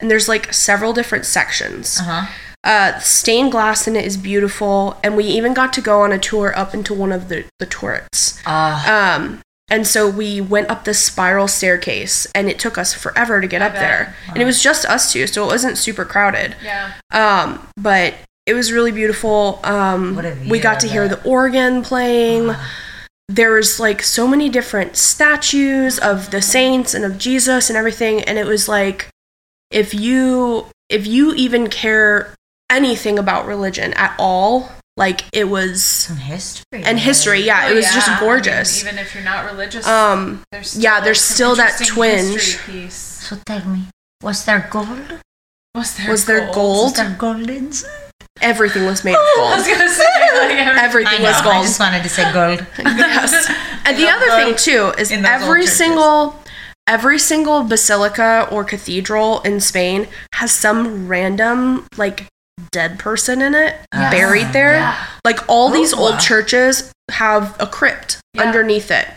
and 0.00 0.10
there's 0.10 0.28
like 0.28 0.52
several 0.52 0.92
different 0.92 1.24
sections. 1.24 1.98
uh-huh. 2.00 2.26
Uh, 2.62 2.98
stained 3.00 3.52
glass 3.52 3.86
in 3.86 3.94
it 3.94 4.06
is 4.06 4.16
beautiful, 4.16 4.98
and 5.04 5.16
we 5.16 5.24
even 5.24 5.52
got 5.52 5.70
to 5.74 5.82
go 5.82 6.00
on 6.00 6.12
a 6.12 6.18
tour 6.18 6.56
up 6.56 6.72
into 6.72 6.94
one 6.94 7.12
of 7.12 7.28
the 7.28 7.44
the 7.58 7.66
turrets. 7.66 8.40
Uh, 8.46 8.82
Um, 8.88 9.40
and 9.70 9.86
so 9.86 10.08
we 10.08 10.40
went 10.40 10.70
up 10.70 10.84
this 10.84 10.98
spiral 11.02 11.46
staircase, 11.48 12.26
and 12.34 12.48
it 12.48 12.58
took 12.58 12.78
us 12.78 12.94
forever 12.94 13.40
to 13.42 13.46
get 13.46 13.60
up 13.60 13.72
bet. 13.72 13.80
there. 13.82 14.16
And 14.28 14.38
it 14.42 14.46
was 14.46 14.62
just 14.62 14.86
us 14.86 15.12
two, 15.12 15.26
so 15.26 15.44
it 15.44 15.46
wasn't 15.48 15.76
super 15.76 16.04
crowded. 16.06 16.56
Yeah. 16.64 16.92
Um, 17.12 17.66
but 17.76 18.14
it 18.46 18.54
was 18.54 18.72
really 18.72 18.92
beautiful. 18.92 19.60
Um, 19.64 20.14
What 20.16 20.24
a 20.24 20.34
view 20.34 20.50
we 20.50 20.58
got 20.60 20.80
to 20.80 20.88
hear 20.88 21.08
that. 21.08 21.22
the 21.22 21.28
organ 21.28 21.82
playing. 21.82 22.54
There 23.28 23.52
was 23.52 23.80
like 23.80 24.02
so 24.02 24.26
many 24.28 24.48
different 24.50 24.96
statues 24.96 25.98
of 25.98 26.30
the 26.30 26.42
saints 26.42 26.92
and 26.92 27.04
of 27.04 27.16
Jesus 27.16 27.70
and 27.70 27.76
everything, 27.76 28.22
and 28.22 28.38
it 28.38 28.44
was 28.46 28.68
like 28.68 29.08
if 29.70 29.94
you 29.94 30.66
if 30.90 31.06
you 31.06 31.32
even 31.34 31.68
care 31.68 32.34
anything 32.70 33.18
about 33.18 33.46
religion 33.46 33.94
at 33.94 34.14
all, 34.18 34.70
like 34.98 35.22
it 35.32 35.44
was 35.48 35.82
some 35.82 36.18
history. 36.18 36.82
and 36.84 36.98
history. 36.98 37.40
Yeah, 37.40 37.64
Oh, 37.66 37.70
it 37.72 37.74
was 37.76 37.86
yeah. 37.86 37.94
just 37.94 38.08
I 38.08 38.12
mean, 38.12 38.20
gorgeous. 38.20 38.82
even 38.84 38.98
if 38.98 39.14
you're 39.14 39.24
not 39.24 39.46
religious, 39.46 39.86
Um, 39.86 40.42
there's 40.52 40.76
yeah, 40.76 41.00
there's 41.00 41.20
some 41.22 41.34
still 41.34 41.54
that 41.56 41.80
interesting 41.80 41.94
twinge. 41.94 42.58
Piece. 42.66 42.94
So 42.94 43.38
tell 43.46 43.64
me, 43.64 43.84
was 44.22 44.44
there 44.44 44.68
gold? 44.70 45.20
Was 45.74 45.96
there 45.96 46.10
Was 46.10 46.26
there 46.26 46.46
Was 46.48 46.54
gold? 46.54 46.96
there 46.96 47.16
gold 47.18 47.48
inside? 47.48 48.03
Everything 48.40 48.84
was 48.84 49.04
made 49.04 49.14
of 49.14 49.20
gold. 49.36 49.52
I 49.52 49.56
was 49.56 49.66
gold. 49.66 49.78
gonna 49.78 49.90
say 49.90 50.04
like, 50.04 50.82
Everything 50.82 51.14
I 51.14 51.18
know. 51.18 51.24
was 51.24 51.36
I 51.36 51.44
gold. 51.44 51.64
just 51.64 51.80
wanted 51.80 52.02
to 52.02 52.08
say 52.08 52.32
gold. 52.32 52.66
yes. 52.78 53.50
And 53.84 53.96
the 53.96 54.08
other 54.08 54.30
thing 54.44 54.54
too 54.56 54.92
is 54.98 55.10
in 55.10 55.22
those 55.22 55.32
old 55.32 55.42
every 55.42 55.60
churches. 55.62 55.76
single 55.76 56.40
every 56.86 57.18
single 57.18 57.62
basilica 57.64 58.46
or 58.50 58.62
cathedral 58.64 59.40
in 59.42 59.58
Spain 59.60 60.06
has 60.34 60.52
some 60.52 61.08
random 61.08 61.86
like 61.96 62.26
dead 62.72 62.98
person 62.98 63.40
in 63.42 63.54
it 63.54 63.76
Yeah. 63.92 64.10
buried 64.10 64.52
there. 64.52 64.74
Yeah. 64.74 65.06
Like 65.24 65.48
all 65.48 65.70
these 65.70 65.92
old 65.94 66.12
wow. 66.12 66.18
churches 66.18 66.92
have 67.10 67.56
a 67.60 67.66
crypt 67.66 68.18
Yeah. 68.34 68.42
underneath 68.42 68.90
it. 68.90 69.08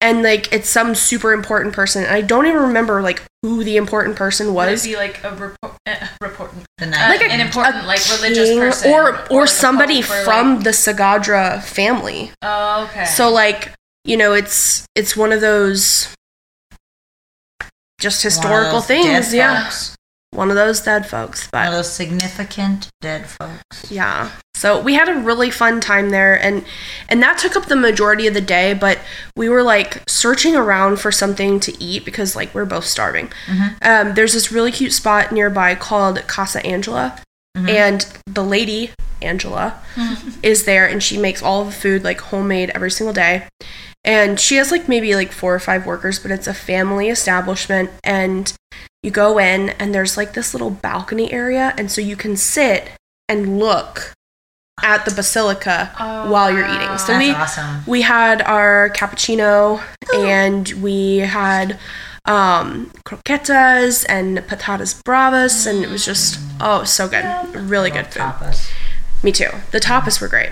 And 0.00 0.22
like 0.22 0.52
it's 0.52 0.68
some 0.68 0.94
super 0.94 1.32
important 1.32 1.74
person. 1.74 2.02
And 2.04 2.12
I 2.12 2.20
don't 2.22 2.46
even 2.46 2.60
remember 2.60 3.00
like 3.02 3.22
who 3.42 3.62
the 3.64 3.76
important 3.76 4.16
person 4.16 4.52
Would 4.54 4.68
it 4.68 4.72
was. 4.72 4.84
be 4.84 4.96
like 4.96 5.22
a 5.24 5.30
report, 5.30 5.76
uh, 5.86 6.06
report 6.20 6.50
The 6.78 6.86
uh, 6.86 6.90
night. 6.90 7.08
Like 7.08 7.20
a- 7.22 7.32
an 7.32 7.40
important 7.40 7.84
a 7.84 7.86
like 7.86 8.00
religious 8.10 8.48
king 8.48 8.58
person, 8.58 8.90
or 8.92 9.18
or, 9.30 9.40
like 9.42 9.48
somebody 9.48 10.02
from 10.02 10.56
like- 10.56 10.64
the 10.64 10.70
Sagadra 10.70 11.62
family. 11.62 12.32
oh, 12.42 12.84
okay. 12.90 13.04
So 13.04 13.30
like, 13.30 13.72
you 14.04 14.16
know, 14.16 14.32
it's 14.34 14.86
it's 14.96 15.16
one 15.16 15.32
of 15.32 15.40
those 15.40 16.12
just 18.00 18.22
historical 18.22 18.80
those 18.80 18.86
things, 18.86 19.32
yeah. 19.32 19.64
folks. 19.64 19.94
One 20.32 20.48
of 20.50 20.56
those 20.56 20.80
dead 20.80 21.06
folks, 21.06 21.48
But 21.52 21.58
One 21.58 21.66
of 21.68 21.72
those 21.74 21.92
significant 21.92 22.88
dead 23.00 23.26
folks. 23.26 23.90
yeah. 23.90 24.30
So 24.54 24.80
we 24.80 24.94
had 24.94 25.08
a 25.08 25.14
really 25.14 25.50
fun 25.50 25.80
time 25.80 26.10
there 26.10 26.40
and 26.40 26.64
and 27.08 27.20
that 27.22 27.38
took 27.38 27.56
up 27.56 27.66
the 27.66 27.76
majority 27.76 28.26
of 28.26 28.34
the 28.34 28.40
day, 28.40 28.74
but 28.74 28.98
we 29.36 29.48
were 29.48 29.62
like 29.62 30.02
searching 30.08 30.54
around 30.54 31.00
for 31.00 31.10
something 31.10 31.58
to 31.60 31.82
eat 31.82 32.04
because 32.04 32.36
like 32.36 32.54
we're 32.54 32.64
both 32.64 32.84
starving. 32.84 33.32
Um, 33.82 34.14
there's 34.14 34.32
this 34.34 34.52
really 34.52 34.70
cute 34.72 34.92
spot 34.92 35.32
nearby 35.32 35.74
called 35.74 36.26
Casa 36.28 36.64
Angela. 36.64 37.20
And 37.54 38.06
the 38.26 38.42
lady, 38.44 38.90
Angela, 39.20 39.78
is 40.42 40.64
there 40.64 40.86
and 40.88 41.02
she 41.02 41.18
makes 41.18 41.42
all 41.42 41.64
the 41.64 41.72
food 41.72 42.02
like 42.04 42.20
homemade 42.20 42.70
every 42.70 42.90
single 42.90 43.12
day. 43.12 43.46
And 44.04 44.40
she 44.40 44.56
has 44.56 44.70
like 44.72 44.88
maybe 44.88 45.14
like 45.14 45.30
four 45.32 45.54
or 45.54 45.60
five 45.60 45.86
workers, 45.86 46.18
but 46.18 46.30
it's 46.30 46.46
a 46.46 46.54
family 46.54 47.08
establishment. 47.08 47.90
And 48.02 48.52
you 49.02 49.10
go 49.10 49.38
in 49.38 49.70
and 49.70 49.94
there's 49.94 50.16
like 50.16 50.34
this 50.34 50.54
little 50.54 50.70
balcony 50.70 51.32
area. 51.32 51.72
And 51.78 51.90
so 51.90 52.00
you 52.00 52.16
can 52.16 52.36
sit 52.36 52.90
and 53.28 53.58
look 53.58 54.12
at 54.82 55.04
the 55.04 55.12
basilica 55.12 55.92
Oh, 56.00 56.30
while 56.32 56.50
you're 56.50 56.66
eating. 56.66 56.98
So 56.98 57.16
we 57.16 57.30
awesome. 57.30 57.82
we 57.86 58.02
had 58.02 58.42
our 58.42 58.90
cappuccino 58.90 59.82
and 60.14 60.68
we 60.82 61.18
had 61.18 61.78
um 62.24 62.90
croquetas 63.04 64.04
and 64.08 64.38
patatas 64.38 65.02
bravas 65.04 65.66
and 65.66 65.84
it 65.84 65.90
was 65.90 66.04
just 66.04 66.38
oh 66.60 66.84
so 66.84 67.08
good 67.08 67.24
really 67.54 67.90
good 67.90 68.06
food 68.06 68.22
Tapas. 68.22 68.70
me 69.24 69.32
too 69.32 69.48
the 69.72 69.80
tapas 69.80 70.20
were 70.20 70.28
great 70.28 70.50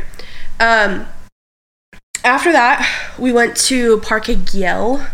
um 0.58 1.06
after 2.24 2.52
that 2.52 2.86
we 3.18 3.32
went 3.32 3.56
to 3.56 3.98
parque 4.00 4.24
Güell 4.26 5.08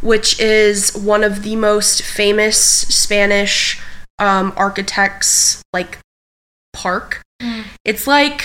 which 0.00 0.38
is 0.38 0.94
one 0.94 1.24
of 1.24 1.42
the 1.42 1.56
most 1.56 2.02
famous 2.02 2.58
spanish 2.58 3.80
um 4.18 4.52
architects 4.56 5.62
like 5.72 5.98
park 6.72 7.22
it's 7.84 8.06
like 8.06 8.42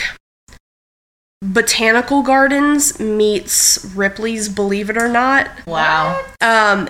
botanical 1.42 2.22
gardens 2.22 3.00
meets 3.00 3.86
ripley's 3.96 4.50
believe 4.50 4.90
it 4.90 4.98
or 4.98 5.08
not 5.08 5.50
Wow. 5.66 6.22
um, 6.42 6.90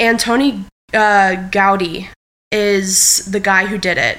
Antoni 0.00 0.64
uh, 0.94 1.34
Gaudi 1.50 2.08
is 2.52 3.26
the 3.26 3.40
guy 3.40 3.66
who 3.66 3.76
did 3.76 3.98
it. 3.98 4.18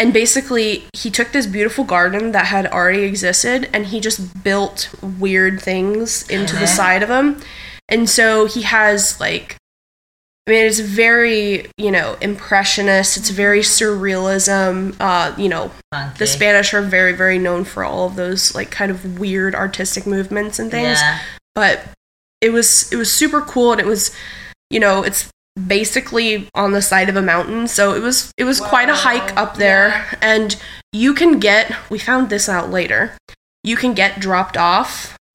And 0.00 0.14
basically, 0.14 0.84
he 0.94 1.10
took 1.10 1.32
this 1.32 1.46
beautiful 1.46 1.84
garden 1.84 2.32
that 2.32 2.46
had 2.46 2.66
already 2.66 3.02
existed 3.02 3.68
and 3.74 3.84
he 3.84 4.00
just 4.00 4.42
built 4.42 4.88
weird 5.02 5.60
things 5.60 6.26
into 6.30 6.56
the 6.56 6.66
side 6.66 7.02
of 7.02 7.10
them. 7.10 7.42
And 7.86 8.08
so 8.08 8.46
he 8.46 8.62
has 8.62 9.20
like, 9.20 9.56
I 10.46 10.52
mean, 10.52 10.64
it's 10.64 10.80
very, 10.80 11.66
you 11.76 11.90
know, 11.90 12.16
impressionist. 12.22 13.18
It's 13.18 13.28
very 13.28 13.60
surrealism. 13.60 14.96
Uh, 14.98 15.34
you 15.36 15.50
know, 15.50 15.70
Funky. 15.92 16.18
the 16.18 16.26
Spanish 16.26 16.72
are 16.72 16.80
very, 16.80 17.12
very 17.12 17.38
known 17.38 17.64
for 17.64 17.84
all 17.84 18.06
of 18.06 18.16
those 18.16 18.54
like 18.54 18.70
kind 18.70 18.90
of 18.90 19.20
weird 19.20 19.54
artistic 19.54 20.06
movements 20.06 20.58
and 20.58 20.70
things 20.70 20.98
Yeah. 20.98 21.20
but 21.54 21.84
it 22.40 22.54
was 22.54 22.90
it 22.90 22.96
was 22.96 23.12
super 23.12 23.42
cool 23.42 23.72
and 23.72 23.80
it 23.82 23.86
was 23.86 24.16
you 24.70 24.80
know 24.80 25.02
it's 25.02 25.28
basically 25.66 26.48
on 26.54 26.72
the 26.72 26.82
side 26.82 27.08
of 27.08 27.16
a 27.16 27.22
mountain 27.22 27.66
so 27.68 27.94
it 27.94 28.00
was 28.00 28.32
it 28.36 28.44
was 28.44 28.60
quite 28.60 28.88
a 28.88 28.94
hike 28.94 29.36
up 29.36 29.56
there 29.56 29.88
yeah. 29.88 30.14
and 30.22 30.60
you 30.92 31.14
can 31.14 31.38
get 31.38 31.74
we 31.90 31.98
found 31.98 32.30
this 32.30 32.48
out 32.48 32.70
later 32.70 33.12
you 33.62 33.76
can 33.76 33.94
get 33.94 34.20
dropped 34.20 34.56
off 34.56 35.16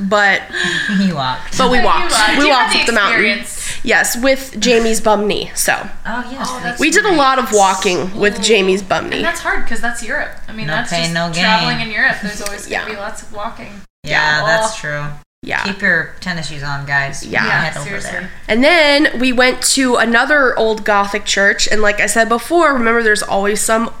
but 0.00 0.42
He 0.98 1.12
walked. 1.12 1.58
but 1.58 1.70
we 1.70 1.82
walked 1.82 2.12
walked. 2.12 2.38
we 2.38 2.44
You 2.44 2.50
walked 2.50 2.76
up 2.76 2.86
the 2.86 2.92
mountain 2.92 3.44
yes 3.84 4.20
with 4.22 4.58
jamie's 4.60 5.00
bum 5.00 5.26
knee 5.26 5.50
so 5.54 5.72
oh 6.06 6.28
yes. 6.30 6.46
Oh, 6.48 6.60
that's 6.62 6.80
we 6.80 6.90
did 6.90 7.04
a 7.04 7.12
lot 7.14 7.38
of 7.38 7.50
walking 7.52 8.14
with 8.16 8.40
jamie's 8.42 8.82
bum 8.82 9.04
And 9.04 9.10
knee 9.14 9.22
that's 9.22 9.40
hard 9.40 9.64
because 9.64 9.80
that's 9.80 10.02
Europe. 10.02 10.32
I 10.48 10.52
mean, 10.52 10.66
No 10.66 10.74
that's 10.74 10.90
pain, 10.90 11.02
just 11.02 11.14
no 11.14 11.32
traveling 11.32 11.80
in 11.80 11.90
Europe. 11.90 12.16
There's 12.22 12.40
always 12.42 12.66
going 12.66 12.80
to 12.84 12.86
Yeah. 12.90 12.94
be 12.94 12.96
lots 12.96 13.22
of 13.22 13.32
walking. 13.32 13.72
yeah, 14.04 14.40
Yeah. 14.40 14.46
that's 14.46 14.74
Oh. 14.74 14.78
true. 14.80 15.04
Yeah 15.42 15.64
Keep 15.64 15.82
your 15.82 16.14
tennis 16.20 16.48
shoes 16.48 16.62
on, 16.62 16.84
guys. 16.86 17.24
Yeah. 17.24 17.44
Yeah, 17.44 17.60
head 17.64 17.76
over 17.76 17.86
seriously. 17.86 18.10
there. 18.12 18.30
And 18.48 18.62
then 18.64 19.18
we 19.20 19.32
went 19.32 19.62
to 19.74 19.96
another 19.96 20.58
old 20.58 20.84
Gothic 20.84 21.24
church, 21.24 21.68
and 21.68 21.80
like 21.80 22.00
I 22.00 22.06
said 22.06 22.28
before, 22.28 22.72
remember 22.74 23.02
there's 23.02 23.22
always 23.22 23.60
some 23.60 23.92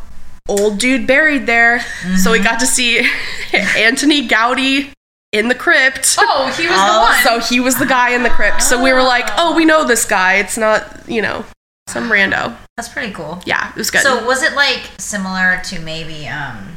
old 0.48 0.78
dude 0.78 1.06
buried 1.06 1.46
there. 1.46 1.80
So 2.16 2.32
we 2.32 2.38
got 2.40 2.58
to 2.60 2.66
see 2.66 3.00
Anthony 3.52 4.26
Gaudi 4.26 4.90
in 5.32 5.48
the 5.48 5.54
crypt. 5.54 6.16
Oh, 6.18 6.52
he 6.56 6.66
was 6.66 6.74
Oh, 6.76 6.92
the 6.94 7.00
one. 7.30 7.40
So 7.42 7.48
he 7.54 7.60
was 7.60 7.76
the 7.78 7.84
guy 7.86 8.14
in 8.14 8.22
the 8.22 8.30
crypt. 8.30 8.62
So 8.62 8.82
we 8.82 8.92
were 8.92 9.02
like, 9.02 9.26
oh, 9.36 9.54
we 9.54 9.64
know 9.66 9.84
this 9.84 10.04
guy. 10.06 10.36
It's 10.36 10.56
not, 10.56 11.06
you 11.06 11.20
know, 11.20 11.44
some 11.86 12.10
rando. 12.10 12.56
That's 12.78 12.88
pretty 12.88 13.12
cool. 13.12 13.40
Yeah, 13.44 13.68
it 13.70 13.76
was 13.76 13.90
good. 13.90 14.00
So 14.00 14.26
was 14.26 14.42
it 14.42 14.54
like 14.54 14.88
similar 14.98 15.60
to 15.64 15.78
maybe 15.80 16.26
um 16.28 16.76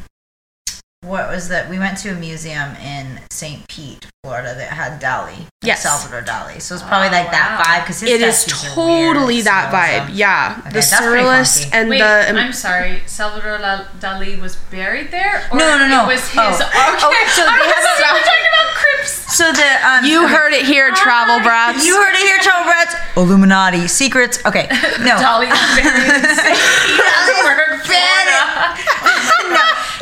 what 1.03 1.29
was 1.29 1.49
that? 1.49 1.67
We 1.67 1.79
went 1.79 1.97
to 1.99 2.09
a 2.09 2.15
museum 2.15 2.75
in 2.75 3.19
St. 3.31 3.67
Pete, 3.67 4.05
Florida 4.23 4.53
that 4.53 4.69
had 4.69 5.01
Dali. 5.01 5.33
like 5.39 5.47
Yes. 5.63 5.81
Salvador 5.81 6.21
Dali. 6.21 6.61
So 6.61 6.75
it's 6.75 6.83
probably 6.83 7.07
Oh, 7.09 7.17
like 7.17 7.31
that 7.33 7.57
wow. 7.57 7.65
vibe 7.65 7.81
because 7.85 8.03
it 8.03 8.21
is 8.21 8.45
totally 8.45 9.41
that 9.41 9.73
vibe. 9.73 10.13
Yeah, 10.13 10.61
Okay, 10.61 10.69
the 10.69 10.79
surrealist 10.85 11.69
and 11.73 11.89
Wait, 11.89 11.97
the 12.05 12.29
um, 12.29 12.37
I'm 12.37 12.53
sorry. 12.53 13.01
Salvador 13.07 13.57
Dali 13.99 14.39
was 14.39 14.57
buried 14.69 15.09
there? 15.09 15.41
Or 15.51 15.57
No, 15.57 15.77
no, 15.81 15.87
no. 15.89 16.03
It 16.05 16.13
was 16.21 16.27
his. 16.29 16.37
Oh. 16.37 16.53
Okay. 16.53 16.61
Oh, 16.69 17.33
so 17.33 17.43
I 17.49 17.57
was 17.57 17.65
have 17.73 18.13
we're 18.13 18.21
talking 18.21 18.49
about 18.53 18.69
crypts. 18.77 19.13
So 19.35 19.51
the 19.51 19.69
um, 19.81 20.05
you 20.05 20.25
okay. 20.25 20.33
heard 20.37 20.53
it 20.53 20.65
here, 20.65 20.91
travel 20.93 21.39
brats. 21.41 21.81
You 21.85 21.97
heard 21.97 22.13
it 22.13 22.21
here, 22.21 22.37
travel 22.45 22.69
Brats. 22.69 22.93
Illuminati 23.17 23.87
secrets. 23.87 24.37
Okay, 24.45 24.67
no, 25.01 25.17
Dali 25.17 25.49
was 25.49 25.57
buried 25.73 26.13
in 26.13 26.21
St. 26.29 26.61
Petersburg, 26.85 27.81
Florida. 27.89 28.77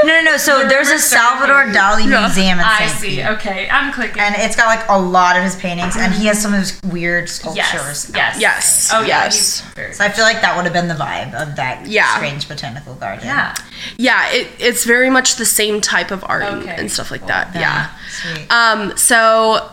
No, 0.04 0.08
no, 0.14 0.14
no, 0.14 0.22
no, 0.22 0.32
no. 0.32 0.38
So 0.38 0.68
there's 0.68 0.90
a 0.90 1.00
Salvador 1.00 1.66
Surfing. 1.66 1.74
Dali 1.74 2.10
Yeah. 2.10 2.20
museum 2.22 2.60
in 2.60 2.66
I 2.66 2.88
St. 2.88 3.00
see. 3.00 3.10
Pete. 3.18 3.26
Okay, 3.26 3.70
I'm 3.70 3.92
clicking. 3.94 4.20
And 4.22 4.36
it's 4.38 4.56
got 4.56 4.66
like 4.68 4.88
a 4.90 4.98
lot 5.00 5.36
of 5.38 5.44
his 5.44 5.56
paintings, 5.56 5.96
and 5.98 6.14
he 6.14 6.28
has 6.28 6.42
some 6.42 6.54
of 6.54 6.60
his 6.60 6.80
weird 6.84 7.30
sculptures. 7.30 8.10
yes, 8.10 8.10
yes, 8.14 8.40
Yes. 8.40 8.90
Oh 8.94 9.02
Yes. 9.02 9.64
he's. 9.76 9.98
So 9.98 10.04
I 10.04 10.10
feel 10.10 10.26
like 10.26 10.42
that 10.42 10.56
would 10.56 10.66
have 10.66 10.74
been 10.74 10.88
the 10.88 10.94
vibe 10.96 11.34
of 11.34 11.56
that 11.56 11.86
Yeah. 11.88 12.16
strange 12.16 12.48
botanical 12.48 12.96
garden. 12.96 13.26
Yeah. 13.26 13.56
Yeah, 13.98 14.30
it, 14.32 14.48
it's 14.60 14.84
very 14.86 15.10
much 15.10 15.36
the 15.36 15.46
same 15.46 15.82
type 15.82 16.12
of 16.12 16.24
art 16.28 16.44
and- 16.44 16.62
Okay, 16.64 16.76
and 16.78 16.92
stuff 16.92 17.12
like 17.12 17.22
cool. 17.22 17.28
that. 17.30 17.56
Yeah. 17.56 17.90
Sweet. 18.22 18.52
Um, 18.52 18.98
so 18.98 19.70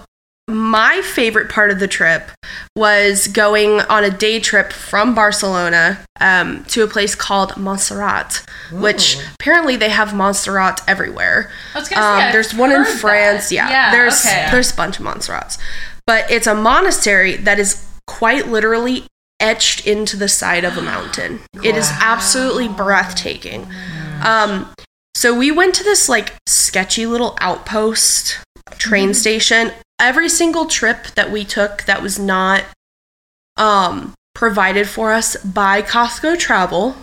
my 0.48 1.02
favorite 1.02 1.50
part 1.50 1.70
of 1.70 1.80
the 1.80 1.88
trip 1.88 2.30
was 2.76 3.26
going 3.28 3.80
on 3.82 4.04
a 4.04 4.10
day 4.10 4.38
trip 4.38 4.72
from 4.72 5.14
Barcelona 5.14 5.98
um, 6.20 6.64
to 6.66 6.84
a 6.84 6.86
place 6.86 7.14
called 7.16 7.56
Montserrat, 7.56 8.44
which 8.72 9.18
apparently 9.34 9.76
they 9.76 9.88
have 9.88 10.14
Montserrat 10.14 10.80
everywhere. 10.86 11.50
I 11.74 11.80
was 11.80 11.88
gonna 11.88 12.00
say, 12.02 12.06
Um, 12.08 12.20
I've 12.20 12.32
there's 12.32 12.54
one 12.54 12.70
in 12.70 12.84
France. 12.84 13.50
Yeah, 13.50 13.68
Yeah, 13.68 13.90
there's 13.90 14.24
okay. 14.24 14.48
there's 14.50 14.72
a 14.72 14.76
bunch 14.76 15.00
of 15.00 15.04
Montserrats, 15.04 15.58
but 16.06 16.30
it's 16.30 16.46
a 16.46 16.54
monastery 16.54 17.36
that 17.38 17.58
is 17.58 17.84
quite 18.06 18.46
literally 18.46 19.04
etched 19.40 19.84
into 19.86 20.16
the 20.16 20.28
side 20.28 20.64
of 20.64 20.78
a 20.78 20.82
mountain. 20.82 21.40
It 21.62 21.76
is 21.76 21.90
absolutely 22.00 22.68
breathtaking. 22.68 23.66
Um, 24.22 24.72
so 25.14 25.36
we 25.36 25.50
went 25.50 25.74
to 25.74 25.84
this 25.84 26.08
like 26.08 26.34
sketchy 26.46 27.04
little 27.04 27.36
outpost 27.40 28.38
train 28.78 29.14
station. 29.14 29.72
Every 29.98 30.28
single 30.28 30.66
trip 30.66 31.06
that 31.14 31.30
we 31.30 31.44
took 31.44 31.84
that 31.84 32.02
was 32.02 32.18
not 32.18 32.64
um, 33.56 34.14
provided 34.34 34.88
for 34.88 35.12
us 35.12 35.36
by 35.36 35.82
Costco 35.82 36.38
Travel 36.38 36.94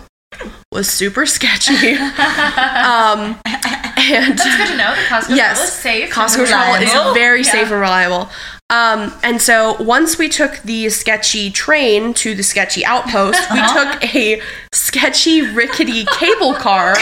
was 0.72 0.88
super 0.88 1.26
sketchy. 1.26 1.94
um, 1.94 3.38
and 3.44 4.38
That's 4.38 4.56
good 4.56 4.68
to 4.68 4.76
know. 4.76 4.94
The 4.94 5.06
Costco 5.08 5.30
Yes. 5.30 5.58
yes. 5.58 5.62
is 5.64 5.72
safe. 5.72 6.10
Costco 6.12 6.46
travel 6.46 6.82
is 6.82 7.14
very 7.14 7.42
Yeah. 7.42 7.50
safe 7.50 7.70
and 7.70 7.80
reliable. 7.80 8.28
Um, 8.74 9.12
and 9.22 9.40
so 9.40 9.80
once 9.80 10.18
we 10.18 10.28
took 10.28 10.58
the 10.62 10.88
sketchy 10.88 11.50
train 11.50 12.12
to 12.14 12.34
the 12.34 12.42
sketchy 12.42 12.84
outpost, 12.84 13.38
we 13.52 13.60
Uh-huh. 13.60 13.92
took 14.00 14.14
a 14.16 14.42
sketchy 14.72 15.42
rickety 15.42 16.04
cable 16.18 16.54
car 16.54 16.96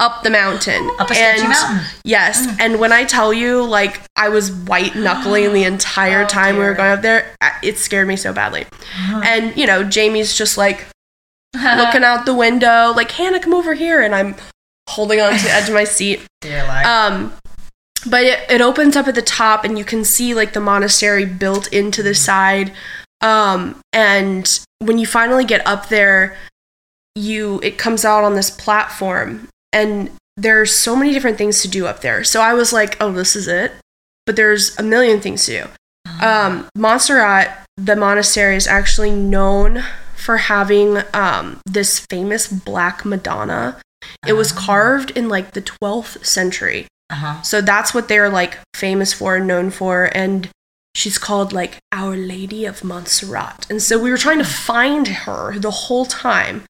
up 0.00 0.22
the 0.24 0.30
mountain. 0.30 0.90
Up 0.98 1.10
a 1.10 1.14
sketchy 1.14 1.46
mountain. 1.46 1.76
Mm. 1.78 1.84
Yes. 2.04 2.46
And 2.58 2.80
when 2.80 2.92
I 2.92 3.04
tell 3.04 3.32
you, 3.32 3.62
like, 3.64 4.00
I 4.16 4.28
was 4.30 4.50
white 4.50 4.96
knuckling 4.96 5.52
the 5.52 5.64
entire 5.64 6.22
Oh, 6.24 6.26
time 6.26 6.56
we 6.56 6.64
were 6.64 6.74
going 6.74 6.90
up 6.92 7.02
there, 7.02 7.34
it 7.62 7.78
scared 7.78 8.08
me 8.08 8.16
so 8.16 8.32
badly. 8.32 8.62
Uh-huh. 8.64 9.20
And, 9.24 9.56
you 9.56 9.66
know, 9.66 9.84
Jamie's 9.84 10.34
just 10.36 10.58
like 10.58 10.86
looking 11.54 12.02
out 12.04 12.26
the 12.26 12.34
window, 12.34 12.92
like, 12.96 13.12
Hannah, 13.12 13.38
come 13.40 13.54
over 13.54 13.74
here. 13.74 14.00
And 14.02 14.14
I'm 14.14 14.34
holding 14.88 15.20
on 15.20 15.36
to 15.38 15.44
the 15.44 15.50
edge 15.52 15.68
of 15.68 15.74
my 15.74 15.84
seat. 15.84 16.20
Dear 16.40 16.64
life. 16.66 16.84
Um, 16.86 17.32
but 18.06 18.24
it, 18.24 18.50
it 18.50 18.60
opens 18.60 18.96
up 18.96 19.08
at 19.08 19.14
the 19.14 19.22
top, 19.22 19.64
and 19.64 19.78
you 19.78 19.84
can 19.84 20.04
see 20.04 20.34
like 20.34 20.52
the 20.52 20.60
monastery 20.60 21.24
built 21.24 21.72
into 21.72 22.02
the 22.02 22.14
side. 22.14 22.72
Um, 23.20 23.80
and 23.92 24.60
when 24.80 24.98
you 24.98 25.06
finally 25.06 25.44
get 25.44 25.66
up 25.66 25.88
there, 25.88 26.36
you 27.14 27.60
it 27.62 27.78
comes 27.78 28.04
out 28.04 28.24
on 28.24 28.34
this 28.34 28.50
platform, 28.50 29.48
and 29.72 30.10
there's 30.36 30.74
so 30.74 30.96
many 30.96 31.12
different 31.12 31.38
things 31.38 31.62
to 31.62 31.68
do 31.68 31.86
up 31.86 32.00
there. 32.00 32.24
So 32.24 32.40
I 32.40 32.54
was 32.54 32.72
like, 32.72 32.96
oh, 33.00 33.12
this 33.12 33.36
is 33.36 33.48
it. 33.48 33.72
But 34.24 34.36
there's 34.36 34.78
a 34.78 34.82
million 34.82 35.20
things 35.20 35.46
to 35.46 35.62
do. 35.62 35.68
Um, 36.24 36.68
Montserrat, 36.76 37.66
the 37.76 37.96
monastery, 37.96 38.56
is 38.56 38.66
actually 38.66 39.10
known 39.10 39.82
for 40.14 40.36
having 40.36 40.98
um, 41.12 41.60
this 41.66 42.06
famous 42.08 42.46
Black 42.46 43.04
Madonna. 43.04 43.80
It 44.26 44.34
was 44.34 44.52
carved 44.52 45.10
in 45.12 45.28
like 45.28 45.52
the 45.52 45.62
12th 45.62 46.24
century. 46.24 46.86
Uh-huh. 47.12 47.42
So 47.42 47.60
that's 47.60 47.92
what 47.94 48.08
they're 48.08 48.30
like 48.30 48.58
famous 48.74 49.12
for 49.12 49.36
and 49.36 49.46
known 49.46 49.70
for. 49.70 50.10
And 50.16 50.48
she's 50.94 51.18
called 51.18 51.52
like 51.52 51.78
Our 51.92 52.16
Lady 52.16 52.64
of 52.64 52.82
Montserrat. 52.82 53.66
And 53.70 53.80
so 53.82 53.98
we 54.02 54.10
were 54.10 54.18
trying 54.18 54.38
to 54.38 54.44
find 54.44 55.06
her 55.08 55.58
the 55.58 55.70
whole 55.70 56.06
time. 56.06 56.64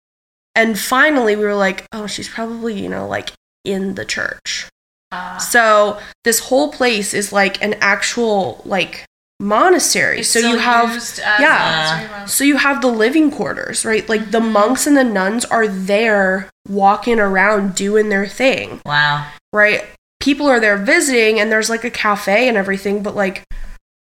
And 0.55 0.79
finally 0.79 1.35
we 1.37 1.45
were 1.45 1.55
like, 1.55 1.87
oh, 1.93 2.07
she's 2.07 2.29
probably, 2.29 2.79
you 2.81 2.89
know, 2.89 3.07
like 3.07 3.31
in 3.65 3.95
the 3.95 4.05
church. 4.05 4.69
Ah. 5.13 5.39
So 5.39 5.99
this 6.25 6.41
whole 6.41 6.73
place 6.73 7.15
is 7.15 7.33
like 7.33 7.63
an 7.63 7.75
actual 7.81 8.61
like 8.65 9.05
monastery. 9.41 10.23
So 10.23 10.39
you 10.39 10.59
have 10.59 10.91
yeah. 11.19 12.25
so 12.27 12.45
you 12.45 12.57
have 12.57 12.81
the 12.81 12.89
living 12.89 13.31
quarters, 13.31 13.85
right? 13.85 14.09
Like 14.09 14.31
the 14.31 14.41
Mhm. 14.41 14.53
monks 14.53 14.87
and 14.87 14.97
the 14.97 15.05
nuns 15.05 15.45
are 15.47 15.67
there 15.67 16.49
walking 16.69 17.19
around 17.19 17.75
doing 17.75 18.09
their 18.09 18.27
thing 18.27 18.81
Wow. 18.87 19.27
right? 19.53 19.85
People 20.23 20.47
are 20.47 20.61
there 20.61 20.77
visiting 20.77 21.41
and 21.41 21.51
there's 21.51 21.69
like 21.69 21.85
a 21.85 21.91
cafe 21.91 22.47
and 22.49 22.57
everything, 22.57 23.03
but 23.03 23.17
like 23.17 23.43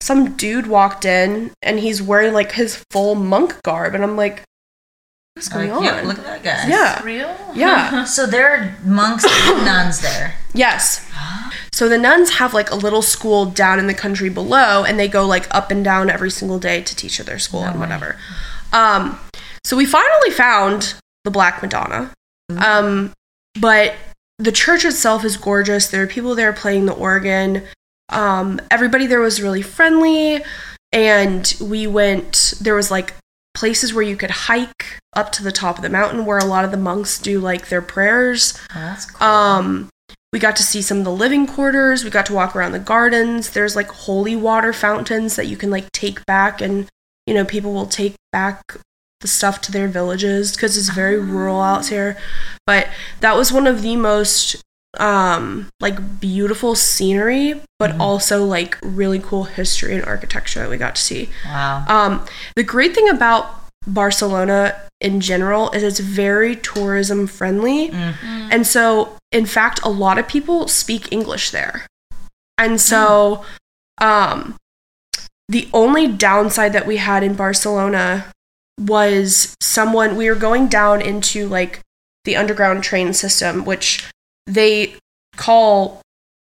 some 0.03 0.37
dude 0.37 0.67
walked 0.67 1.05
in 1.05 1.51
and 1.63 1.79
he's 1.79 2.03
wearing 2.03 2.33
like 2.35 2.53
his 2.53 2.85
full 2.91 3.15
monk 3.15 3.55
garb 3.63 3.95
and 3.95 4.05
I'm 4.05 4.17
like, 4.17 4.43
what's 5.35 5.49
going 5.49 5.71
Like, 5.71 5.79
on? 5.79 5.85
yep, 5.85 6.05
look 6.05 6.19
at 6.19 6.25
that 6.25 6.43
guy. 6.43 6.69
Yeah. 6.69 7.03
Real? 7.03 7.37
Yeah. 7.55 8.05
So 8.05 8.27
there 8.27 8.51
are 8.51 8.77
monks 8.85 9.25
and 9.25 9.65
nuns 9.65 10.01
there. 10.01 10.35
Yes. 10.53 11.07
So 11.73 11.89
the 11.89 11.97
nuns 11.99 12.31
have 12.33 12.53
like 12.53 12.71
a 12.71 12.75
little 12.77 13.01
school 13.03 13.47
down 13.47 13.79
in 13.79 13.87
the 13.87 13.95
country 13.95 14.29
below 14.29 14.85
and 14.85 14.99
they 14.99 15.09
go 15.09 15.25
like 15.27 15.47
up 15.55 15.71
and 15.71 15.83
down 15.83 16.11
every 16.11 16.31
single 16.31 16.59
day 16.59 16.83
to 16.83 16.95
teach 16.97 17.19
at 17.19 17.25
their 17.27 17.39
school 17.39 17.63
and 17.65 17.75
way. 17.77 17.81
whatever. 17.81 18.17
Um 18.73 19.19
so 19.65 19.77
we 19.77 19.87
finally 19.87 20.31
found 20.31 20.95
the 21.25 21.31
Black 21.31 21.63
Madonna. 21.63 22.13
Um 22.59 23.13
but 23.59 23.95
the 24.40 24.53
church 24.53 24.85
itself 24.85 25.24
is 25.24 25.37
gorgeous. 25.37 25.88
There 25.88 26.03
are 26.03 26.07
people 26.07 26.35
there 26.35 26.53
playing 26.53 26.87
the 26.87 26.94
organ. 26.94 27.64
Um 28.09 28.61
everybody 28.70 29.07
there 29.07 29.20
was 29.20 29.40
really 29.40 29.62
friendly 29.62 30.42
and 30.92 31.55
we 31.61 31.87
went 31.87 32.55
there 32.61 32.74
was 32.74 32.90
like 32.90 33.14
places 33.55 33.92
where 33.92 34.03
you 34.03 34.16
could 34.16 34.31
hike 34.31 34.98
up 35.14 35.33
to 35.33 35.42
the 35.42 35.53
top 35.53 35.76
of 35.76 35.83
the 35.83 35.88
mountain 35.90 36.24
where 36.24 36.38
a 36.38 36.44
lot 36.44 36.64
of 36.64 36.70
the 36.70 36.76
monks 36.76 37.18
do 37.18 37.40
like 37.40 37.68
their 37.68 37.83
prayers. 37.83 38.59
Oh, 38.70 38.74
that's 38.74 39.07
cool. 39.07 39.26
Um, 39.26 39.90
we 40.33 40.38
got 40.38 40.57
to 40.57 40.62
see 40.62 40.81
some 40.81 40.98
of 40.98 41.05
the 41.05 41.12
living 41.12 41.46
quarters. 41.46 42.05
We 42.05 42.11
got 42.11 42.26
to 42.26 42.35
walk 42.35 42.55
around 42.55 42.72
the 42.72 42.79
gardens. 42.79 43.50
There's 43.50 43.74
like 43.74 43.88
holy 43.88 44.37
water 44.37 44.72
fountains 44.72 45.37
that 45.37 45.48
you 45.48 45.57
can 45.57 45.70
like 45.70 45.90
take 45.92 46.24
back, 46.26 46.61
and 46.61 46.88
you 47.26 47.35
know 47.35 47.44
people 47.44 47.72
will 47.72 47.87
take 47.87 48.14
back 48.33 48.62
the 49.21 49.29
stuff 49.29 49.61
to 49.63 49.73
their 49.73 49.89
villages 49.89 50.53
because 50.53 50.77
it's 50.77 50.91
very 50.91 51.19
rural 51.19 51.61
out 51.61 51.87
here. 51.89 52.17
But 52.67 52.89
that 53.21 53.37
was 53.37 53.53
one 53.53 53.67
of 53.67 53.83
the 53.83 53.97
most 53.97 54.63
um 54.99 55.69
like 55.79 56.21
beautiful 56.21 56.75
scenery, 56.75 57.61
but 57.79 57.97
also 58.01 58.45
like 58.45 58.77
really 58.83 59.21
cool 59.21 59.45
history 59.45 59.95
and 59.95 60.05
architecture 60.05 60.61
that 60.61 60.71
we 60.71 60.77
got 60.77 60.97
to 60.97 61.03
see. 61.03 61.29
wow. 61.47 61.85
Um, 61.87 62.27
the 62.57 62.65
great 62.65 62.95
thing 62.95 63.09
about 63.09 63.55
Barcelona 63.87 64.81
in 65.01 65.21
general 65.21 65.71
is 65.71 65.83
it's 65.83 66.01
very 66.01 66.57
tourism 66.57 67.27
friendly. 67.27 67.91
And 68.53 68.67
so, 68.67 69.17
in 69.33 69.47
fact, 69.47 69.81
a 69.85 69.89
lot 69.89 70.19
of 70.19 70.27
people 70.29 70.67
speak 70.69 71.11
English 71.13 71.51
there. 71.51 71.87
And 72.59 72.81
so, 72.81 73.45
um, 73.99 74.57
the 75.49 75.69
only 75.73 76.07
downside 76.09 76.73
that 76.75 76.87
we 76.87 76.97
had 76.99 77.23
in 77.23 77.35
Barcelona 77.35 78.27
was 78.81 79.55
someone, 79.61 80.16
we 80.16 80.29
were 80.29 80.35
going 80.35 80.69
down 80.69 81.03
into 81.03 81.47
like 81.49 81.81
the 82.25 82.37
underground 82.37 82.83
train 82.83 83.12
system, 83.12 83.64
which 83.64 84.09
they 84.47 84.95
call 85.37 86.01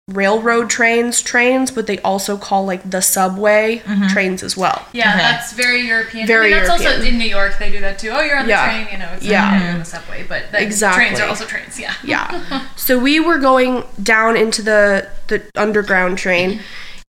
railroad 0.09 0.69
trains 0.69 1.21
trains, 1.21 1.71
but 1.71 1.87
they 1.87 1.97
also 1.99 2.37
call 2.37 2.65
like 2.65 2.89
the 2.89 3.01
subway 3.01 3.77
mm-hmm. 3.85 4.07
trains 4.07 4.43
as 4.43 4.57
well. 4.57 4.85
Yeah, 4.91 5.09
Okay. 5.11 5.17
that's 5.19 5.53
very 5.53 5.81
European. 5.87 6.27
Very 6.27 6.47
I 6.47 6.49
mean, 6.49 6.57
that's 6.57 6.69
also 6.69 6.89
European. 6.89 7.13
in 7.13 7.19
New 7.19 7.29
York. 7.29 7.57
They 7.57 7.71
do 7.71 7.79
that 7.79 7.99
too. 7.99 8.09
Oh, 8.09 8.19
you're 8.19 8.37
on 8.37 8.45
the 8.45 8.49
Yeah. 8.51 8.65
train. 8.65 8.87
You 8.91 8.97
know, 8.97 9.13
it's 9.15 9.23
Yeah. 9.23 9.51
like 9.51 9.61
you're 9.61 9.71
on 9.71 9.79
the 9.79 9.85
subway, 9.85 10.25
but 10.27 10.51
the 10.51 10.61
Exactly. 10.61 11.05
trains 11.05 11.19
are 11.21 11.27
also 11.29 11.45
trains. 11.45 11.79
Yeah. 11.79 11.93
Yeah. 12.03 12.65
so 12.75 12.99
we 12.99 13.19
were 13.21 13.37
going 13.37 13.85
down 14.01 14.35
into 14.35 14.61
the 14.61 15.07
the 15.27 15.41
underground 15.55 16.17
train 16.17 16.59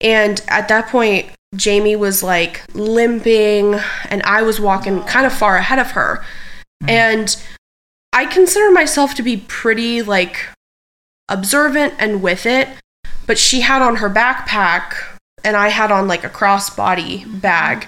and 0.00 0.40
at 0.46 0.68
that 0.68 0.88
point 0.88 1.30
Jamie 1.56 1.96
was 1.96 2.22
like 2.22 2.62
limping 2.74 3.74
and 4.08 4.22
I 4.22 4.42
was 4.42 4.60
walking 4.60 5.02
kind 5.04 5.26
of 5.26 5.32
far 5.32 5.56
ahead 5.56 5.78
of 5.78 5.92
her. 5.92 6.24
Mm-hmm. 6.82 6.90
And 6.90 7.44
I 8.12 8.26
consider 8.26 8.70
myself 8.70 9.14
to 9.14 9.22
be 9.22 9.36
pretty 9.36 10.02
like 10.02 10.48
observant 11.28 11.94
and 11.98 12.22
with 12.22 12.46
it, 12.46 12.68
but 13.26 13.38
she 13.38 13.62
had 13.62 13.82
on 13.82 13.96
her 13.96 14.10
backpack 14.10 14.94
and 15.42 15.56
I 15.56 15.68
had 15.68 15.90
on 15.90 16.08
like 16.08 16.24
a 16.24 16.30
crossbody 16.30 17.40
bag. 17.40 17.86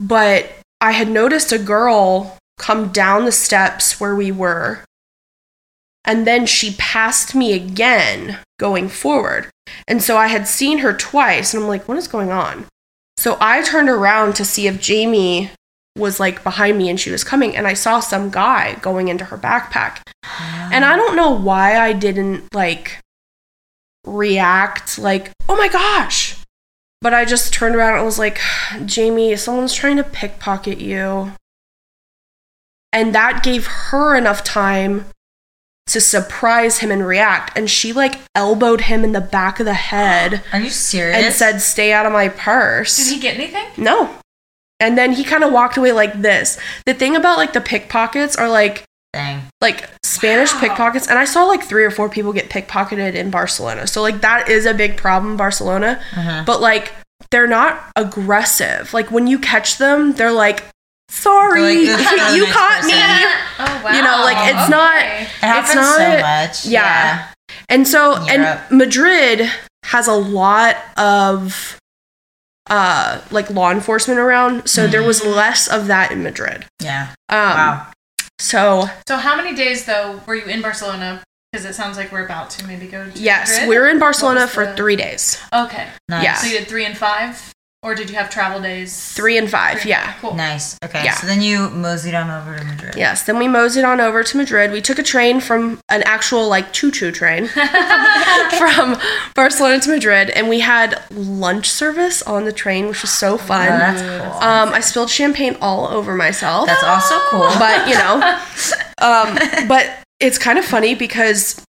But 0.00 0.50
I 0.80 0.92
had 0.92 1.08
noticed 1.08 1.52
a 1.52 1.58
girl 1.58 2.36
come 2.58 2.88
down 2.88 3.24
the 3.24 3.32
steps 3.32 4.00
where 4.00 4.14
we 4.14 4.32
were 4.32 4.84
and 6.04 6.26
then 6.26 6.46
she 6.46 6.74
passed 6.78 7.34
me 7.34 7.52
again 7.52 8.38
going 8.58 8.88
forward. 8.88 9.48
And 9.86 10.02
so 10.02 10.16
I 10.16 10.26
had 10.26 10.48
seen 10.48 10.78
her 10.78 10.92
twice, 10.92 11.54
and 11.54 11.62
I'm 11.62 11.68
like, 11.68 11.86
what 11.86 11.98
is 11.98 12.08
going 12.08 12.30
on? 12.30 12.66
So 13.22 13.38
I 13.40 13.62
turned 13.62 13.88
around 13.88 14.34
to 14.34 14.44
see 14.44 14.66
if 14.66 14.80
Jamie 14.80 15.52
was 15.96 16.18
like 16.18 16.42
behind 16.42 16.76
me 16.76 16.90
and 16.90 16.98
she 16.98 17.12
was 17.12 17.22
coming 17.22 17.54
and 17.54 17.68
I 17.68 17.72
saw 17.72 18.00
some 18.00 18.30
guy 18.30 18.74
going 18.82 19.06
into 19.06 19.26
her 19.26 19.38
backpack. 19.38 19.98
Ah. 20.24 20.70
And 20.72 20.84
I 20.84 20.96
don't 20.96 21.14
know 21.14 21.30
why 21.30 21.78
I 21.78 21.92
didn't 21.92 22.52
like 22.52 22.98
react 24.04 24.98
like, 24.98 25.30
"Oh 25.48 25.56
my 25.56 25.68
gosh." 25.68 26.36
But 27.00 27.14
I 27.14 27.24
just 27.24 27.54
turned 27.54 27.76
around 27.76 27.94
and 27.94 28.04
was 28.04 28.18
like, 28.18 28.40
"Jamie, 28.86 29.36
someone's 29.36 29.72
trying 29.72 29.98
to 29.98 30.02
pickpocket 30.02 30.80
you." 30.80 31.32
And 32.92 33.14
that 33.14 33.44
gave 33.44 33.68
her 33.68 34.16
enough 34.16 34.42
time 34.42 35.04
to 35.92 36.00
surprise 36.00 36.78
him 36.78 36.90
and 36.90 37.06
react. 37.06 37.56
And 37.56 37.70
she 37.70 37.92
like 37.92 38.20
elbowed 38.34 38.82
him 38.82 39.04
in 39.04 39.12
the 39.12 39.20
back 39.20 39.60
of 39.60 39.66
the 39.66 39.74
head 39.74 40.42
Are 40.52 40.60
you 40.60 40.70
serious? 40.70 41.16
and 41.24 41.32
said, 41.34 41.58
Stay 41.60 41.92
out 41.92 42.06
of 42.06 42.12
my 42.12 42.28
purse. 42.28 42.96
Did 42.96 43.14
he 43.14 43.20
get 43.20 43.34
anything? 43.36 43.66
No. 43.76 44.14
And 44.80 44.98
then 44.98 45.12
he 45.12 45.22
kind 45.24 45.44
of 45.44 45.52
walked 45.52 45.76
away 45.76 45.92
like 45.92 46.20
this. 46.22 46.58
The 46.86 46.94
thing 46.94 47.14
about 47.14 47.38
like 47.38 47.52
the 47.52 47.60
pickpockets 47.60 48.34
are 48.36 48.48
like 48.48 48.84
Dang. 49.12 49.42
like 49.60 49.88
Spanish 50.04 50.52
Wow. 50.54 50.60
pickpockets, 50.60 51.06
and 51.06 51.18
I 51.18 51.24
saw 51.24 51.44
like 51.44 51.62
three 51.62 51.84
or 51.84 51.90
four 51.90 52.08
people 52.08 52.32
get 52.32 52.48
pickpocketed 52.50 53.14
in 53.14 53.30
Barcelona. 53.30 53.86
So 53.86 54.02
like 54.02 54.20
that 54.22 54.48
is 54.48 54.66
a 54.66 54.74
big 54.74 54.96
problem 54.96 55.32
in 55.32 55.36
Barcelona. 55.36 56.00
Uh-huh. 56.16 56.42
But 56.46 56.60
like 56.60 56.92
they're 57.30 57.46
not 57.46 57.90
aggressive. 57.96 58.92
Like 58.92 59.10
when 59.10 59.26
you 59.26 59.38
catch 59.38 59.78
them, 59.78 60.12
they're 60.14 60.32
like, 60.32 60.64
sorry, 61.12 61.60
like, 61.62 61.78
"This 61.98 62.00
is 62.00 62.16
not 62.16 62.32
a 62.32 62.36
you 62.36 62.44
nice 62.44 62.52
caught 62.54 62.84
me. 62.84 62.92
Oh 63.58 63.82
wow. 63.84 63.92
You 63.96 64.02
know, 64.02 64.20
like, 64.24 64.54
it's 64.54 64.68
not- 64.70 64.96
Okay. 64.96 65.22
It 65.22 65.28
happens 65.46 65.74
not- 65.76 65.96
so 65.98 66.20
much. 66.20 66.66
yeah. 66.66 67.28
And 67.68 67.86
so 67.86 68.12
Europe. 68.26 68.28
and 68.70 68.78
Madrid 68.78 69.50
has 69.84 70.06
a 70.08 70.14
lot 70.14 70.76
of 70.96 71.78
uh 72.70 73.20
like 73.30 73.50
law 73.50 73.70
enforcement 73.70 74.18
around, 74.20 74.68
so 74.68 74.86
there 74.86 75.02
was 75.02 75.24
less 75.24 75.68
of 75.68 75.86
that 75.88 76.10
in 76.12 76.22
Madrid. 76.22 76.64
Yeah. 76.80 77.08
Um 77.28 77.38
Wow. 77.38 77.86
so 78.38 78.88
So 79.08 79.16
how 79.16 79.36
many 79.36 79.54
days 79.54 79.84
though 79.84 80.20
were 80.26 80.34
you 80.36 80.44
in 80.46 80.62
Barcelona? 80.62 81.22
Because 81.52 81.66
it 81.66 81.74
sounds 81.74 81.98
like 81.98 82.10
we're 82.10 82.24
about 82.24 82.48
to 82.50 82.66
maybe 82.66 82.86
go 82.86 83.10
to 83.10 83.18
yes, 83.18 83.50
Madrid. 83.50 83.68
we 83.68 83.78
were 83.78 83.88
in 83.88 83.98
Barcelona 83.98 84.46
for 84.46 84.64
the- 84.66 84.74
3 84.74 84.96
days. 84.96 85.38
Okay. 85.52 85.86
Nice. 86.08 86.24
Yeah. 86.24 86.34
So 86.36 86.46
you 86.46 86.58
did 86.58 86.68
three 86.68 86.86
and 86.86 86.96
five, 86.96 87.51
or 87.84 87.94
did 87.96 88.08
you 88.10 88.16
have 88.16 88.30
travel 88.30 88.60
days? 88.60 89.12
3 89.14 89.38
and 89.38 89.50
5, 89.50 89.80
Three 89.80 89.90
yeah. 89.90 90.12
Cool. 90.20 90.34
Nice. 90.34 90.76
Okay. 90.84 91.02
Yeah. 91.04 91.14
So 91.14 91.26
then 91.26 91.42
you 91.42 91.68
moseyed 91.70 92.14
on 92.14 92.30
over 92.30 92.56
to 92.56 92.64
Madrid. 92.64 92.94
Yes, 92.96 93.24
then 93.24 93.38
we 93.38 93.48
moseyed 93.48 93.84
on 93.84 94.00
over 94.00 94.22
to 94.22 94.36
Madrid. 94.36 94.70
We 94.70 94.80
took 94.80 94.98
a 94.98 95.02
train 95.02 95.40
from 95.40 95.80
an 95.88 96.02
actual 96.04 96.48
like 96.48 96.72
choo-choo 96.72 97.10
train 97.10 97.48
from 98.58 98.96
Barcelona 99.34 99.80
to 99.80 99.90
Madrid 99.90 100.30
and 100.30 100.48
we 100.48 100.60
had 100.60 101.02
lunch 101.10 101.68
service 101.70 102.22
on 102.22 102.44
the 102.44 102.52
train, 102.52 102.86
which 102.88 103.02
was 103.02 103.10
so 103.10 103.34
Oh, 103.34 103.38
fun. 103.38 103.66
that's 103.66 104.00
cool. 104.02 104.32
Um, 104.48 104.68
I 104.74 104.80
spilled 104.80 105.10
champagne 105.10 105.56
all 105.60 105.88
over 105.88 106.14
myself. 106.14 106.66
that's 106.66 106.84
also 106.84 107.18
cool. 107.30 107.48
but 107.58 107.88
you 107.88 107.94
know 107.94 108.38
um, 108.98 109.66
but 109.68 109.90
it's 110.20 110.38
kind 110.38 110.58
of 110.58 110.64
funny 110.64 110.94
because 110.94 111.60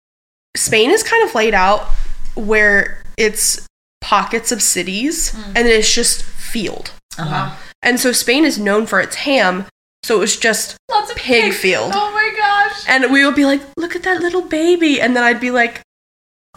spain 0.55 0.91
is 0.91 1.01
kind 1.01 1.27
of 1.27 1.33
laid 1.33 1.53
out 1.55 1.87
where 2.35 3.01
it's 3.17 3.65
pockets 4.03 4.51
of 4.51 4.61
cities 4.61 5.33
and 5.55 5.65
it's 5.67 5.93
just 5.95 6.21
field 6.23 6.91
Uh-huh. 7.17 7.55
and 7.81 7.99
so 7.99 8.11
spain 8.11 8.43
is 8.43 8.59
known 8.59 8.85
for 8.85 8.99
its 8.99 9.15
ham 9.27 9.65
so 10.03 10.15
it 10.17 10.19
was 10.19 10.35
just 10.37 10.75
Lots 10.91 11.11
of 11.11 11.15
Pig 11.17 11.43
pigs. 11.43 11.57
field. 11.57 11.91
Oh 11.95 12.11
my 12.11 12.29
gosh. 12.37 12.83
and 12.89 13.11
we 13.13 13.23
would 13.25 13.35
be 13.35 13.45
like 13.45 13.61
look 13.77 13.95
at 13.95 14.03
that 14.03 14.19
little 14.21 14.41
baby 14.41 14.99
and 14.99 15.15
then 15.15 15.23
i'd 15.23 15.39
be 15.39 15.51
like 15.51 15.81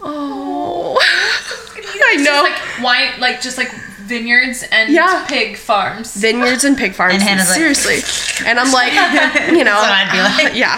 oh 0.01 0.97
i 2.11 2.15
know 2.17 2.43
Just 2.45 2.51
like 2.51 2.83
wine, 2.83 3.19
like 3.19 3.41
just 3.41 3.57
like 3.57 3.71
vineyards 4.07 4.63
and 4.71 4.91
Yeah. 4.91 5.25
pig 5.27 5.57
farms. 5.57 6.13
vineyards 6.15 6.63
and 6.63 6.77
pig 6.77 6.93
farms 6.93 7.13
And 7.15 7.23
Hannah's 7.23 7.47
like- 7.49 7.57
seriously 7.57 7.99
and 8.47 8.59
i'm 8.59 8.71
like 8.71 8.91
you 9.51 9.63
know 9.63 9.79
That's 9.81 9.83
what 9.83 9.91
I'd 9.91 10.37
be 10.37 10.43
like. 10.45 10.55
yeah 10.63 10.77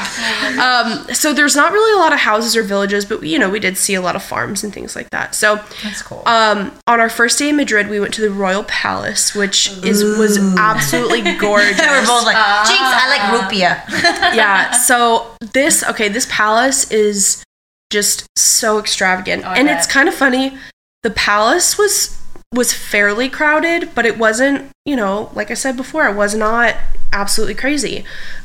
um 0.62 1.14
so 1.14 1.34
there's 1.34 1.56
not 1.56 1.72
really 1.72 1.94
a 1.94 1.98
lot 1.98 2.14
of 2.14 2.20
houses 2.20 2.56
or 2.56 2.64
villages 2.64 3.06
but 3.06 3.24
you 3.24 3.38
know 3.40 3.50
we 3.50 3.60
did 3.60 3.78
see 3.78 3.94
a 3.96 4.02
lot 4.02 4.16
of 4.16 4.24
farms 4.24 4.64
and 4.64 4.74
things 4.74 4.96
like 4.96 5.10
that 5.12 5.36
so 5.36 5.56
That's 5.84 6.02
cool. 6.02 6.24
um 6.26 6.72
on 6.88 7.00
our 7.00 7.10
first 7.10 7.38
day 7.40 7.50
in 7.50 7.56
madrid 7.56 7.88
we 7.90 8.00
went 8.00 8.14
to 8.16 8.22
the 8.22 8.32
royal 8.32 8.64
palace 8.64 9.36
which 9.36 9.72
is 9.84 10.04
was 10.18 10.38
absolutely 10.58 11.22
gorgeous 11.38 11.80
We're 11.80 12.06
both 12.06 12.26
like, 12.26 12.36
Jinx, 12.68 12.82
I 12.82 13.10
like 13.10 13.42
rupia. 13.52 14.36
yeah 14.36 14.72
so 14.72 15.36
this 15.54 15.84
okay 15.84 16.08
this 16.10 16.28
palace 16.30 16.90
is 16.92 17.44
just 17.92 18.26
so 18.38 18.80
extravagant 18.80 19.44
Oh, 19.46 19.50
and 19.50 19.68
bet. 19.68 19.78
it's 19.78 19.88
kind 19.88 20.08
of 20.08 20.14
funny 20.16 20.58
the 21.04 21.10
palace 21.10 21.78
was 21.78 22.16
was 22.54 22.74
fairly 22.74 23.30
crowded 23.30 23.94
but 23.94 24.06
it 24.06 24.18
wasn't 24.18 24.72
you 24.86 24.96
know 24.96 25.30
like 25.34 25.52
i 25.52 25.54
said 25.54 25.78
before 25.78 26.08
it 26.08 26.16
was 26.16 26.34
not 26.34 26.76
absolutely 27.14 27.54
crazy 27.54 28.00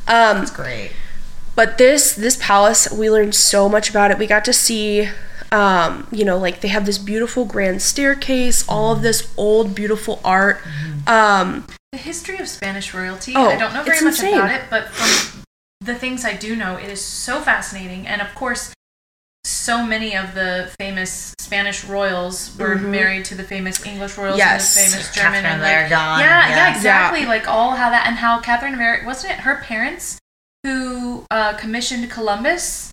um 0.07 0.39
That's 0.39 0.51
great. 0.51 0.93
but 1.57 1.79
this 1.79 2.15
this 2.15 2.37
palace 2.41 2.91
we 2.93 3.11
learned 3.11 3.35
so 3.35 3.69
much 3.69 3.89
about 3.89 4.11
it 4.11 4.19
we 4.19 4.27
got 4.27 4.45
to 4.45 4.53
see 4.53 5.09
um 5.53 6.07
you 6.13 6.25
know 6.25 6.37
like 6.37 6.61
they 6.61 6.69
have 6.69 6.85
this 6.85 6.99
beautiful 6.99 7.47
grand 7.47 7.81
staircase 7.81 8.69
all 8.69 8.93
of 8.93 9.01
this 9.01 9.33
old 9.39 9.75
beautiful 9.75 10.21
art 10.23 10.61
um 11.07 11.67
The 11.93 11.99
history 11.99 12.39
of 12.39 12.49
Spanish 12.49 12.93
royalty. 12.93 13.33
Oh, 13.37 13.49
I 13.49 13.57
don't 13.57 13.73
know 13.73 13.85
very 13.85 14.01
much 14.03 14.15
insane. 14.21 14.35
about 14.35 14.51
it, 14.51 14.63
but 14.69 14.89
from 14.89 15.43
the 15.81 15.95
things 15.95 16.25
I 16.25 16.35
do 16.35 16.57
know, 16.57 16.77
it 16.77 16.91
is 16.91 17.01
so 17.01 17.41
fascinating. 17.41 18.05
And 18.07 18.21
of 18.21 18.35
course, 18.35 18.73
so 19.45 19.85
many 19.85 20.17
of 20.17 20.35
the 20.35 20.71
famous 20.79 21.35
Spanish 21.39 21.85
royals 21.85 22.57
were 22.59 22.77
married 22.77 23.25
to 23.27 23.35
the 23.35 23.45
famous 23.45 23.85
English 23.85 24.17
royals 24.17 24.39
Mm-hmm. 24.41 24.51
Yes. 24.55 24.77
and 24.77 24.87
the 24.87 24.91
famous 24.91 25.15
German 25.15 25.33
Catherine 25.43 25.53
and 25.53 25.63
like, 25.63 25.91
Yeah, 25.91 26.19
yeah. 26.21 26.49
yeah, 26.49 26.77
exactly. 26.77 27.27
Like 27.27 27.47
all 27.47 27.73
how 27.77 27.91
that 27.91 28.07
and 28.07 28.17
how 28.17 28.41
Catherine 28.41 28.75
of 28.75 28.81
Aragon 28.81 29.07
wasn't 29.07 29.35
it 29.35 29.41
her 29.41 29.57
parents 29.57 30.19
who 30.63 31.27
uh, 31.31 31.53
commissioned 31.55 32.11
Columbus? 32.11 32.91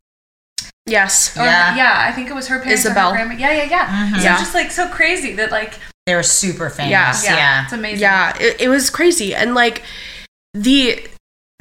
yes 0.88 1.38
Or, 1.38 1.44
Yeah. 1.44 1.76
yeah, 1.76 2.06
I 2.10 2.12
think 2.12 2.30
it 2.30 2.34
was 2.34 2.48
her 2.50 2.60
parents. 2.60 2.84
her 2.84 2.90
Isabel. 2.90 3.12
grandma- 3.14 3.36
Yeah, 3.36 3.52
yeah, 3.52 3.64
yeah. 3.64 3.88
Mhm. 4.10 4.18
So 4.18 4.24
Yeah. 4.24 4.38
just 4.38 4.54
like 4.54 4.72
so 4.72 4.90
crazy 4.90 5.34
that 5.36 5.52
like 5.52 5.76
They 6.06 6.16
were 6.16 6.24
super 6.24 6.70
famous. 6.70 6.92
Yeah. 6.92 7.14
yeah, 7.24 7.36
Yeah. 7.38 7.64
it's 7.64 7.74
amazing. 7.74 8.00
Yeah, 8.02 8.36
it, 8.40 8.62
it 8.62 8.68
was 8.68 8.90
crazy. 8.90 9.34
And 9.34 9.54
like 9.56 9.84
the 10.54 11.08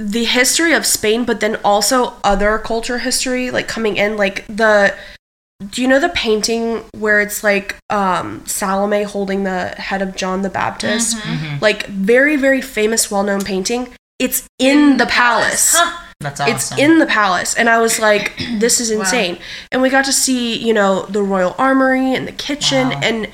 the 0.01 0.25
history 0.25 0.73
of 0.73 0.87
Spain, 0.87 1.25
but 1.27 1.41
then 1.41 1.57
also 1.63 2.15
other 2.25 2.59
culture 2.59 2.99
history, 2.99 3.51
like 3.51 3.69
coming 3.69 3.97
in, 3.99 4.17
like 4.17 4.47
the 4.47 4.95
do 5.71 5.83
you 5.83 5.89
know 5.89 6.01
the 6.01 6.09
painting 6.09 6.85
where 6.97 7.21
it's 7.21 7.45
like 7.45 7.77
um 7.91 8.43
Salome 8.47 9.03
holding 9.03 9.45
the 9.45 9.69
head 9.77 10.01
of 10.01 10.17
John 10.17 10.41
the 10.41 10.49
Baptist? 10.49 11.19
Mm-hmm. 11.19 11.59
Like 11.61 11.87
very, 11.87 12.37
very 12.37 12.63
famous, 12.63 13.11
well 13.11 13.23
known 13.23 13.43
painting. 13.43 13.89
It's 14.19 14.47
in, 14.59 14.97
the, 14.99 15.07
palace. 15.07 15.75
Huh. 15.77 16.07
That's 16.21 16.41
awesome. 16.41 16.55
It's 16.55 16.79
in 16.79 16.99
the 16.99 17.07
palace. 17.07 17.55
And 17.55 17.69
I 17.71 17.79
was 17.79 17.99
like, 18.09 18.37
this 18.59 18.81
is 18.81 18.91
Wow. 18.93 19.01
insane. 19.01 19.39
And 19.71 19.81
we 19.83 19.89
got 19.91 20.05
to 20.07 20.13
see, 20.13 20.57
you 20.59 20.73
know, 20.75 21.05
the 21.07 21.23
royal 21.23 21.55
armory 21.59 22.15
and 22.15 22.27
the 22.29 22.33
kitchen 22.33 22.89
Wow. 22.91 23.01
and 23.03 23.29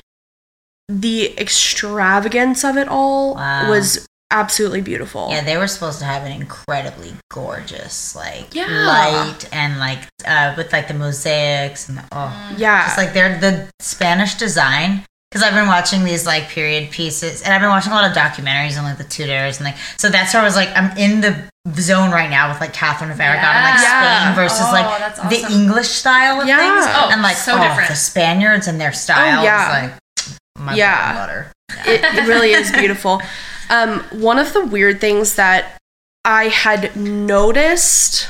the 0.88 1.36
extravagance 1.38 2.64
of 2.64 2.76
it 2.76 2.86
all 2.88 3.34
Wow. 3.34 3.68
was 3.70 4.06
absolutely 4.30 4.80
beautiful. 4.80 5.28
Yeah, 5.30 5.42
they 5.42 5.56
were 5.56 5.66
supposed 5.68 5.98
to 6.00 6.04
have 6.04 6.24
an 6.24 6.32
incredibly 6.32 7.12
gorgeous, 7.30 8.14
like 8.16 8.54
Yeah. 8.54 8.66
light 8.66 9.48
and 9.52 9.78
like 9.78 10.00
uh, 10.26 10.54
with 10.56 10.72
like 10.72 10.88
the 10.88 10.94
mosaics 10.94 11.88
and 11.88 11.98
the, 11.98 12.04
oh, 12.12 12.54
Yeah. 12.56 12.84
just 12.86 12.98
like 12.98 13.12
they're 13.12 13.38
the 13.38 13.68
Spanish 13.80 14.34
design. 14.34 15.04
Because 15.30 15.42
I've 15.42 15.54
been 15.54 15.66
watching 15.66 16.04
these 16.04 16.24
like 16.24 16.48
period 16.48 16.90
pieces, 16.92 17.42
and 17.42 17.52
I've 17.52 17.60
been 17.60 17.68
watching 17.68 17.90
a 17.90 17.94
lot 17.96 18.08
of 18.08 18.16
documentaries 18.16 18.78
on 18.78 18.84
like 18.84 18.96
the 18.96 19.04
Tudors, 19.04 19.58
and 19.58 19.66
like 19.66 19.74
so 19.96 20.08
that's 20.08 20.32
where 20.32 20.40
I 20.40 20.46
was 20.46 20.54
like, 20.54 20.68
I'm 20.74 20.96
in 20.96 21.20
the 21.20 21.36
zone 21.80 22.12
right 22.12 22.30
now 22.30 22.48
with 22.48 22.60
like 22.60 22.72
Catherine 22.72 23.10
of 23.10 23.20
Aragon 23.20 23.44
and 23.44 23.64
like 23.64 23.82
Yeah. 23.82 24.32
Spain 24.32 24.34
versus 24.36 24.66
Oh, 24.68 24.72
like 24.72 24.98
that's 25.00 25.18
the. 25.48 25.52
English 25.52 25.88
style 25.88 26.40
of 26.40 26.46
Yeah. 26.46 26.58
things, 26.58 26.86
Oh, 26.96 27.10
and 27.12 27.22
like 27.22 27.36
so 27.36 27.56
oh, 27.58 27.62
different. 27.62 27.88
the 27.88 27.96
Spaniards 27.96 28.68
and 28.68 28.80
their 28.80 28.92
style. 28.92 29.40
Oh, 29.40 29.44
yeah. 29.44 29.84
is 29.86 29.90
like 29.90 30.38
my 30.58 30.74
Yeah. 30.74 31.44
and 31.76 31.88
it, 31.88 32.04
it 32.04 32.28
really 32.28 32.52
is 32.52 32.70
beautiful. 32.80 33.20
Um, 33.70 34.00
one 34.10 34.38
of 34.38 34.52
the 34.52 34.64
weird 34.64 35.00
things 35.00 35.34
that 35.36 35.78
I 36.24 36.44
had 36.48 36.96
noticed 36.96 38.28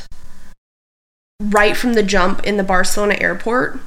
right 1.43 1.77
from 1.77 1.93
the 1.95 2.03
jump 2.03 2.45
in 2.47 2.57
the 2.57 2.63
Barcelona 2.65 3.17
airport, 3.21 3.79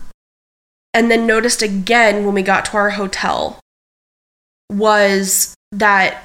and 0.94 1.10
then 1.10 1.26
noticed 1.26 1.62
again 1.62 2.26
when 2.26 2.34
we 2.36 2.42
got 2.44 2.66
to 2.66 2.78
our 2.78 2.92
hotel, 2.92 3.60
was 4.72 5.56
that 5.72 6.24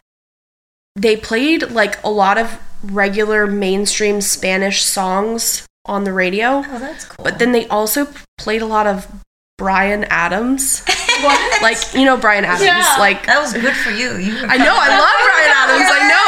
they 0.96 1.16
played 1.16 1.70
like 1.70 2.02
a 2.04 2.10
lot 2.10 2.38
of 2.38 2.58
regular 2.82 3.46
mainstream 3.46 4.20
Spanish 4.20 4.82
songs 4.82 5.66
on 5.86 6.04
the 6.04 6.12
radio, 6.12 6.62
Oh, 6.66 6.78
that's 6.78 7.04
cool. 7.06 7.24
but 7.24 7.38
then 7.38 7.52
they 7.52 7.66
also 7.68 8.08
played 8.38 8.62
a 8.62 8.66
lot 8.66 8.86
of 8.86 9.06
Bryan 9.58 10.04
Adams. 10.04 10.84
What? 11.22 11.62
Like, 11.62 11.78
you 11.94 12.04
know, 12.04 12.18
Bryan 12.18 12.44
Adams. 12.44 12.64
Yeah. 12.64 12.96
Like, 12.98 13.24
that 13.26 13.40
was 13.40 13.52
good 13.54 13.72
for 13.76 13.90
you. 13.90 14.16
You 14.18 14.34
I 14.44 14.58
know, 14.58 14.74
I 14.76 14.90
love 14.98 15.20
Bryan 15.30 15.54
Adams. 15.56 15.88
I 15.88 16.02
know. 16.10 16.24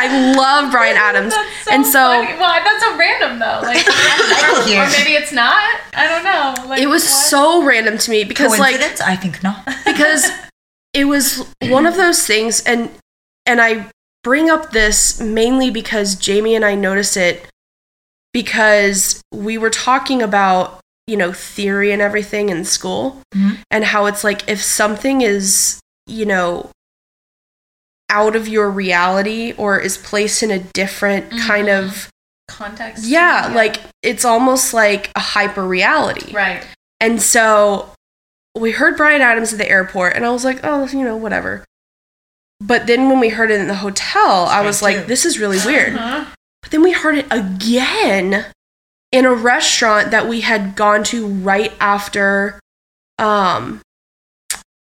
I 0.00 0.34
love 0.34 0.72
Bryan 0.72 0.96
Adams. 0.96 1.34
That's 1.34 1.64
so 1.64 1.70
and 1.70 1.86
so 1.86 2.24
funny. 2.24 2.38
well, 2.40 2.60
that's 2.64 2.82
so 2.82 2.96
random 2.96 3.38
though. 3.38 3.60
Like, 3.62 3.86
or, 3.86 4.82
or 4.82 4.88
maybe 4.90 5.12
it's 5.12 5.30
not. 5.30 5.78
I 5.92 6.08
don't 6.08 6.24
know. 6.24 6.68
Like, 6.68 6.80
it 6.80 6.86
was 6.86 7.04
what? 7.04 7.10
so 7.10 7.64
random 7.64 7.98
to 7.98 8.10
me 8.10 8.24
because 8.24 8.58
like 8.58 8.80
I 9.02 9.14
think 9.14 9.42
not. 9.42 9.68
because 9.84 10.28
it 10.94 11.04
was 11.04 11.46
one 11.62 11.86
of 11.86 11.96
those 11.96 12.26
things 12.26 12.62
and 12.64 12.90
and 13.46 13.60
I 13.60 13.90
bring 14.24 14.50
up 14.50 14.72
this 14.72 15.20
mainly 15.20 15.70
because 15.70 16.16
Jamie 16.16 16.56
and 16.56 16.64
I 16.64 16.74
noticed 16.74 17.16
it 17.16 17.46
because 18.32 19.22
we 19.32 19.56
were 19.58 19.70
talking 19.70 20.22
about, 20.22 20.80
you 21.06 21.16
know, 21.16 21.32
theory 21.32 21.92
and 21.92 22.00
everything 22.00 22.48
in 22.48 22.64
school 22.64 23.20
Mhm. 23.34 23.58
and 23.70 23.84
how 23.84 24.06
it's 24.06 24.24
like 24.24 24.48
if 24.48 24.62
something 24.62 25.20
is, 25.20 25.80
you 26.06 26.24
know, 26.24 26.70
out 28.10 28.36
of 28.36 28.46
your 28.48 28.70
reality 28.70 29.52
or 29.56 29.78
is 29.78 29.96
placed 29.96 30.42
in 30.42 30.50
a 30.50 30.58
different 30.58 31.30
kind 31.42 31.68
of 31.68 32.08
Context. 32.48 33.04
yeah, 33.04 33.50
like 33.54 33.78
it's 34.02 34.24
almost 34.24 34.72
like 34.74 35.10
a 35.16 35.20
hyper 35.20 35.66
reality. 35.66 36.32
Right. 36.32 36.62
And 37.00 37.20
so 37.20 37.90
we 38.54 38.70
heard 38.70 38.96
Bryan 38.96 39.20
Adams 39.22 39.52
at 39.52 39.58
the 39.58 39.68
airport, 39.68 40.14
and 40.14 40.24
I 40.24 40.30
was 40.30 40.44
like, 40.44 40.60
oh, 40.62 40.86
you 40.88 41.02
know, 41.02 41.16
whatever. 41.16 41.64
But 42.60 42.86
then 42.86 43.08
when 43.08 43.18
we 43.18 43.30
heard 43.30 43.50
it 43.50 43.60
in 43.60 43.66
the 43.66 43.74
hotel, 43.74 44.46
I 44.46 44.60
was 44.60 44.80
like, 44.80 44.96
to. 44.96 45.02
this 45.04 45.24
is 45.26 45.38
really 45.38 45.58
weird. 45.66 45.94
Huh? 45.94 46.26
But 46.62 46.70
then 46.70 46.82
we 46.82 46.92
heard 46.92 47.18
it 47.18 47.26
again 47.30 48.46
in 49.14 49.24
a 49.24 49.32
restaurant 49.32 50.10
that 50.10 50.26
we 50.26 50.40
had 50.40 50.74
gone 50.74 51.04
to 51.04 51.26
right 51.28 51.72
after 51.78 52.58
um 53.18 53.80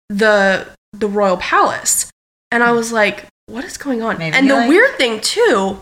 the 0.09 0.66
the 0.92 1.07
Royal 1.09 1.37
Palace. 1.37 2.11
And 2.50 2.62
I 2.64 2.72
was 2.72 2.90
like, 2.92 3.26
what 3.46 3.64
is 3.64 3.76
going 3.78 4.02
on? 4.02 4.18
Maybe 4.18 4.37
and 4.37 4.50
the 4.50 4.54
like- 4.57 4.68
weird 4.68 4.96
thing 4.96 5.20
too 5.20 5.78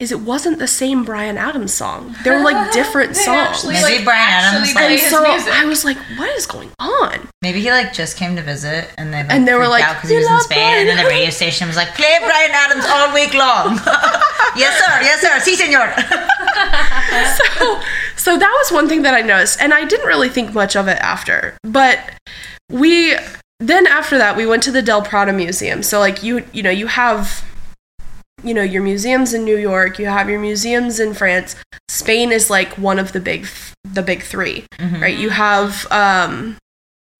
is 0.00 0.12
it 0.12 0.20
wasn't 0.20 0.60
the 0.60 0.68
same 0.68 1.02
Bryan 1.04 1.36
Adams 1.36 1.74
song. 1.74 2.14
They 2.22 2.30
were 2.30 2.38
like 2.40 2.72
different 2.72 3.10
They 3.14 3.22
songs. 3.22 3.48
actually, 3.48 3.74
Maybe 3.74 3.96
like, 3.96 4.04
Bryan 4.04 4.30
Adams, 4.30 4.68
actually 4.76 4.92
and 4.94 5.00
so 5.10 5.22
music. 5.26 5.52
I 5.52 5.64
was 5.64 5.84
like, 5.84 5.96
what 6.16 6.30
is 6.38 6.46
going 6.46 6.70
on? 6.78 7.28
Maybe 7.42 7.60
he 7.60 7.70
like 7.72 7.92
just 7.92 8.16
came 8.16 8.36
to 8.36 8.42
visit 8.42 8.90
and 8.96 9.12
they 9.12 9.18
like, 9.24 9.32
And 9.32 9.48
they 9.48 9.54
were 9.54 9.66
like, 9.66 9.82
out 9.82 9.96
because 9.96 10.10
he 10.10 10.16
was 10.16 10.26
in 10.26 10.40
Spain 10.40 10.58
Bryan 10.58 10.78
and 10.88 10.98
then 10.98 11.04
the 11.04 11.10
radio 11.10 11.30
station 11.30 11.66
was 11.66 11.76
like 11.76 11.88
play 11.96 12.16
Bryan 12.20 12.50
Adams 12.52 12.84
all 12.86 13.12
week 13.12 13.34
long. 13.34 13.74
yes 14.56 14.78
sir, 14.78 15.02
yes 15.02 15.20
sir, 15.20 15.40
si 15.40 15.56
senor. 15.56 15.90
so 17.56 17.80
so 18.16 18.38
that 18.38 18.54
was 18.62 18.72
one 18.72 18.88
thing 18.88 19.02
that 19.02 19.14
I 19.14 19.22
noticed, 19.22 19.60
and 19.60 19.72
I 19.74 19.84
didn't 19.84 20.06
really 20.06 20.28
think 20.28 20.52
much 20.54 20.76
of 20.76 20.86
it 20.88 20.98
after. 20.98 21.56
But 21.64 21.98
we 22.70 23.16
then 23.60 23.86
after 23.88 24.16
that 24.18 24.36
we 24.36 24.46
went 24.46 24.62
to 24.64 24.70
the 24.70 24.82
Del 24.82 25.02
Prado 25.02 25.32
Museum. 25.32 25.82
So 25.82 25.98
like 25.98 26.22
you 26.22 26.44
you 26.52 26.62
know 26.62 26.70
you 26.70 26.86
have 26.86 27.44
you 28.42 28.54
know 28.54 28.62
your 28.62 28.82
museums 28.82 29.34
in 29.34 29.44
New 29.44 29.56
York, 29.56 29.98
you 29.98 30.06
have 30.06 30.28
your 30.30 30.40
museums 30.40 31.00
in 31.00 31.14
France. 31.14 31.56
Spain 31.88 32.32
is 32.32 32.48
like 32.50 32.74
one 32.78 32.98
of 32.98 33.12
the 33.12 33.20
big 33.20 33.46
the 33.84 34.02
big 34.02 34.22
3 34.22 34.66
right? 35.00 35.16
You 35.16 35.30
have 35.30 35.90
um 35.90 36.56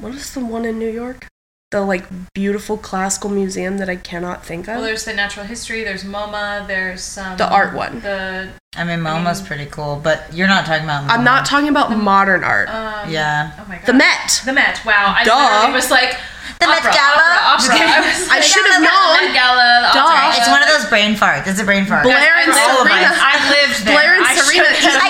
what 0.00 0.14
is 0.14 0.32
the 0.34 0.40
one 0.44 0.64
in 0.64 0.78
New 0.78 0.90
York? 0.90 1.26
The 1.70 1.80
like 1.80 2.04
beautiful 2.34 2.78
classical 2.78 3.30
museum 3.30 3.78
that 3.78 3.88
I 3.90 3.96
cannot 3.96 4.44
think 4.44 4.68
of. 4.68 4.76
well, 4.76 4.84
there's 4.84 5.04
the 5.04 5.12
natural 5.12 5.44
history. 5.44 5.84
There's 5.84 6.04
MoMA. 6.04 6.66
There's 6.66 7.18
um, 7.18 7.36
The 7.36 7.48
art 7.48 7.74
one. 7.74 8.00
The 8.00 8.48
I 8.76 8.84
mean, 8.84 9.00
MoMA's 9.00 9.40
pretty 9.40 9.64
cool, 9.64 9.96
but 9.96 10.28
you're 10.28 10.46
not 10.46 10.66
talking 10.68 10.84
about. 10.84 11.08
I'm 11.08 11.24
not 11.24 11.46
talking 11.48 11.72
about 11.72 11.88
modern 11.96 12.44
art. 12.44 12.68
um, 12.68 13.08
Yeah. 13.08 13.56
Oh 13.56 13.64
my 13.64 13.80
god. 13.80 13.86
the 13.88 13.94
Met. 13.96 14.42
The 14.44 14.52
Met. 14.52 14.84
Wow. 14.84 15.16
I 15.16 15.24
Duh. 15.24 15.32
literally 15.32 15.72
was 15.72 15.88
like. 15.90 16.20
The 16.60 16.66
Met 16.66 16.82
Gala? 16.84 17.22
Opera, 17.54 17.70
opera. 17.70 17.86
I, 17.86 18.02
was 18.02 18.28
I 18.28 18.40
should 18.44 18.66
have 18.68 18.82
The 18.82 18.90
known. 18.90 19.14
Met 19.24 19.32
Gala. 19.32 19.88
Duh. 19.94 20.36
It's 20.36 20.50
one 20.52 20.60
of 20.60 20.68
those 20.68 20.84
brain 20.92 21.14
farts. 21.16 21.46
It's 21.48 21.62
a 21.62 21.64
brain 21.64 21.86
fart. 21.88 22.02
Blair 22.04 22.18
I 22.34 22.44
and 22.44 22.52
lived- 22.52 22.82
Serena. 22.82 23.08
I 23.14 23.34
lived 23.48 23.78
there. 23.88 23.94
Blair 23.96 24.12
and 24.20 24.26
I 24.26 24.34
Serena 24.36 24.68
should- 24.76 24.84
had 24.84 25.00
I 25.00 25.08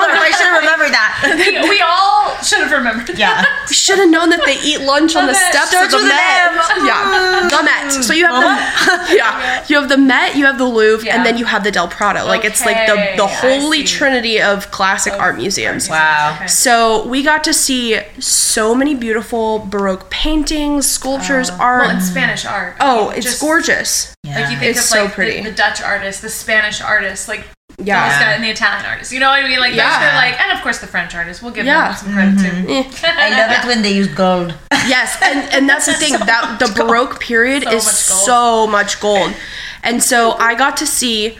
one 0.00 0.08
lived 0.08 0.16
by 0.16 0.24
Waldorf. 0.24 0.24
I 0.24 0.30
should 0.36 0.48
have 0.48 0.60
remembered 0.64 0.92
that. 0.96 1.10
we, 1.36 1.68
we 1.68 1.78
all 1.84 2.32
should 2.42 2.60
have 2.64 2.72
remembered. 2.72 3.18
Yeah. 3.18 3.44
We 3.68 3.74
should 3.74 3.98
have 3.98 4.08
known 4.10 4.30
that 4.30 4.42
they 4.46 4.58
eat 4.64 4.80
lunch 4.80 5.14
on 5.16 5.26
the 5.26 5.32
Met. 5.32 5.52
steps 5.52 5.68
Starts 5.70 5.92
of 5.94 6.00
the 6.00 6.06
with 6.06 6.12
an 6.12 6.16
Met. 6.16 6.80
M. 6.80 6.86
Yeah, 6.86 7.48
the 7.52 7.62
Met. 7.62 7.92
So 8.04 8.12
you 8.12 8.26
have 8.26 8.40
the 8.40 9.14
yeah, 9.16 9.64
you 9.68 9.76
have 9.78 9.88
the 9.88 9.98
Met, 9.98 10.36
you 10.36 10.46
have 10.46 10.58
the 10.58 10.64
Louvre, 10.64 11.04
Yeah. 11.06 11.16
and 11.16 11.26
then 11.26 11.36
you 11.38 11.44
have 11.44 11.64
the 11.64 11.70
Del 11.70 11.88
Prado. 11.88 12.24
Like 12.24 12.44
it's 12.44 12.64
like 12.64 12.86
the 12.86 12.92
Okay, 12.94 13.16
the 13.16 13.24
I 13.24 13.28
holy 13.28 13.86
see. 13.86 13.96
trinity 13.96 14.40
of 14.40 14.70
classic 14.70 15.12
art 15.14 15.36
museums. 15.36 15.88
Wow. 15.88 16.34
Okay. 16.36 16.46
So 16.48 17.06
we 17.06 17.22
got 17.22 17.44
to 17.44 17.52
see 17.54 18.00
so 18.18 18.74
many 18.74 18.94
beautiful 18.94 19.58
Baroque 19.60 20.10
paintings, 20.10 20.86
sculptures, 20.90 21.50
oh. 21.50 21.56
art. 21.60 21.86
Well, 21.86 21.96
it's 21.96 22.06
Spanish 22.06 22.44
art. 22.44 22.76
oh, 22.80 23.06
I 23.06 23.08
mean, 23.10 23.18
it's 23.18 23.26
just- 23.26 23.40
gorgeous. 23.40 24.14
Like 24.24 24.50
you 24.50 24.58
think 24.58 24.62
It's 24.76 24.78
of 24.80 24.84
so 24.84 25.04
like 25.04 25.12
pretty. 25.14 25.42
The, 25.42 25.50
the 25.50 25.56
Dutch 25.56 25.82
artist, 25.82 26.22
the 26.22 26.28
Spanish 26.28 26.80
artist, 26.80 27.26
like 27.26 27.44
Yeah. 27.84 28.08
this 28.08 28.18
and 28.36 28.44
the 28.44 28.50
Italian 28.50 28.84
artists. 28.86 29.12
You 29.12 29.20
know 29.20 29.28
what 29.28 29.44
I 29.44 29.48
mean? 29.48 29.58
Like 29.60 29.74
Yeah. 29.74 29.88
those 29.98 30.12
are 30.12 30.16
like, 30.16 30.40
and 30.40 30.52
of 30.56 30.62
course 30.62 30.78
the 30.78 30.86
French 30.86 31.14
artists. 31.14 31.42
We'll 31.42 31.52
give 31.52 31.66
Yeah. 31.66 31.88
them 31.88 31.96
some 31.96 32.12
credit 32.12 32.38
too. 32.38 32.72
Eh. 32.72 32.90
I 33.18 33.30
love 33.40 33.64
it 33.64 33.66
when 33.68 33.82
they 33.82 33.92
use 33.92 34.08
gold. 34.08 34.54
Yes, 34.88 35.18
and, 35.22 35.40
and 35.52 35.68
that's 35.68 35.84
the 35.86 35.92
thing 36.02 36.12
that 36.14 36.56
the 36.58 36.72
Baroque 36.74 37.20
period 37.20 37.64
So 37.64 37.70
is 37.70 37.84
much 37.84 37.94
so 37.94 38.66
much 38.66 38.98
gold. 39.00 39.34
And 39.82 40.02
so 40.02 40.32
I 40.32 40.54
got 40.54 40.76
to 40.78 40.86
see 40.86 41.36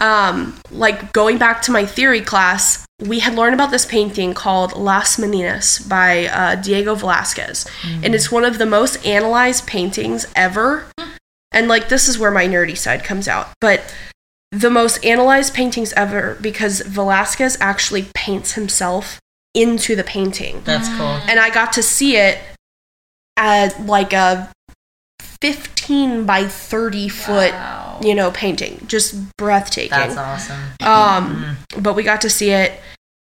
um 0.00 0.58
like 0.70 1.12
going 1.12 1.38
back 1.38 1.60
to 1.62 1.70
my 1.72 1.84
theory 1.86 2.20
class, 2.20 2.84
we 3.00 3.18
had 3.20 3.34
learned 3.34 3.54
about 3.54 3.70
this 3.72 3.84
painting 3.84 4.32
called 4.34 4.74
Las 4.76 5.16
Meninas 5.16 5.86
by 5.88 6.26
uh, 6.26 6.54
Diego 6.56 6.94
Velázquez. 6.94 7.66
And 8.04 8.14
it's 8.14 8.30
one 8.30 8.44
of 8.44 8.58
the 8.58 8.66
most 8.66 9.04
analyzed 9.04 9.66
paintings 9.66 10.26
ever. 10.36 10.86
And 11.52 11.66
like 11.68 11.88
this 11.88 12.08
is 12.08 12.18
where 12.18 12.30
my 12.30 12.46
nerdy 12.46 12.76
side 12.76 13.02
comes 13.04 13.26
out. 13.28 13.48
But 13.60 13.82
the 14.54 14.70
most 14.70 15.04
analyzed 15.04 15.52
paintings 15.54 15.92
ever 15.94 16.36
because 16.40 16.80
Velasquez 16.82 17.56
actually 17.60 18.06
paints 18.14 18.52
himself 18.52 19.18
into 19.54 19.94
the 19.96 20.04
painting 20.04 20.62
That's 20.64 20.88
cool. 20.88 21.18
and 21.28 21.38
I 21.40 21.50
got 21.50 21.72
to 21.74 21.82
see 21.82 22.16
it 22.16 22.38
at 23.36 23.84
like 23.84 24.12
a 24.12 24.50
15 25.20 26.24
by 26.24 26.44
30 26.46 27.08
foot, 27.08 27.52
Wow. 27.52 28.00
you 28.02 28.14
know, 28.14 28.30
painting. 28.30 28.80
Just 28.86 29.14
breathtaking. 29.36 29.90
That's 29.90 30.16
awesome. 30.16 30.58
Um, 30.82 31.56
but 31.78 31.94
we 31.94 32.02
got 32.02 32.20
to 32.22 32.30
see 32.30 32.50
it. 32.50 32.80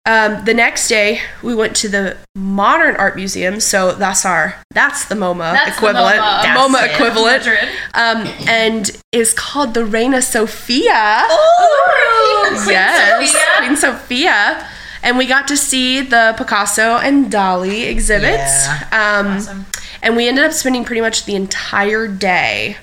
Um, 0.07 0.45
the 0.45 0.55
next 0.55 0.87
day, 0.89 1.21
we 1.43 1.53
went 1.55 1.75
to 1.77 1.89
the 1.89 2.17
Modern 2.37 2.95
Art 2.97 3.17
Museum. 3.17 3.59
So 3.61 3.93
that's 3.93 4.25
our 4.25 4.55
that's 4.73 5.07
the 5.07 5.17
MoMA 5.17 5.53
That's 5.53 5.71
the 5.81 5.87
equivalent. 5.87 6.17
MoMA. 6.21 6.43
That's 6.43 6.61
MoMa 6.61 6.85
it. 6.85 6.93
equivalent. 6.93 7.47
Um, 7.95 8.49
and 8.49 8.91
is 9.13 9.33
called 9.35 9.75
the 9.75 9.85
Reina 9.85 10.23
Sofia. 10.23 11.27
Queen 11.27 12.69
yes, 12.69 13.33
Sophia. 13.33 13.45
Queen 13.59 13.77
Sophia. 13.77 14.69
And 15.03 15.19
we 15.19 15.27
got 15.27 15.47
to 15.49 15.57
see 15.57 16.01
the 16.03 16.35
Picasso 16.39 16.97
and 16.99 17.27
Dali 17.31 17.87
exhibits. 17.89 18.69
Um, 18.93 19.27
Awesome. 19.37 19.67
and 20.03 20.17
we 20.17 20.29
ended 20.29 20.45
up 20.45 20.53
spending 20.53 20.85
pretty 20.85 21.01
much 21.01 21.25
the 21.27 21.35
entire 21.35 22.07
day 22.09 22.77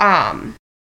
um 0.00 0.54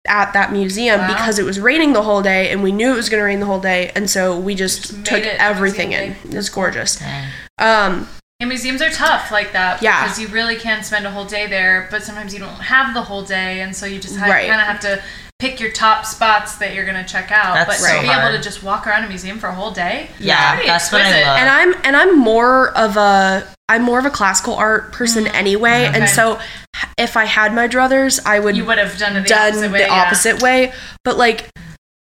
at 0.09 0.33
that 0.33 0.51
museum 0.51 0.99
Wow. 0.99 1.07
because 1.07 1.39
it 1.39 1.43
was 1.45 1.59
raining 1.59 1.93
the 1.93 2.01
whole 2.01 2.21
day 2.21 2.49
and 2.51 2.61
we 2.61 2.71
knew 2.71 2.91
it 2.91 2.95
was 2.97 3.07
going 3.09 3.21
to 3.21 3.25
rain 3.25 3.39
the 3.39 3.45
whole 3.45 3.61
day 3.61 3.91
and 3.95 4.09
so 4.09 4.37
we 4.37 4.55
just, 4.55 4.81
Just 4.91 5.05
took 5.05 5.23
it 5.23 5.39
everything 5.39 5.93
in. 5.93 6.11
museum 6.11 6.33
it 6.33 6.35
was 6.35 6.49
gorgeous. 6.49 7.01
Um 7.57 8.07
And 8.41 8.47
museums 8.47 8.81
are 8.81 8.89
tough 8.89 9.31
like 9.31 9.51
that 9.51 9.81
Yeah. 9.81 10.01
because 10.03 10.17
you 10.17 10.29
really 10.29 10.55
can 10.55 10.81
spend 10.83 11.05
a 11.05 11.11
whole 11.11 11.25
day 11.25 11.45
there, 11.47 11.89
but 11.91 12.03
sometimes 12.03 12.33
you 12.33 12.39
don't 12.39 12.61
have 12.61 12.93
the 12.93 13.01
whole 13.01 13.21
day, 13.21 13.59
and 13.59 13.75
so 13.75 13.85
you 13.85 13.99
just 13.99 14.17
Right. 14.17 14.47
kind 14.47 14.61
of 14.61 14.67
have 14.67 14.79
to 14.81 15.01
pick 15.39 15.59
your 15.59 15.71
top 15.71 16.05
spots 16.05 16.55
that 16.55 16.73
you're 16.73 16.85
gonna 16.85 17.03
check 17.03 17.33
out. 17.33 17.55
That's 17.55 17.67
but 17.67 17.75
so 17.85 17.95
to 17.97 18.01
be 18.01 18.07
hard. 18.07 18.29
able 18.29 18.37
to 18.37 18.41
just 18.43 18.63
walk 18.63 18.87
around 18.87 19.03
a 19.03 19.07
museum 19.09 19.39
for 19.39 19.47
a 19.47 19.53
whole 19.53 19.71
day, 19.71 20.09
Yeah, 20.19 20.53
pretty 20.53 20.67
that's 20.69 20.89
what 20.89 21.01
I 21.01 21.21
love. 21.23 21.37
and 21.37 21.49
i'm 21.49 21.75
and 21.85 21.95
i'm 21.97 22.17
more 22.17 22.77
of 22.77 22.95
a 22.97 23.45
i'm 23.69 23.81
more 23.81 23.99
of 23.99 24.05
a 24.05 24.09
classical 24.09 24.55
art 24.55 24.91
person 24.91 25.27
anyway 25.27 25.83
Mm-hmm. 25.85 25.89
Okay. 25.91 25.99
and 26.01 26.09
so 26.09 26.39
if 26.97 27.15
i 27.15 27.23
had 27.23 27.53
my 27.53 27.67
druthers 27.69 28.19
i 28.25 28.37
would 28.39 28.57
You 28.57 28.65
would 28.65 28.77
have 28.77 28.97
done 28.97 29.15
it 29.15 29.21
the 29.23 29.29
done 29.29 29.47
opposite 29.53 29.71
way. 29.71 29.79
the 29.79 29.85
yeah. 29.85 29.93
opposite 29.93 30.41
way. 30.41 30.73
But 31.05 31.17
like 31.17 31.49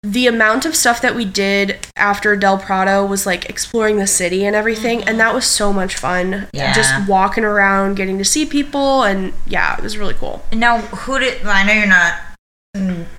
the 0.02 0.26
amount 0.26 0.66
of 0.66 0.74
stuff 0.74 1.00
that 1.00 1.14
we 1.14 1.24
did 1.24 1.78
after 1.96 2.34
Del 2.36 2.58
Prado 2.58 3.06
was 3.06 3.24
like 3.24 3.48
exploring 3.48 3.98
the 3.98 4.06
city 4.06 4.44
and 4.44 4.56
everything, 4.56 5.04
and 5.04 5.18
that 5.20 5.32
was 5.32 5.46
so 5.46 5.72
much 5.72 5.96
fun. 5.96 6.48
Yeah. 6.52 6.72
Just 6.72 7.08
walking 7.08 7.44
around, 7.44 7.94
getting 7.94 8.18
to 8.18 8.24
see 8.24 8.44
people, 8.44 9.04
and 9.04 9.32
yeah, 9.46 9.76
it 9.76 9.82
was 9.82 9.96
really 9.96 10.14
cool. 10.14 10.44
Now, 10.52 10.78
who 10.78 11.18
did? 11.20 11.46
I 11.46 11.64
know 11.64 11.72
you're 11.72 11.86
not 11.86 12.14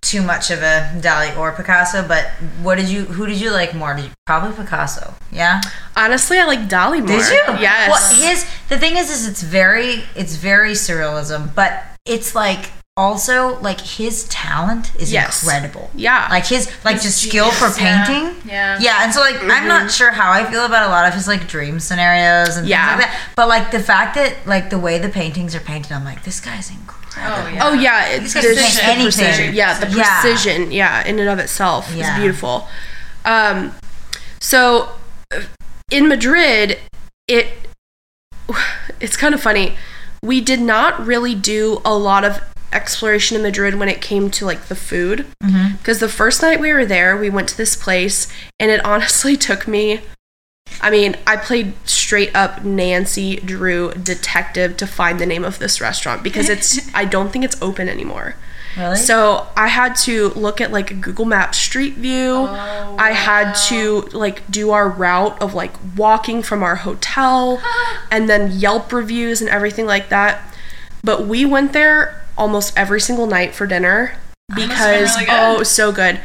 too 0.02 0.22
much 0.22 0.50
of 0.50 0.60
a 0.60 0.92
Dali 1.00 1.38
or 1.38 1.52
Picasso, 1.52 2.06
but 2.06 2.26
what 2.62 2.76
did 2.76 2.90
you? 2.90 3.06
Who 3.06 3.28
did 3.28 3.40
you 3.40 3.52
like 3.52 3.74
more? 3.74 3.94
Did 3.94 4.06
you, 4.06 4.12
probably 4.26 4.54
Picasso. 4.56 5.14
Yeah. 5.32 5.62
Honestly, 5.96 6.38
I 6.38 6.46
like 6.46 6.68
Dali 6.68 7.00
more. 7.00 7.08
Did 7.08 7.32
you? 7.32 7.62
Yes. 7.62 7.90
Well, 7.90 8.30
his 8.30 8.46
the 8.68 8.78
thing 8.78 8.98
is, 8.98 9.10
is 9.10 9.28
it's 9.28 9.42
very 9.42 10.04
it's 10.16 10.36
very 10.36 10.72
surrealism, 10.72 11.56
but 11.56 11.84
it's 12.06 12.36
like 12.36 12.72
also 12.96 13.60
like 13.62 13.82
his 13.82 14.26
talent 14.26 14.92
is 15.00 15.12
Yes. 15.12 15.42
incredible. 15.42 15.90
Yeah. 15.96 16.28
Like 16.30 16.46
his 16.46 16.70
like 16.86 17.02
just 17.02 17.24
skill 17.24 17.50
for 17.52 17.72
painting. 17.72 18.36
Yeah. 18.46 18.78
Yeah, 18.80 19.04
and 19.04 19.12
so 19.14 19.20
like 19.22 19.42
I'm 19.44 19.68
not 19.68 19.90
sure 19.92 20.12
how 20.12 20.32
I 20.32 20.46
feel 20.50 20.66
about 20.66 20.86
a 20.88 20.90
lot 20.90 21.08
of 21.08 21.14
his 21.16 21.28
like 21.28 21.48
dream 21.48 21.80
scenarios 21.80 22.56
and 22.56 22.68
Yeah. 22.68 22.90
things 22.90 23.02
like 23.02 23.12
that. 23.12 23.20
But 23.36 23.48
like 23.48 23.72
the 23.72 23.80
fact 23.80 24.14
that 24.16 24.46
like 24.46 24.70
the 24.70 24.78
way 24.78 25.00
the 25.00 25.10
paintings 25.10 25.56
are 25.56 25.60
painted, 25.60 25.92
I'm 25.92 26.06
like, 26.06 26.24
this 26.24 26.40
guy's 26.40 26.70
incredible. 26.70 27.00
Oh 27.16 27.48
yeah. 27.48 27.60
Oh 27.68 27.74
yeah, 27.74 28.08
it, 28.10 28.20
These 28.22 28.34
guys 28.36 28.44
there's 28.44 28.58
the 28.76 28.84
anything. 28.86 29.04
precision. 29.06 29.54
Yeah, 29.56 29.80
the 29.80 29.90
Yeah. 29.90 30.22
precision. 30.22 30.72
Yeah, 30.72 31.04
in 31.06 31.18
and 31.20 31.30
of 31.30 31.40
itself 31.40 31.92
Yeah. 31.96 32.14
is 32.14 32.20
beautiful. 32.20 32.68
Um, 33.26 33.74
so 34.40 34.90
in 35.90 36.08
Madrid, 36.08 36.78
it 37.28 37.48
it's 39.00 39.18
kind 39.18 39.34
of 39.34 39.42
funny. 39.42 39.78
We 40.22 40.42
did 40.42 40.62
not 40.62 41.04
really 41.06 41.34
do 41.36 41.82
a 41.84 41.94
lot 41.98 42.24
of 42.24 42.40
exploration 42.74 43.38
in 43.38 43.44
Madrid 43.44 43.76
when 43.76 43.90
it 43.90 44.02
came 44.02 44.30
to 44.32 44.46
like 44.46 44.66
the 44.66 44.76
food. 44.76 45.28
Mm-hmm. 45.44 45.78
Because 45.78 46.00
the 46.00 46.10
first 46.10 46.42
night 46.42 46.60
we 46.60 46.74
were 46.74 46.86
there, 46.86 47.16
we 47.16 47.30
went 47.30 47.50
to 47.50 47.58
this 47.58 47.76
place, 47.76 48.32
and 48.60 48.72
it 48.72 48.84
honestly 48.86 49.38
took 49.38 49.68
me. 49.68 50.02
I 50.82 50.90
mean, 50.90 51.16
I 51.28 51.38
played 51.38 51.74
straight 51.88 52.36
up 52.36 52.64
Nancy 52.64 53.36
Drew 53.38 53.94
detective 53.94 54.76
to 54.78 54.88
find 54.88 55.20
the 55.20 55.26
name 55.26 55.44
of 55.44 55.60
this 55.60 55.80
restaurant 55.80 56.24
because 56.24 56.50
it's. 56.50 56.94
I 56.96 57.06
don't 57.06 57.32
think 57.32 57.46
it's 57.46 57.62
open 57.62 57.88
anymore. 57.88 58.36
Really? 58.78 58.96
So 58.96 59.48
I 59.56 59.68
had 59.68 59.96
to 59.98 60.30
look 60.30 60.60
at 60.60 60.72
like 60.72 60.90
a 60.90 60.96
Google 60.96 61.26
Maps 61.26 61.60
Street 61.60 61.94
View. 61.94 62.32
Oh, 62.32 62.96
I 62.98 63.12
had 63.12 63.54
to 63.68 64.02
like 64.14 64.50
do 64.50 64.72
our 64.72 64.90
route 64.90 65.40
of 65.42 65.54
like 65.54 65.74
walking 65.96 66.42
from 66.42 66.64
our 66.64 66.78
hotel 66.78 67.62
and 68.12 68.28
then 68.28 68.52
Yelp 68.52 68.92
reviews 68.92 69.42
and 69.42 69.50
everything 69.50 69.86
like 69.86 70.10
that. 70.10 70.42
But 71.04 71.28
we 71.28 71.46
went 71.46 71.74
there 71.74 72.23
almost 72.38 72.74
every 72.78 73.00
single 73.02 73.28
night 73.28 73.54
for 73.56 73.66
dinner 73.68 74.16
because 74.56 75.16
really 75.18 75.28
oh, 75.30 75.56
it 75.56 75.60
was 75.60 75.70
so 75.72 75.92
good. 75.92 76.20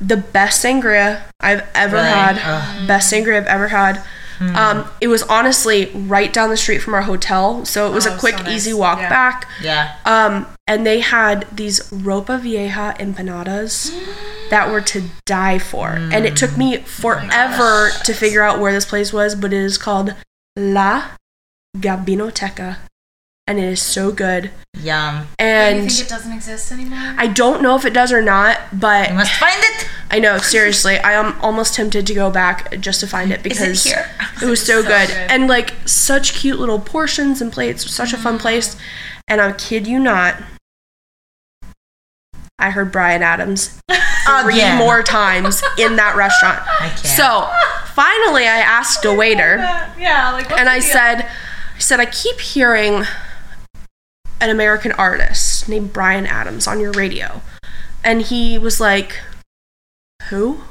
The 0.00 0.16
best 0.16 0.64
sangria 0.64 1.22
I've 1.40 1.66
ever 1.74 1.96
Really? 1.96 2.08
had. 2.08 2.38
Ugh. 2.44 2.86
Best 2.86 3.12
sangria 3.12 3.36
I've 3.38 3.46
ever 3.46 3.68
had. 3.68 4.02
Um, 4.40 4.88
it 5.00 5.08
was 5.08 5.24
honestly 5.24 5.86
right 5.92 6.32
down 6.32 6.48
the 6.50 6.56
street 6.56 6.78
from 6.78 6.94
our 6.94 7.02
hotel, 7.02 7.64
so 7.64 7.88
it 7.90 7.92
was 7.92 8.06
Oh, 8.06 8.14
a 8.14 8.18
quick, 8.18 8.36
so 8.38 8.44
nice. 8.44 8.52
easy 8.54 8.72
walk 8.72 9.00
Yeah. 9.00 9.08
back. 9.08 9.48
yeah. 9.60 9.96
Um, 10.04 10.46
and 10.68 10.86
they 10.86 11.00
had 11.00 11.44
these 11.50 11.80
ropa 11.90 12.38
vieja 12.38 12.94
empanadas 13.00 13.90
that 14.50 14.70
were 14.70 14.80
to 14.82 15.02
die 15.26 15.58
for. 15.58 15.88
And 15.90 16.24
it 16.24 16.36
took 16.36 16.56
me 16.56 16.76
forever 16.76 17.90
to 18.04 18.14
figure 18.14 18.42
out 18.44 18.60
where 18.60 18.72
this 18.72 18.84
place 18.84 19.12
was, 19.12 19.34
but 19.34 19.52
it 19.52 19.58
is 19.60 19.76
called 19.76 20.14
La 20.56 21.02
Gabinoteca. 21.76 22.76
And 23.48 23.58
it 23.58 23.64
is 23.64 23.80
so 23.80 24.12
good. 24.12 24.50
Yum. 24.78 25.26
Do 25.38 25.44
you 25.44 25.50
And 25.50 25.90
think 25.90 26.06
it 26.06 26.08
doesn't 26.10 26.32
exist 26.32 26.70
anymore? 26.70 26.98
I 27.16 27.26
don't 27.28 27.62
know 27.62 27.74
if 27.76 27.86
it 27.86 27.94
does 27.94 28.12
or 28.12 28.20
not, 28.20 28.60
but 28.78 29.08
You 29.08 29.14
must 29.14 29.32
find 29.32 29.56
it. 29.58 29.88
I 30.10 30.18
know, 30.18 30.36
seriously, 30.36 30.98
I 30.98 31.12
am 31.14 31.34
almost 31.40 31.72
tempted 31.74 32.06
to 32.08 32.14
go 32.14 32.30
back 32.30 32.78
just 32.78 33.00
to 33.00 33.06
find 33.06 33.32
it 33.32 33.42
because 33.42 33.86
it 33.86 33.88
here? 33.94 34.10
it 34.42 34.44
was 34.44 34.60
so, 34.66 34.82
So 34.82 34.88
good. 34.88 35.08
good. 35.08 35.16
and 35.30 35.48
like 35.48 35.72
such 35.86 36.34
cute 36.34 36.58
little 36.60 36.78
portions 36.78 37.40
and 37.40 37.50
plates. 37.50 37.90
Such 37.90 38.12
a 38.12 38.18
fun 38.18 38.34
mm-hmm. 38.34 38.42
place. 38.42 38.76
And 39.26 39.40
I 39.40 39.52
kid 39.52 39.86
you 39.86 39.98
not, 39.98 40.36
I 42.58 42.68
heard 42.70 42.92
Bryan 42.92 43.22
Adams 43.22 43.80
three 44.42 44.54
Again. 44.56 44.76
more 44.78 45.02
times 45.02 45.62
in 45.78 45.96
that 45.96 46.16
restaurant. 46.16 46.60
I 46.80 46.88
can't. 46.88 46.98
So 46.98 47.50
finally, 47.94 48.44
I 48.46 48.58
asked 48.58 49.04
a 49.06 49.12
waiter, 49.14 49.56
yeah, 49.98 50.32
like 50.32 50.50
and 50.52 50.68
I 50.68 50.80
deal? 50.80 50.88
said, 50.90 51.22
I 51.76 51.78
said 51.78 52.00
I 52.00 52.06
keep 52.06 52.40
hearing 52.40 53.04
an 54.40 54.50
American 54.50 54.92
artist 54.92 55.68
named 55.68 55.92
Bryan 55.92 56.26
Adams 56.26 56.66
on 56.66 56.80
your 56.80 56.92
radio, 56.92 57.42
and 58.04 58.22
he 58.22 58.58
was 58.58 58.80
like, 58.80 59.18
"Who?" 60.30 60.62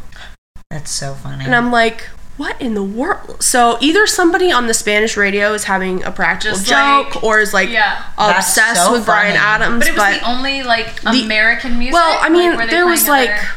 That's 0.70 0.92
so 0.92 1.14
funny. 1.14 1.46
And 1.46 1.56
I'm 1.56 1.72
like, 1.72 2.02
what 2.36 2.62
in 2.62 2.74
the 2.74 2.84
world? 2.84 3.42
So 3.42 3.78
either 3.80 4.06
somebody 4.06 4.52
on 4.52 4.68
the 4.68 4.74
Spanish 4.74 5.16
radio 5.16 5.54
is 5.54 5.64
having 5.64 6.04
a 6.04 6.12
practical 6.12 6.58
Just 6.58 6.70
joke 6.70 7.16
like- 7.16 7.24
or 7.24 7.40
is 7.40 7.54
like 7.54 7.70
yeah. 7.70 8.04
Obsessed 8.18 8.84
so 8.86 8.92
with 8.92 9.06
Bryan. 9.06 9.38
Adams. 9.38 9.80
But 9.80 9.88
it 9.88 9.98
was 9.98 10.20
the 10.20 10.30
only 10.30 10.64
like 10.64 11.02
American 11.06 11.80
music. 11.80 11.94
well, 11.94 12.20
I 12.22 12.30
mean, 12.30 12.52
were 12.58 12.66
they 12.66 12.72
there 12.72 12.86
was 12.86 13.08
like, 13.08 13.30
other- 13.30 13.48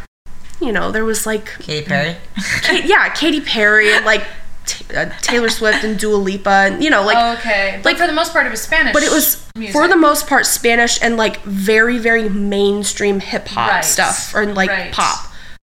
you 0.64 0.72
know, 0.72 0.92
there 0.92 1.04
was 1.04 1.26
like, 1.26 1.46
Katy 1.58 1.86
Perry. 1.86 2.16
Ka- 2.62 2.80
yeah, 2.84 3.08
Katy 3.10 3.40
Perry 3.40 3.92
and 3.92 4.04
like 4.06 4.24
t- 4.70 4.96
uh, 4.96 5.06
Taylor 5.20 5.48
Swift 5.48 5.84
and 5.84 5.98
Dua 5.98 6.16
Lipa 6.16 6.50
and 6.50 6.82
you 6.84 6.90
know, 6.90 7.02
like, 7.04 7.38
okay, 7.38 7.80
but 7.82 7.90
like- 7.90 7.98
for 7.98 8.06
the 8.06 8.12
most 8.12 8.32
part, 8.32 8.46
it 8.46 8.50
was 8.50 8.62
Spanish. 8.62 8.92
but 8.92 9.02
it 9.02 9.10
was 9.10 9.46
music. 9.56 9.72
for 9.72 9.88
the 9.88 9.96
most 9.96 10.26
part 10.26 10.46
Spanish 10.46 10.98
and 11.02 11.16
like 11.16 11.42
very, 11.42 11.98
very 11.98 12.28
mainstream 12.28 13.20
hip 13.20 13.48
hop 13.48 13.70
Right. 13.70 13.84
stuff 13.84 14.34
or 14.34 14.46
like 14.46 14.70
Right. 14.70 14.92
pop. 14.92 15.26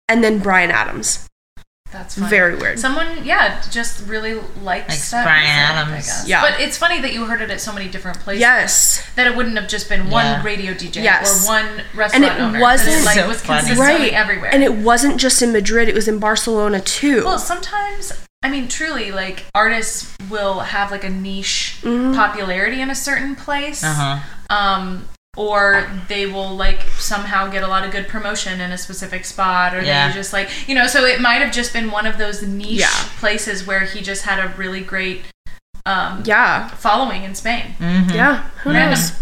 And 0.08 0.22
then 0.22 0.38
Bryan 0.38 0.70
Adams. 0.70 1.26
That's 1.92 2.16
funny. 2.16 2.26
Very 2.28 2.56
weird. 2.56 2.80
Someone, 2.80 3.06
yeah, 3.24 3.62
just 3.70 4.04
really 4.08 4.34
likes, 4.62 4.88
Likes 4.88 5.10
that 5.12 5.24
Bryan 5.24 5.44
music, 5.44 5.70
Adams. 5.70 5.92
I 5.92 5.96
guess. 5.96 6.24
Yeah. 6.26 6.42
but 6.42 6.60
it's 6.60 6.76
funny 6.76 7.00
that 7.00 7.12
you 7.12 7.24
heard 7.26 7.40
it 7.40 7.50
at 7.52 7.60
so 7.60 7.72
many 7.72 7.88
different 7.88 8.18
places. 8.18 8.40
Yes. 8.40 9.02
that 9.14 9.28
it 9.28 9.36
wouldn't 9.36 9.56
have 9.56 9.68
just 9.68 9.88
been 9.88 10.10
one 10.10 10.24
Yeah. 10.24 10.42
radio 10.42 10.74
DJ 10.74 11.04
Yes. 11.04 11.44
or 11.44 11.48
one 11.52 11.82
restaurant 11.94 12.14
And 12.14 12.24
it 12.24 12.42
owner. 12.42 12.58
wasn't- 12.60 12.96
it, 13.00 13.04
like 13.04 13.14
So 13.14 13.28
was 13.28 13.40
funny. 13.42 13.60
consistently 13.60 14.04
Right. 14.06 14.12
everywhere. 14.12 14.50
And 14.52 14.64
it 14.64 14.74
wasn't 14.74 15.18
just 15.18 15.40
in 15.40 15.52
Madrid, 15.52 15.88
it 15.88 15.94
was 15.94 16.08
in 16.08 16.18
Barcelona 16.18 16.80
too. 16.80 17.24
well, 17.24 17.38
sometimes 17.38 18.12
I 18.44 18.50
mean, 18.50 18.68
truly, 18.68 19.10
like 19.10 19.44
artists 19.54 20.14
will 20.30 20.60
have 20.60 20.90
like 20.90 21.02
a 21.04 21.10
niche 21.10 21.78
Mm-hmm. 21.82 22.14
popularity 22.14 22.80
in 22.80 22.90
a 22.90 22.94
certain 22.94 23.34
place. 23.34 23.82
Uh 23.82 24.20
huh. 24.50 24.54
um, 24.54 25.08
or 25.36 25.90
they 26.08 26.26
will 26.26 26.54
like 26.54 26.80
somehow 26.98 27.48
get 27.48 27.64
a 27.64 27.66
lot 27.66 27.84
of 27.84 27.90
good 27.90 28.06
promotion 28.06 28.60
in 28.60 28.70
a 28.70 28.78
specific 28.78 29.24
spot, 29.24 29.74
or 29.74 29.80
Yeah. 29.82 30.06
they 30.08 30.14
just 30.14 30.32
like 30.32 30.48
you 30.68 30.74
know. 30.76 30.86
So 30.86 31.04
it 31.04 31.20
might 31.20 31.40
have 31.42 31.52
just 31.52 31.72
been 31.72 31.90
one 31.90 32.06
of 32.06 32.18
those 32.18 32.42
niche 32.42 32.78
Yeah. 32.80 33.08
places 33.18 33.66
where 33.66 33.80
he 33.80 34.00
just 34.00 34.22
had 34.24 34.38
a 34.38 34.48
really 34.56 34.80
great 34.80 35.22
um, 35.86 36.22
yeah. 36.24 36.68
following 36.68 37.24
in 37.24 37.34
Spain. 37.34 37.74
Mm-hmm. 37.80 38.10
Yeah. 38.14 38.42
Who 38.62 38.72
Yeah. 38.72 38.90
knows? 38.90 39.12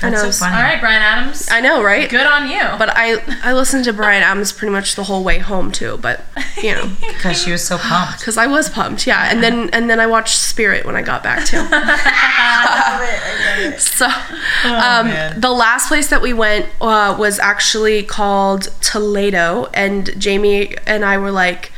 Who 0.00 0.10
That's 0.10 0.20
so 0.20 0.26
knows? 0.26 0.38
funny. 0.40 0.56
All 0.56 0.62
right, 0.62 0.78
Bryan 0.78 1.00
Adams, 1.02 1.48
I 1.50 1.62
know, 1.62 1.82
right? 1.82 2.08
good 2.10 2.26
on 2.26 2.50
you. 2.50 2.60
But 2.78 2.90
I 2.94 3.16
I 3.42 3.54
listened 3.54 3.84
to 3.86 3.94
Bryan 3.94 4.22
Adams 4.22 4.52
pretty 4.52 4.72
much 4.72 4.94
the 4.94 5.04
whole 5.04 5.24
way 5.24 5.38
home 5.38 5.72
too. 5.72 5.96
But 6.02 6.22
you 6.62 6.74
know, 6.74 6.90
Because 7.00 7.42
she 7.42 7.50
was 7.50 7.64
so 7.66 7.78
pumped. 7.78 8.18
because 8.20 8.36
I 8.36 8.46
was 8.46 8.68
pumped, 8.68 9.06
yeah. 9.06 9.30
And 9.30 9.42
then 9.42 9.70
and 9.70 9.88
then 9.88 9.98
I 9.98 10.06
watched 10.06 10.36
Spirit 10.38 10.84
when 10.84 10.96
I 10.96 11.02
got 11.02 11.22
back 11.22 11.46
too. 11.46 11.56
so, 13.78 14.06
um, 14.66 15.06
man. 15.08 15.40
the 15.40 15.50
last 15.50 15.88
place 15.88 16.08
that 16.10 16.20
we 16.20 16.32
went 16.32 16.66
uh, 16.80 17.16
was 17.18 17.38
actually 17.38 18.02
called 18.02 18.64
Toledo, 18.82 19.68
and 19.72 20.10
Jamie 20.20 20.74
and 20.86 21.04
I 21.04 21.16
were 21.18 21.30
like 21.30 21.72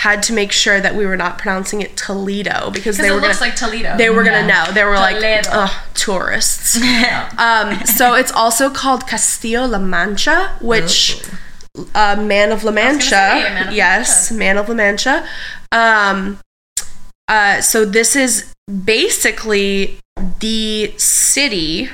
had 0.00 0.22
to 0.22 0.32
make 0.32 0.50
sure 0.50 0.80
that 0.80 0.94
we 0.94 1.04
were 1.04 1.16
not 1.16 1.36
pronouncing 1.36 1.82
it 1.82 1.94
Toledo 1.94 2.70
because 2.70 2.96
they 2.96 3.08
it 3.08 3.12
were 3.12 3.20
looks 3.20 3.38
gonna 3.38 3.50
like 3.50 3.58
Toledo. 3.58 3.98
they 3.98 4.08
were 4.08 4.24
gonna 4.24 4.46
know. 4.46 4.64
They 4.72 4.82
were 4.82 4.94
like, 4.94 5.16
Toledo. 5.16 5.50
Ugh, 5.52 5.70
tourists. 5.92 6.76
um, 7.38 7.84
so 7.84 8.14
it's 8.14 8.32
also 8.32 8.70
called 8.70 9.06
Castilla 9.06 9.66
La 9.66 9.78
Mancha, 9.78 10.56
which 10.62 11.22
uh, 11.94 12.16
Man 12.18 12.50
of 12.50 12.64
La 12.64 12.72
Mancha. 12.72 13.10
say, 13.10 13.42
Man 13.42 13.60
of 13.60 13.66
La 13.66 13.72
yes, 13.74 14.32
Man 14.32 14.56
of 14.56 14.70
La 14.70 14.74
Mancha. 14.74 15.28
Um, 15.70 16.40
uh, 17.28 17.60
so 17.60 17.84
this 17.84 18.16
is 18.16 18.54
basically 18.66 19.98
the 20.38 20.94
city 20.96 21.90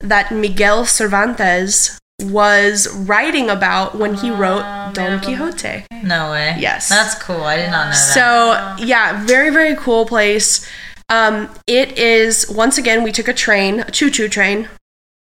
that 0.00 0.30
Miguel 0.30 0.84
Cervantes 0.84 1.98
was 2.24 2.88
writing 2.94 3.48
about 3.50 3.96
when 3.96 4.14
he 4.14 4.30
wrote 4.30 4.62
Ah, 4.62 4.90
Don 4.92 5.20
Quixote. 5.20 5.84
No 6.02 6.30
way. 6.32 6.56
Yes. 6.58 6.88
That's 6.88 7.14
cool. 7.22 7.42
I 7.42 7.56
did 7.56 7.70
not 7.70 7.86
know 7.86 7.90
that. 7.92 8.76
So 8.78 8.84
yeah, 8.84 9.24
very 9.26 9.50
very 9.50 9.74
cool 9.76 10.06
place. 10.06 10.66
Um, 11.08 11.50
it 11.66 11.98
is 11.98 12.48
once 12.48 12.78
again 12.78 13.02
we 13.02 13.10
took 13.12 13.26
a 13.28 13.34
train, 13.34 13.80
a 13.80 13.90
choo 13.90 14.10
choo 14.10 14.28
train, 14.28 14.68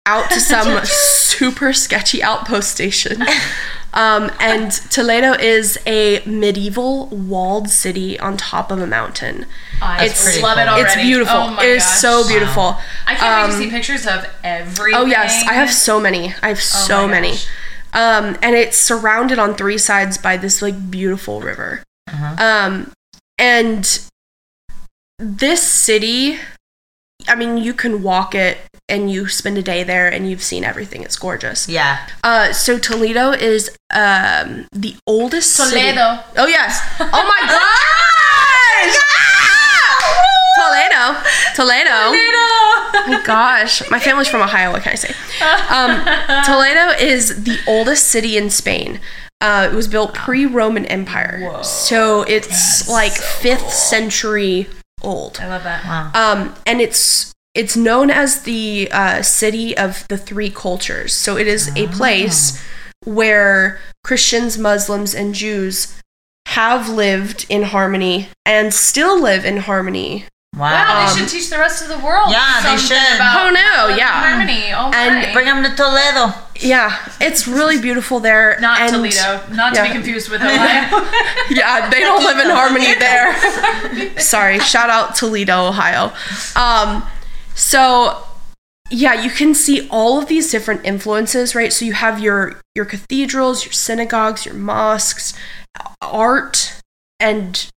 out 0.06 0.30
to 0.30 0.40
some 0.40 0.80
super 0.84 1.72
sketchy 1.72 2.22
outpost 2.22 2.70
station. 2.70 3.22
Um, 3.94 4.30
and 4.40 4.70
Toledo 4.90 5.32
is 5.34 5.78
a 5.86 6.20
medieval 6.26 7.06
walled 7.08 7.70
city 7.70 8.18
on 8.18 8.36
top 8.36 8.70
of 8.70 8.80
a 8.80 8.86
mountain. 8.86 9.46
I 9.80 10.06
It's 10.06 10.40
love 10.42 10.58
it 10.58 10.68
already. 10.68 10.82
It's 10.84 10.96
beautiful. 10.96 11.36
Oh 11.36 11.50
my 11.52 11.64
it 11.64 11.68
is 11.70 11.82
gosh. 11.84 11.98
so 12.00 12.28
beautiful. 12.28 12.76
I 13.06 13.14
can't 13.14 13.50
wait 13.50 13.56
to 13.56 13.56
Um, 13.56 13.62
see 13.62 13.70
pictures 13.70 14.06
of 14.06 14.26
everything. 14.42 15.00
Oh 15.00 15.06
yes, 15.06 15.44
I 15.48 15.54
have 15.54 15.72
so 15.72 16.00
many. 16.00 16.34
I 16.42 16.48
have 16.48 16.60
so 16.60 17.02
Oh 17.02 17.06
my 17.06 17.12
many. 17.12 17.34
Um, 17.92 18.36
and 18.42 18.56
it's 18.56 18.76
surrounded 18.76 19.38
on 19.38 19.54
three 19.54 19.78
sides 19.78 20.18
by 20.18 20.36
this 20.36 20.60
like 20.60 20.90
beautiful 20.90 21.40
river. 21.40 21.82
Uh-huh. 22.08 22.44
Um, 22.44 22.92
and 23.38 24.00
this 25.20 25.62
city, 25.62 26.38
I 27.28 27.34
mean, 27.34 27.56
you 27.58 27.72
can 27.74 28.02
walk 28.02 28.34
it 28.34 28.58
and 28.88 29.10
you 29.10 29.28
spend 29.28 29.56
a 29.58 29.62
day 29.62 29.82
there 29.82 30.08
and 30.08 30.28
you've 30.28 30.42
seen 30.42 30.62
everything. 30.64 31.02
It's 31.02 31.16
gorgeous. 31.16 31.68
Yeah. 31.68 32.06
Uh, 32.22 32.52
so 32.52 32.78
Toledo 32.78 33.30
is 33.32 33.70
um 33.94 34.66
the 34.72 34.94
oldest 35.06 35.52
city- 35.56 35.70
Toledo. 35.80 36.20
Oh 36.36 36.46
yes. 36.46 36.80
Oh 37.00 37.06
my 37.10 37.48
gosh. 37.48 39.00
Toledo. 40.56 41.20
Toledo. 41.54 41.90
Oh 41.90 43.04
my 43.08 43.22
gosh. 43.24 43.82
My 43.90 43.98
family's 43.98 44.28
from 44.28 44.40
Ohio, 44.42 44.70
what 44.72 44.82
can 44.82 44.92
I 44.92 44.94
say? 44.96 45.12
Um, 45.68 46.44
Toledo 46.44 46.90
is 47.02 47.44
the 47.44 47.58
oldest 47.66 48.06
city 48.08 48.36
in 48.36 48.50
Spain. 48.50 49.00
Uh, 49.40 49.68
it 49.70 49.74
was 49.74 49.88
built 49.88 50.14
pre 50.14 50.46
Roman 50.46 50.86
Empire. 50.86 51.62
So 51.64 52.22
it's 52.22 52.88
like 52.88 53.12
5th 53.12 53.70
century 53.70 54.68
old. 55.04 55.38
I 55.40 55.48
love 55.48 55.62
that. 55.64 55.84
Wow. 55.84 56.10
Um, 56.14 56.54
and 56.66 56.80
it's 56.80 57.32
it's 57.54 57.76
known 57.76 58.10
as 58.10 58.42
the 58.42 58.88
uh, 58.90 59.22
city 59.22 59.76
of 59.76 60.06
the 60.08 60.18
three 60.18 60.50
cultures. 60.50 61.12
So 61.14 61.36
it 61.36 61.46
is 61.46 61.70
a 61.76 61.86
place 61.88 62.60
where 63.04 63.80
Christians, 64.02 64.58
Muslims, 64.58 65.14
and 65.14 65.34
Jews 65.34 66.00
have 66.48 66.88
lived 66.88 67.46
in 67.48 67.62
harmony 67.62 68.28
and 68.44 68.74
still 68.74 69.20
live 69.20 69.44
in 69.44 69.58
harmony 69.58 70.26
Wow. 70.56 70.70
Wow, 70.70 71.12
they 71.14 71.18
should 71.20 71.28
teach 71.28 71.50
the 71.50 71.58
rest 71.58 71.82
of 71.82 71.88
the 71.88 71.98
world. 71.98 72.30
Yeah, 72.30 72.60
they 72.62 72.76
should. 72.76 72.96
About 73.16 73.46
Oh, 73.46 73.50
no, 73.50 73.96
yeah. 73.96 74.22
harmony. 74.28 74.72
Oh 74.72 74.88
my! 74.90 74.96
And 74.96 75.26
my. 75.26 75.32
Bring 75.32 75.46
them 75.46 75.64
to 75.64 75.74
Toledo. 75.74 76.32
Yeah, 76.60 76.96
it's 77.20 77.48
really 77.48 77.80
beautiful 77.80 78.20
there. 78.20 78.56
not 78.60 78.80
and- 78.80 78.92
Toledo, 78.92 79.42
not 79.52 79.74
to 79.74 79.82
be 79.82 79.90
confused 79.90 80.28
with 80.28 80.40
Ohio. 80.42 81.04
Yeah, 81.50 81.90
they 81.90 82.00
don't 82.00 82.22
live 82.22 82.38
in 82.38 82.50
harmony 82.50 82.94
there. 82.98 84.18
Sorry, 84.20 84.58
shout 84.60 84.90
out 84.90 85.16
Toledo, 85.16 85.66
Ohio. 85.66 86.12
Um, 86.56 87.02
so 87.54 88.22
yeah, 88.90 89.14
you 89.20 89.30
can 89.30 89.54
see 89.54 89.88
all 89.90 90.18
of 90.20 90.28
these 90.28 90.50
different 90.52 90.84
influences, 90.84 91.54
right? 91.54 91.72
So 91.72 91.84
you 91.84 91.94
have 91.94 92.20
your 92.20 92.60
your 92.76 92.84
cathedrals, 92.84 93.64
your 93.64 93.72
synagogues, 93.72 94.46
your 94.46 94.54
mosques, 94.54 95.34
art 96.00 96.80
and 97.20 97.68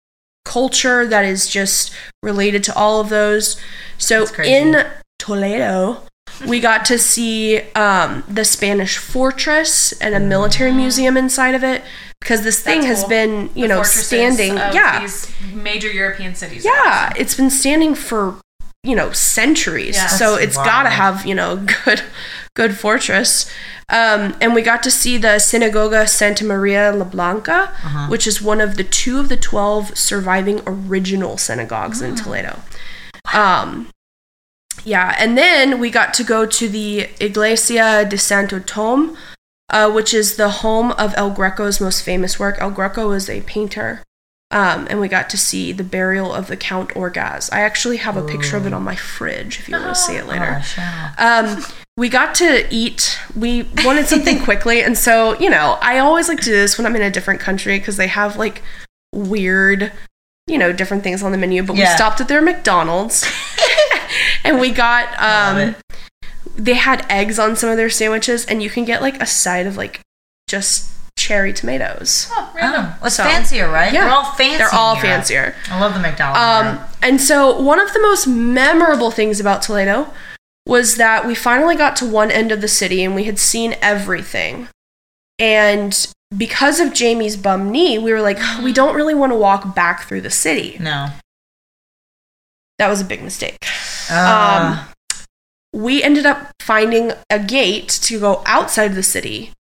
culture 0.48 1.06
that 1.06 1.26
is 1.26 1.48
just 1.48 1.94
related 2.24 2.64
to 2.66 2.76
all 2.76 3.00
of 3.02 3.10
those. 3.10 3.60
So 3.98 4.26
in 4.44 4.86
Toledo, 5.20 6.02
we 6.48 6.60
got 6.60 6.86
to 6.86 6.98
see 6.98 7.60
um, 7.74 8.24
the 8.28 8.46
Spanish 8.46 8.98
fortress 8.98 9.92
and 10.02 10.16
a 10.16 10.20
military 10.20 10.72
museum 10.72 11.18
inside 11.18 11.56
of 11.56 11.64
it 11.64 11.84
because 12.22 12.44
this 12.44 12.62
thing 12.62 12.82
That's 12.82 12.88
has 12.88 13.00
cool. 13.02 13.10
been, 13.10 13.50
you 13.56 13.64
The 13.64 13.68
know, 13.68 13.84
standing. 13.84 14.58
of 14.58 14.74
Yeah, 14.74 15.02
These 15.02 15.32
major 15.54 15.92
European 15.92 16.36
cities. 16.36 16.64
yeah, 16.66 17.12
it's 17.18 17.36
been 17.36 17.50
standing 17.50 17.96
for 17.96 18.36
you 18.84 18.96
know 18.96 19.12
centuries. 19.12 19.96
Yeah. 19.96 20.08
so 20.08 20.32
That's 20.36 20.46
it's 20.48 20.58
got 20.58 20.84
to 20.84 20.90
have 20.90 21.26
you 21.26 21.36
know 21.36 21.58
good 21.86 22.02
good 22.62 22.74
fortress. 22.78 23.50
Um, 23.90 24.36
and 24.42 24.54
we 24.56 24.62
got 24.72 24.82
to 24.84 24.92
see 24.92 25.18
the 25.18 25.36
Sinagoga 25.50 26.02
Santa 26.10 26.44
Maria 26.44 26.92
La 26.92 27.06
Blanca, 27.06 27.60
Uh-huh. 27.86 28.08
which 28.14 28.26
is 28.28 28.42
one 28.42 28.60
of 28.60 28.76
the 28.76 28.84
two 28.84 29.20
of 29.20 29.30
the 29.30 29.38
twelve 29.38 29.98
surviving 29.98 30.60
original 30.66 31.38
synagogues 31.38 32.02
Ah. 32.02 32.06
in 32.08 32.16
Toledo. 32.16 32.54
Um, 33.34 33.90
yeah, 34.84 35.16
and 35.18 35.38
then 35.38 35.80
we 35.80 35.90
got 35.90 36.14
to 36.16 36.24
go 36.24 36.46
to 36.46 36.68
the 36.68 37.10
Iglesia 37.20 38.06
de 38.10 38.18
Santo 38.18 38.60
Tom, 38.60 39.16
uh, 39.70 39.90
which 39.98 40.14
is 40.14 40.36
the 40.38 40.50
home 40.64 40.92
of 40.94 41.14
El 41.18 41.32
Greco's 41.32 41.80
most 41.80 42.02
famous 42.04 42.40
work. 42.40 42.56
El 42.60 42.72
Greco 42.72 43.12
is 43.12 43.30
a 43.30 43.42
painter. 43.42 44.02
Um, 44.50 44.88
and 44.90 45.02
we 45.02 45.10
got 45.10 45.30
to 45.32 45.38
see 45.38 45.74
the 45.74 45.84
burial 45.84 46.34
of 46.34 46.48
the 46.48 46.56
Count 46.56 46.90
Orgaz. 46.96 47.50
I 47.52 47.60
actually 47.70 47.98
have 47.98 48.16
a 48.16 48.24
picture 48.24 48.56
of 48.56 48.66
it 48.66 48.72
on 48.72 48.82
my 48.82 48.96
fridge 48.96 49.60
if 49.60 49.68
you 49.68 49.76
want 49.76 49.90
to 49.94 50.02
see 50.08 50.16
it 50.16 50.26
later. 50.26 50.54
Gosh, 50.64 50.78
yeah. 50.78 51.12
Um, 51.28 51.66
we 51.98 52.10
got 52.10 52.36
to 52.36 52.68
eat. 52.70 53.18
We 53.36 53.64
wanted 53.84 54.08
something 54.08 54.40
quickly, 54.44 54.82
and 54.82 54.98
so 54.98 55.38
you 55.40 55.50
know, 55.50 55.78
I 55.82 55.98
always 56.00 56.30
like 56.30 56.38
to 56.40 56.46
do 56.46 56.52
this 56.52 56.78
when 56.78 56.86
I'm 56.86 56.96
in 56.96 57.02
a 57.02 57.12
different 57.12 57.40
country 57.40 57.80
because 57.80 57.98
they 57.98 58.08
have 58.08 58.38
like 58.38 58.62
weird, 59.14 59.92
you 60.46 60.58
know, 60.58 60.72
different 60.72 61.04
things 61.04 61.24
on 61.24 61.32
the 61.32 61.38
menu. 61.38 61.64
But 61.64 61.74
we 61.76 61.86
stopped 61.88 62.22
at 62.22 62.28
their 62.28 62.42
McDonald's, 62.42 63.26
and 64.44 64.60
we 64.60 64.72
got 64.72 65.10
um, 65.20 65.76
they 66.56 66.76
had 66.76 67.06
eggs 67.10 67.40
on 67.40 67.56
some 67.56 67.70
of 67.70 67.78
their 67.78 67.90
sandwiches, 67.90 68.46
and 68.46 68.62
you 68.62 68.70
can 68.70 68.86
get 68.86 69.02
like 69.02 69.22
a 69.22 69.26
side 69.26 69.66
of 69.66 69.76
like 69.76 70.02
just 70.48 70.92
cherry 71.18 71.52
tomatoes. 71.52 72.28
Oh, 72.32 72.52
random. 72.56 72.94
Oh, 73.02 73.10
So- 73.10 73.24
fancier, 73.24 73.70
right? 73.70 73.92
Yeah. 73.92 74.06
They're 74.06 74.14
all 74.14 74.32
fancier. 74.34 74.58
They're 74.60 74.74
all 74.74 74.96
fancier. 74.96 75.56
I 75.70 75.80
love 75.82 75.96
the 75.96 76.00
McDonald's. 76.00 76.40
Um, 76.84 76.88
and 77.02 77.20
so 77.20 77.60
one 77.60 77.80
of 77.80 77.92
the 77.94 78.00
most 78.00 78.28
memorable 78.28 79.10
things 79.10 79.40
about 79.40 79.64
Toledo 79.64 80.14
was 80.68 80.96
that 80.98 81.26
we 81.26 81.34
finally 81.34 81.76
got 81.76 81.96
to 81.98 82.06
one 82.06 82.30
end 82.30 82.52
of 82.52 82.62
the 82.62 82.68
city 82.68 83.04
and 83.04 83.16
we 83.16 83.24
had 83.24 83.40
seen 83.40 83.76
everything. 83.82 84.68
And 85.40 86.08
because 86.36 86.80
of 86.80 86.94
Jamie's 86.94 87.38
bum 87.38 87.72
knee, 87.72 87.98
we 87.98 88.12
were 88.12 88.22
like, 88.22 88.38
we 88.64 88.74
don't 88.74 88.96
really 88.96 89.14
want 89.16 89.32
to 89.32 89.38
walk 89.38 89.74
back 89.76 90.04
through 90.08 90.22
the 90.22 90.30
city. 90.30 90.78
no. 90.80 91.08
That 92.80 92.90
was 92.90 93.02
a 93.02 93.06
big 93.06 93.24
mistake. 93.24 93.58
Uh, 94.12 94.86
We 95.74 96.04
ended 96.04 96.26
up 96.28 96.52
finding 96.62 97.12
a 97.30 97.40
gate 97.40 97.90
to 98.04 98.20
go 98.20 98.44
outside 98.46 98.92
of 98.92 98.96
the 98.96 99.02
city, 99.04 99.52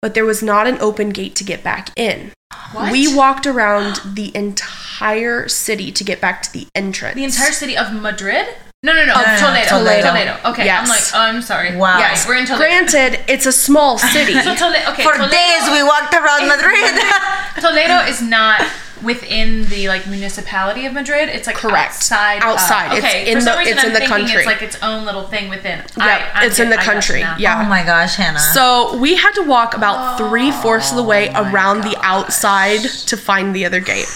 but 0.00 0.14
there 0.14 0.24
was 0.24 0.40
not 0.42 0.66
an 0.68 0.78
open 0.80 1.10
gate 1.10 1.34
to 1.36 1.44
get 1.44 1.64
back 1.64 1.90
in. 1.98 2.32
What? 2.72 2.92
We 2.92 3.12
walked 3.12 3.46
around 3.46 4.00
the 4.14 4.30
entire 4.36 5.48
city 5.48 5.90
to 5.92 6.04
get 6.04 6.20
back 6.20 6.42
to 6.42 6.52
the 6.52 6.68
entrance. 6.76 7.16
the 7.16 7.24
entire 7.24 7.50
city 7.52 7.76
of 7.76 7.92
Madrid? 7.92 8.46
No, 8.84 8.92
no, 8.92 9.06
no. 9.06 9.14
Oh, 9.16 9.22
no, 9.24 9.32
no, 9.32 9.38
Toledo. 9.40 9.68
Toledo. 9.78 10.08
Toledo. 10.08 10.36
Okay. 10.52 10.68
I'm 10.68 10.86
like, 10.86 11.00
oh, 11.14 11.18
I'm 11.20 11.40
sorry. 11.40 11.74
Wow. 11.74 11.96
Yes, 11.98 12.28
we're 12.28 12.36
in 12.36 12.44
Toledo. 12.44 12.64
Granted, 12.68 13.24
it's 13.32 13.46
a 13.46 13.52
small 13.52 13.96
city. 14.14 14.34
So 14.34 14.54
Toledo. 14.54 14.90
Okay. 14.92 15.02
for 15.02 15.14
Toledo, 15.14 15.30
days 15.32 15.64
we 15.72 15.82
walked 15.82 16.12
around 16.12 16.46
Madrid. 16.46 16.92
Toledo 17.60 18.04
is 18.10 18.20
not 18.20 18.60
within 19.02 19.64
the 19.70 19.88
like 19.88 20.06
municipality 20.06 20.84
of 20.84 20.92
Madrid. 20.92 21.30
It's 21.30 21.46
like 21.46 21.56
Correct. 21.56 21.94
outside. 21.94 22.36
of- 22.38 22.42
Outside. 22.44 22.96
It's 22.98 23.06
Okay. 23.06 23.30
in 23.30 23.38
for 23.38 23.40
some 23.40 23.52
the- 23.54 23.58
reason, 23.60 23.72
it's 23.74 23.82
I'm 23.84 23.88
in 23.88 23.92
the 23.94 23.98
thinking 24.00 24.16
country. 24.26 24.36
It's 24.42 24.46
like 24.46 24.62
its 24.62 24.82
own 24.82 25.04
little 25.06 25.24
thing 25.28 25.48
within. 25.48 25.78
Yeah, 25.96 26.30
I, 26.34 26.42
I 26.42 26.46
it's 26.46 26.58
in 26.58 26.68
the 26.68 26.78
I 26.78 26.84
country. 26.84 27.20
Yeah. 27.38 27.62
oh 27.64 27.68
my 27.68 27.84
gosh, 27.84 28.16
Hannah. 28.16 28.38
So 28.38 28.98
we 28.98 29.16
had 29.16 29.32
to 29.32 29.42
walk 29.42 29.74
about 29.74 30.20
oh 30.20 30.28
three 30.28 30.50
fourths 30.50 30.90
of 30.90 30.96
the 30.96 31.02
way 31.02 31.30
Oh 31.34 31.50
around 31.50 31.82
the 31.84 31.96
outside 32.02 32.80
to 32.82 33.16
find 33.16 33.54
the 33.56 33.64
other 33.64 33.80
gate. 33.80 34.08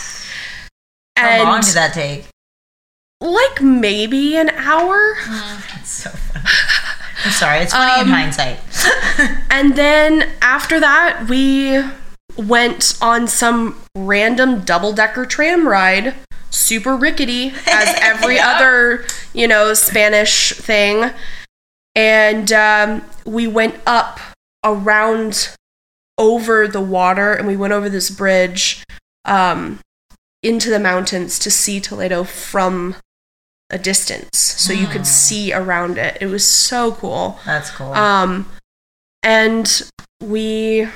How 1.17 1.43
long 1.45 1.61
did 1.63 1.75
that 1.75 1.95
take? 1.95 2.27
Like 3.21 3.61
maybe 3.63 4.37
an 4.37 4.51
hour. 4.51 5.15
Mm. 5.17 5.65
So 5.89 6.11
funny. 6.33 6.45
I'm 7.25 7.33
sorry. 7.33 7.59
It's 7.61 7.73
funny 7.73 8.03
in 8.03 8.09
Um, 8.09 8.13
hindsight. 8.13 8.59
And 9.51 9.75
then 9.75 10.29
after 10.43 10.79
that, 10.79 11.27
we 11.29 11.83
went 12.37 12.97
on 13.01 13.27
some 13.27 13.81
random 13.97 14.61
double 14.61 14.93
decker 14.93 15.25
tram 15.27 15.67
ride, 15.67 16.15
super 16.51 16.95
rickety, 16.95 17.53
as 17.67 17.97
every 18.01 18.39
other, 18.39 19.05
you 19.33 19.49
know, 19.49 19.73
Spanish 19.75 20.53
thing. 20.53 21.11
And 21.97 22.53
um, 22.53 23.03
we 23.25 23.49
went 23.49 23.77
up 23.87 24.21
around 24.63 25.57
over 26.19 26.69
the 26.69 26.81
water 26.83 27.33
and 27.33 27.49
we 27.49 27.57
went 27.57 27.73
over 27.73 27.89
this 27.89 28.11
bridge 28.11 28.85
um, 29.25 29.81
into 30.43 30.69
the 30.71 30.79
mountains 30.79 31.39
to 31.41 31.51
see 31.51 31.81
Toledo 31.81 32.23
from 32.25 32.95
a 33.71 33.79
distance. 33.79 34.39
So 34.39 34.73
you 34.73 34.87
could 34.87 35.07
see 35.07 35.53
around 35.53 35.99
it. 35.99 36.19
It 36.21 36.27
was 36.27 36.47
so 36.47 36.93
cool. 36.93 37.39
That's 37.45 37.71
cool. 37.71 37.93
Um, 37.93 38.51
and 39.23 39.83
we 40.23 40.89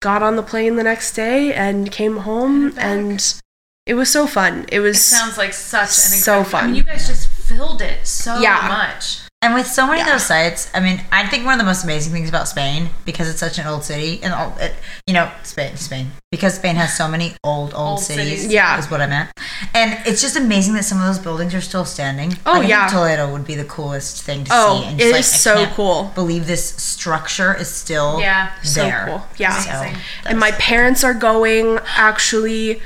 got 0.00 0.22
on 0.22 0.36
the 0.36 0.42
plane 0.42 0.76
the 0.76 0.82
next 0.82 1.14
day 1.14 1.54
and 1.54 1.90
came 1.90 2.18
home, 2.18 2.74
and 2.78 3.40
it 3.86 3.94
was 3.94 4.10
so 4.10 4.26
fun. 4.26 4.66
It 4.70 4.80
was 4.80 4.96
It 4.96 5.00
sounds 5.00 5.36
like 5.38 5.52
such 5.52 5.82
an 5.88 5.88
So 5.88 6.38
incredible. 6.38 6.56
I 6.56 6.60
fun. 6.60 6.66
mean, 6.72 6.74
you 6.76 6.82
guys 6.84 7.06
just 7.08 7.28
filled 7.28 7.82
it 7.82 8.06
so 8.06 8.38
Yeah. 8.40 8.66
much. 8.68 9.18
And 9.44 9.54
with 9.54 9.66
so 9.66 9.88
many 9.88 9.98
Yeah. 9.98 10.04
of 10.06 10.12
those 10.12 10.26
sites, 10.26 10.68
I 10.72 10.78
mean, 10.78 11.02
I 11.10 11.26
think 11.26 11.44
one 11.44 11.54
of 11.54 11.58
the 11.58 11.64
most 11.64 11.82
amazing 11.82 12.12
things 12.12 12.28
about 12.28 12.46
Spain 12.46 12.90
because 13.04 13.28
it's 13.28 13.40
such 13.40 13.58
an 13.58 13.66
old 13.66 13.82
city, 13.82 14.20
and 14.22 14.32
all, 14.32 14.56
it, 14.60 14.72
you 15.04 15.12
know, 15.12 15.28
Spain, 15.42 15.76
Spain, 15.76 16.12
because 16.30 16.54
Spain 16.54 16.76
has 16.76 16.96
so 16.96 17.08
many 17.08 17.34
old, 17.42 17.74
old, 17.74 17.94
Old 17.94 18.00
cities. 18.04 18.42
cities. 18.42 18.46
Yeah. 18.52 18.78
is 18.78 18.88
what 18.88 19.00
I 19.00 19.06
meant. 19.08 19.30
And 19.74 19.98
it's 20.06 20.20
just 20.22 20.36
amazing 20.36 20.74
that 20.74 20.84
some 20.84 21.00
of 21.00 21.06
those 21.08 21.18
buildings 21.18 21.52
are 21.56 21.60
still 21.60 21.84
standing. 21.84 22.38
Oh, 22.46 22.52
I 22.52 22.58
think 22.58 22.68
yeah. 22.70 22.86
Toledo 22.86 23.32
would 23.32 23.44
be 23.44 23.56
the 23.56 23.64
coolest 23.64 24.22
thing 24.22 24.44
to 24.44 24.50
Oh, 24.54 24.80
see. 24.82 24.86
And 24.86 25.00
it 25.00 25.12
just, 25.12 25.34
is 25.40 25.44
like, 25.46 25.54
I 25.56 25.58
so 25.60 25.64
can't 25.64 25.74
cool. 25.76 26.12
Believe 26.14 26.46
this 26.46 26.74
structure 26.76 27.52
is 27.52 27.68
still 27.74 28.20
Yeah. 28.20 28.50
so 28.62 28.82
there. 28.84 29.04
cool. 29.08 29.26
Yeah. 29.38 29.58
So, 29.58 29.92
and 30.26 30.38
my 30.38 30.52
parents 30.52 31.02
are 31.02 31.14
going 31.14 31.80
actually 31.96 32.80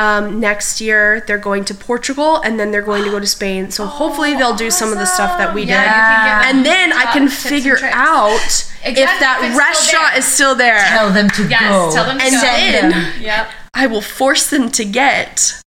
um, 0.00 0.40
next 0.40 0.80
year. 0.80 1.22
They're 1.26 1.44
going 1.50 1.64
to 1.66 1.74
Portugal, 1.74 2.30
and 2.44 2.58
then 2.58 2.70
they're 2.70 2.88
going 2.92 3.04
to 3.04 3.10
go 3.10 3.20
to 3.20 3.26
Spain. 3.26 3.70
So 3.70 3.86
hopefully 4.00 4.32
they'll 4.34 4.56
do 4.56 4.70
some 4.70 4.90
of 4.92 4.98
the 4.98 5.06
stuff 5.16 5.32
that 5.38 5.54
we 5.54 5.62
Oh, 5.62 5.66
Yeah, 5.66 5.82
did. 5.82 5.90
you 5.90 6.02
can 6.10 6.20
get 6.26 6.54
And 6.54 6.66
then 6.66 6.92
I 6.92 7.04
can 7.12 7.28
figure 7.28 7.78
out 7.92 8.40
Exactly, 8.82 8.92
if 8.92 8.98
if 8.98 9.20
that 9.20 9.38
still 9.40 9.58
restaurant 9.58 10.10
there. 10.12 10.18
is 10.18 10.24
still 10.24 10.54
there. 10.54 10.84
Tell 10.88 11.10
them 11.12 11.28
to 11.30 11.42
Yes, 11.48 11.60
go. 11.70 11.92
tell 11.94 12.04
them 12.06 12.18
to 12.18 12.24
And 12.24 12.34
go. 12.34 12.40
then- 12.40 13.22
Yep. 13.22 13.50
I 13.74 13.86
will 13.86 14.02
force 14.02 14.48
them 14.50 14.70
to 14.72 14.84
get 14.84 15.60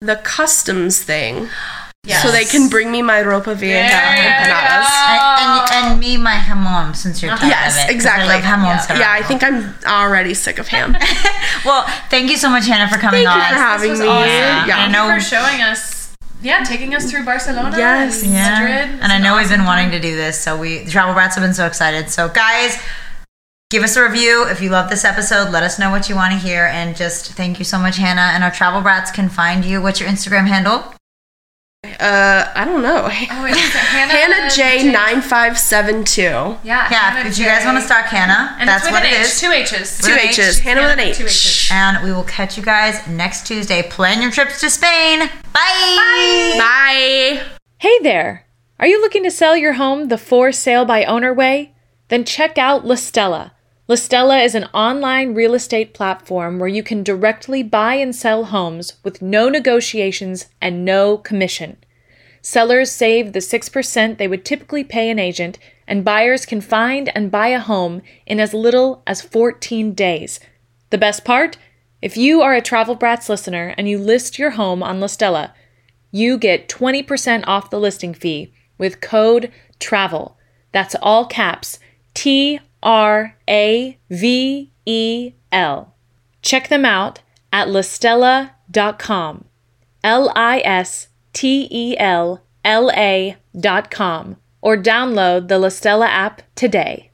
the 0.00 0.16
customs 0.16 1.02
thing 1.02 1.48
Yes. 2.04 2.22
so 2.22 2.30
they 2.30 2.44
can 2.46 2.70
bring 2.70 2.90
me 2.90 3.02
my 3.02 3.22
ropa 3.22 3.54
vieja 3.54 3.74
There 3.74 4.16
you 4.16 4.30
empanadas. 4.30 4.88
and, 5.10 5.70
and, 5.70 5.92
and 5.92 6.00
me, 6.00 6.16
my 6.16 6.36
jamon, 6.36 6.96
since 6.96 7.22
you're 7.22 7.36
tired 7.36 7.50
Yes, 7.50 7.74
of 7.76 7.78
it. 7.78 7.86
'cause 7.88 7.94
exactly. 7.94 8.28
I 8.28 8.36
love 8.36 8.42
jamon 8.44 8.88
Yeah. 8.88 8.98
Yeah, 8.98 9.12
I 9.12 9.22
think 9.22 9.42
I'm 9.42 9.74
already 9.86 10.32
sick 10.34 10.58
of 10.58 10.68
ham. 10.68 10.96
Well, 11.64 11.84
thank 12.08 12.30
you 12.30 12.38
so 12.38 12.48
much, 12.48 12.66
Hannah, 12.66 12.90
for 12.90 12.98
coming 12.98 13.26
on. 13.26 13.38
Thank 13.38 13.50
you 13.50 13.56
on. 13.56 13.58
for 13.58 13.62
having 13.62 13.90
was 13.90 14.00
me. 14.00 14.06
awesome. 14.06 14.28
Yeah. 14.30 14.62
I 14.64 14.66
Thank 14.66 14.92
know- 14.92 15.08
you 15.08 15.14
for 15.14 15.20
showing 15.20 15.60
us, 15.60 16.16
yeah, 16.40 16.64
taking 16.64 16.94
us 16.94 17.10
through 17.10 17.24
Barcelona. 17.26 17.76
Yes. 17.76 18.22
and 18.22 18.32
Yeah. 18.32 18.58
Madrid. 18.60 18.94
It's 18.94 19.02
And 19.02 19.12
I 19.12 19.16
an 19.16 19.22
know 19.22 19.36
we've 19.36 19.48
been 19.50 19.66
wanting 19.66 19.90
to 19.90 20.00
do 20.00 20.16
this, 20.16 20.40
so 20.40 20.56
we 20.56 20.84
the 20.84 20.90
Travel 20.90 21.12
Brats 21.12 21.34
have 21.36 21.44
been 21.44 21.52
so 21.52 21.66
excited. 21.66 22.08
So 22.10 22.28
guys, 22.30 22.78
give 23.68 23.82
us 23.82 23.94
a 23.96 24.02
review 24.02 24.46
if 24.48 24.62
you 24.62 24.70
love 24.70 24.88
this 24.88 25.04
episode. 25.04 25.50
Let 25.50 25.62
us 25.62 25.78
know 25.78 25.90
what 25.90 26.08
you 26.08 26.16
want 26.16 26.32
to 26.32 26.38
hear, 26.38 26.64
and 26.64 26.96
just 26.96 27.32
thank 27.34 27.58
you 27.58 27.64
so 27.66 27.78
much, 27.78 27.98
Hannah. 27.98 28.32
And 28.34 28.42
our 28.42 28.50
Travel 28.50 28.80
Brats 28.80 29.10
can 29.10 29.28
find 29.28 29.66
you. 29.66 29.82
What's 29.82 30.00
your 30.00 30.08
Instagram 30.08 30.46
handle? 30.48 30.94
Uh, 31.82 32.44
I 32.54 32.66
don't 32.66 32.82
know. 32.82 33.08
Oh, 33.08 33.42
wait, 33.42 33.52
is 33.52 33.56
it 33.56 33.70
Hannah, 33.78 34.12
Hannah 34.36 34.50
J 34.50 34.92
nine 34.92 35.22
five 35.22 35.58
seven 35.58 36.04
two. 36.04 36.20
Yeah, 36.22 36.58
Yeah, 36.62 36.88
Hannah 37.10 37.28
if 37.30 37.38
you 37.38 37.46
guys 37.46 37.64
want 37.64 37.78
to 37.78 37.82
stalk 37.84 38.04
Hannah, 38.06 38.54
and 38.58 38.68
that's 38.68 38.84
it's 38.84 38.92
what 38.92 39.02
with 39.02 39.10
it 39.12 39.16
H, 39.16 39.26
is. 39.26 39.40
two 39.40 39.50
H's. 39.50 39.98
Two 39.98 40.12
With 40.12 40.20
an 40.22 40.28
H's. 40.28 40.58
H. 40.58 40.62
Hannah 40.62 40.82
with 40.82 40.90
an 40.92 41.00
H. 41.00 41.16
two 41.16 41.24
H's. 41.24 41.70
And 41.72 42.04
we 42.04 42.12
will 42.12 42.24
catch 42.24 42.58
you 42.58 42.62
guys 42.62 43.06
next 43.08 43.46
Tuesday. 43.46 43.82
Plan 43.82 44.20
your 44.20 44.30
trips 44.30 44.60
to 44.60 44.68
Spain. 44.68 45.20
Bye. 45.54 46.54
Bye. 46.58 47.42
Hey 47.78 47.98
there! 48.02 48.46
Are 48.78 48.86
you 48.86 49.00
looking 49.00 49.22
to 49.24 49.30
sell 49.30 49.56
your 49.56 49.74
home 49.74 50.08
the 50.08 50.18
for 50.18 50.52
sale 50.52 50.84
by 50.84 51.04
owner 51.04 51.32
way? 51.32 51.72
Then 52.08 52.24
check 52.26 52.58
out 52.58 52.84
Listella. 52.84 53.52
Listella 53.90 54.44
is 54.44 54.54
an 54.54 54.66
online 54.66 55.34
real 55.34 55.52
estate 55.52 55.92
platform 55.94 56.60
where 56.60 56.68
you 56.68 56.80
can 56.80 57.02
directly 57.02 57.60
buy 57.64 57.94
and 57.94 58.14
sell 58.14 58.44
homes 58.44 58.92
with 59.02 59.20
no 59.20 59.48
negotiations 59.48 60.46
and 60.60 60.84
no 60.84 61.18
commission. 61.18 61.76
Sellers 62.40 62.92
save 62.92 63.32
the 63.32 63.40
6% 63.40 64.16
they 64.16 64.28
would 64.28 64.44
typically 64.44 64.84
pay 64.84 65.10
an 65.10 65.18
agent, 65.18 65.58
and 65.88 66.04
buyers 66.04 66.46
can 66.46 66.60
find 66.60 67.10
and 67.16 67.32
buy 67.32 67.48
a 67.48 67.58
home 67.58 68.00
in 68.26 68.38
as 68.38 68.54
little 68.54 69.02
as 69.08 69.22
14 69.22 69.92
days. 69.92 70.38
The 70.90 70.98
best 70.98 71.24
part? 71.24 71.58
If 72.00 72.16
you 72.16 72.42
are 72.42 72.54
a 72.54 72.62
Travel 72.62 72.94
Brats 72.94 73.28
listener 73.28 73.74
and 73.76 73.88
you 73.88 73.98
list 73.98 74.38
your 74.38 74.50
home 74.50 74.84
on 74.84 75.00
Listella, 75.00 75.50
you 76.12 76.38
get 76.38 76.68
20% 76.68 77.42
off 77.48 77.70
the 77.70 77.80
listing 77.80 78.14
fee 78.14 78.52
with 78.78 79.00
code 79.00 79.50
TRAVEL. 79.80 80.36
That's 80.70 80.94
all 81.02 81.26
caps 81.26 81.80
T 82.14 82.60
R 82.82 83.36
A 83.48 83.98
V 84.10 84.72
E 84.86 85.32
L. 85.52 85.94
Check 86.42 86.68
them 86.68 86.84
out 86.84 87.20
at 87.52 87.68
listella.com. 87.68 89.44
L 90.02 90.32
I 90.34 90.60
S 90.64 91.08
T 91.32 91.68
E 91.70 91.96
L 91.98 92.42
L 92.64 92.90
A 92.92 93.36
dot 93.58 93.90
com 93.90 94.36
or 94.62 94.76
download 94.76 95.48
the 95.48 95.58
Listella 95.58 96.06
app 96.06 96.42
today. 96.54 97.10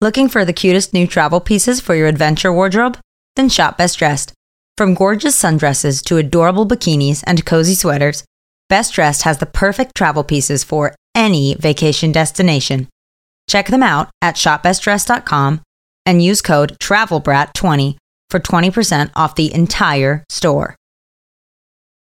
Looking 0.00 0.28
for 0.28 0.44
the 0.44 0.52
cutest 0.52 0.92
new 0.92 1.06
travel 1.06 1.40
pieces 1.40 1.80
for 1.80 1.94
your 1.94 2.06
adventure 2.06 2.52
wardrobe? 2.52 2.98
Then 3.34 3.48
shop 3.48 3.78
Best 3.78 3.98
Dressed. 3.98 4.32
From 4.76 4.94
gorgeous 4.94 5.40
sundresses 5.40 6.04
to 6.04 6.18
adorable 6.18 6.66
bikinis 6.66 7.24
and 7.26 7.46
cozy 7.46 7.74
sweaters, 7.74 8.24
Best 8.68 8.94
Dressed 8.94 9.22
has 9.22 9.38
the 9.38 9.46
perfect 9.46 9.94
travel 9.94 10.22
pieces 10.22 10.64
for 10.64 10.94
any 11.14 11.54
vacation 11.54 12.12
destination. 12.12 12.88
Check 13.48 13.68
them 13.68 13.82
out 13.82 14.10
at 14.22 14.36
shopbestdressed.com 14.36 15.62
and 16.04 16.22
use 16.22 16.42
code 16.42 16.76
TRAVELBRAT20 16.78 17.96
for 18.30 18.40
20% 18.40 19.10
off 19.14 19.34
the 19.34 19.52
entire 19.54 20.24
store. 20.28 20.74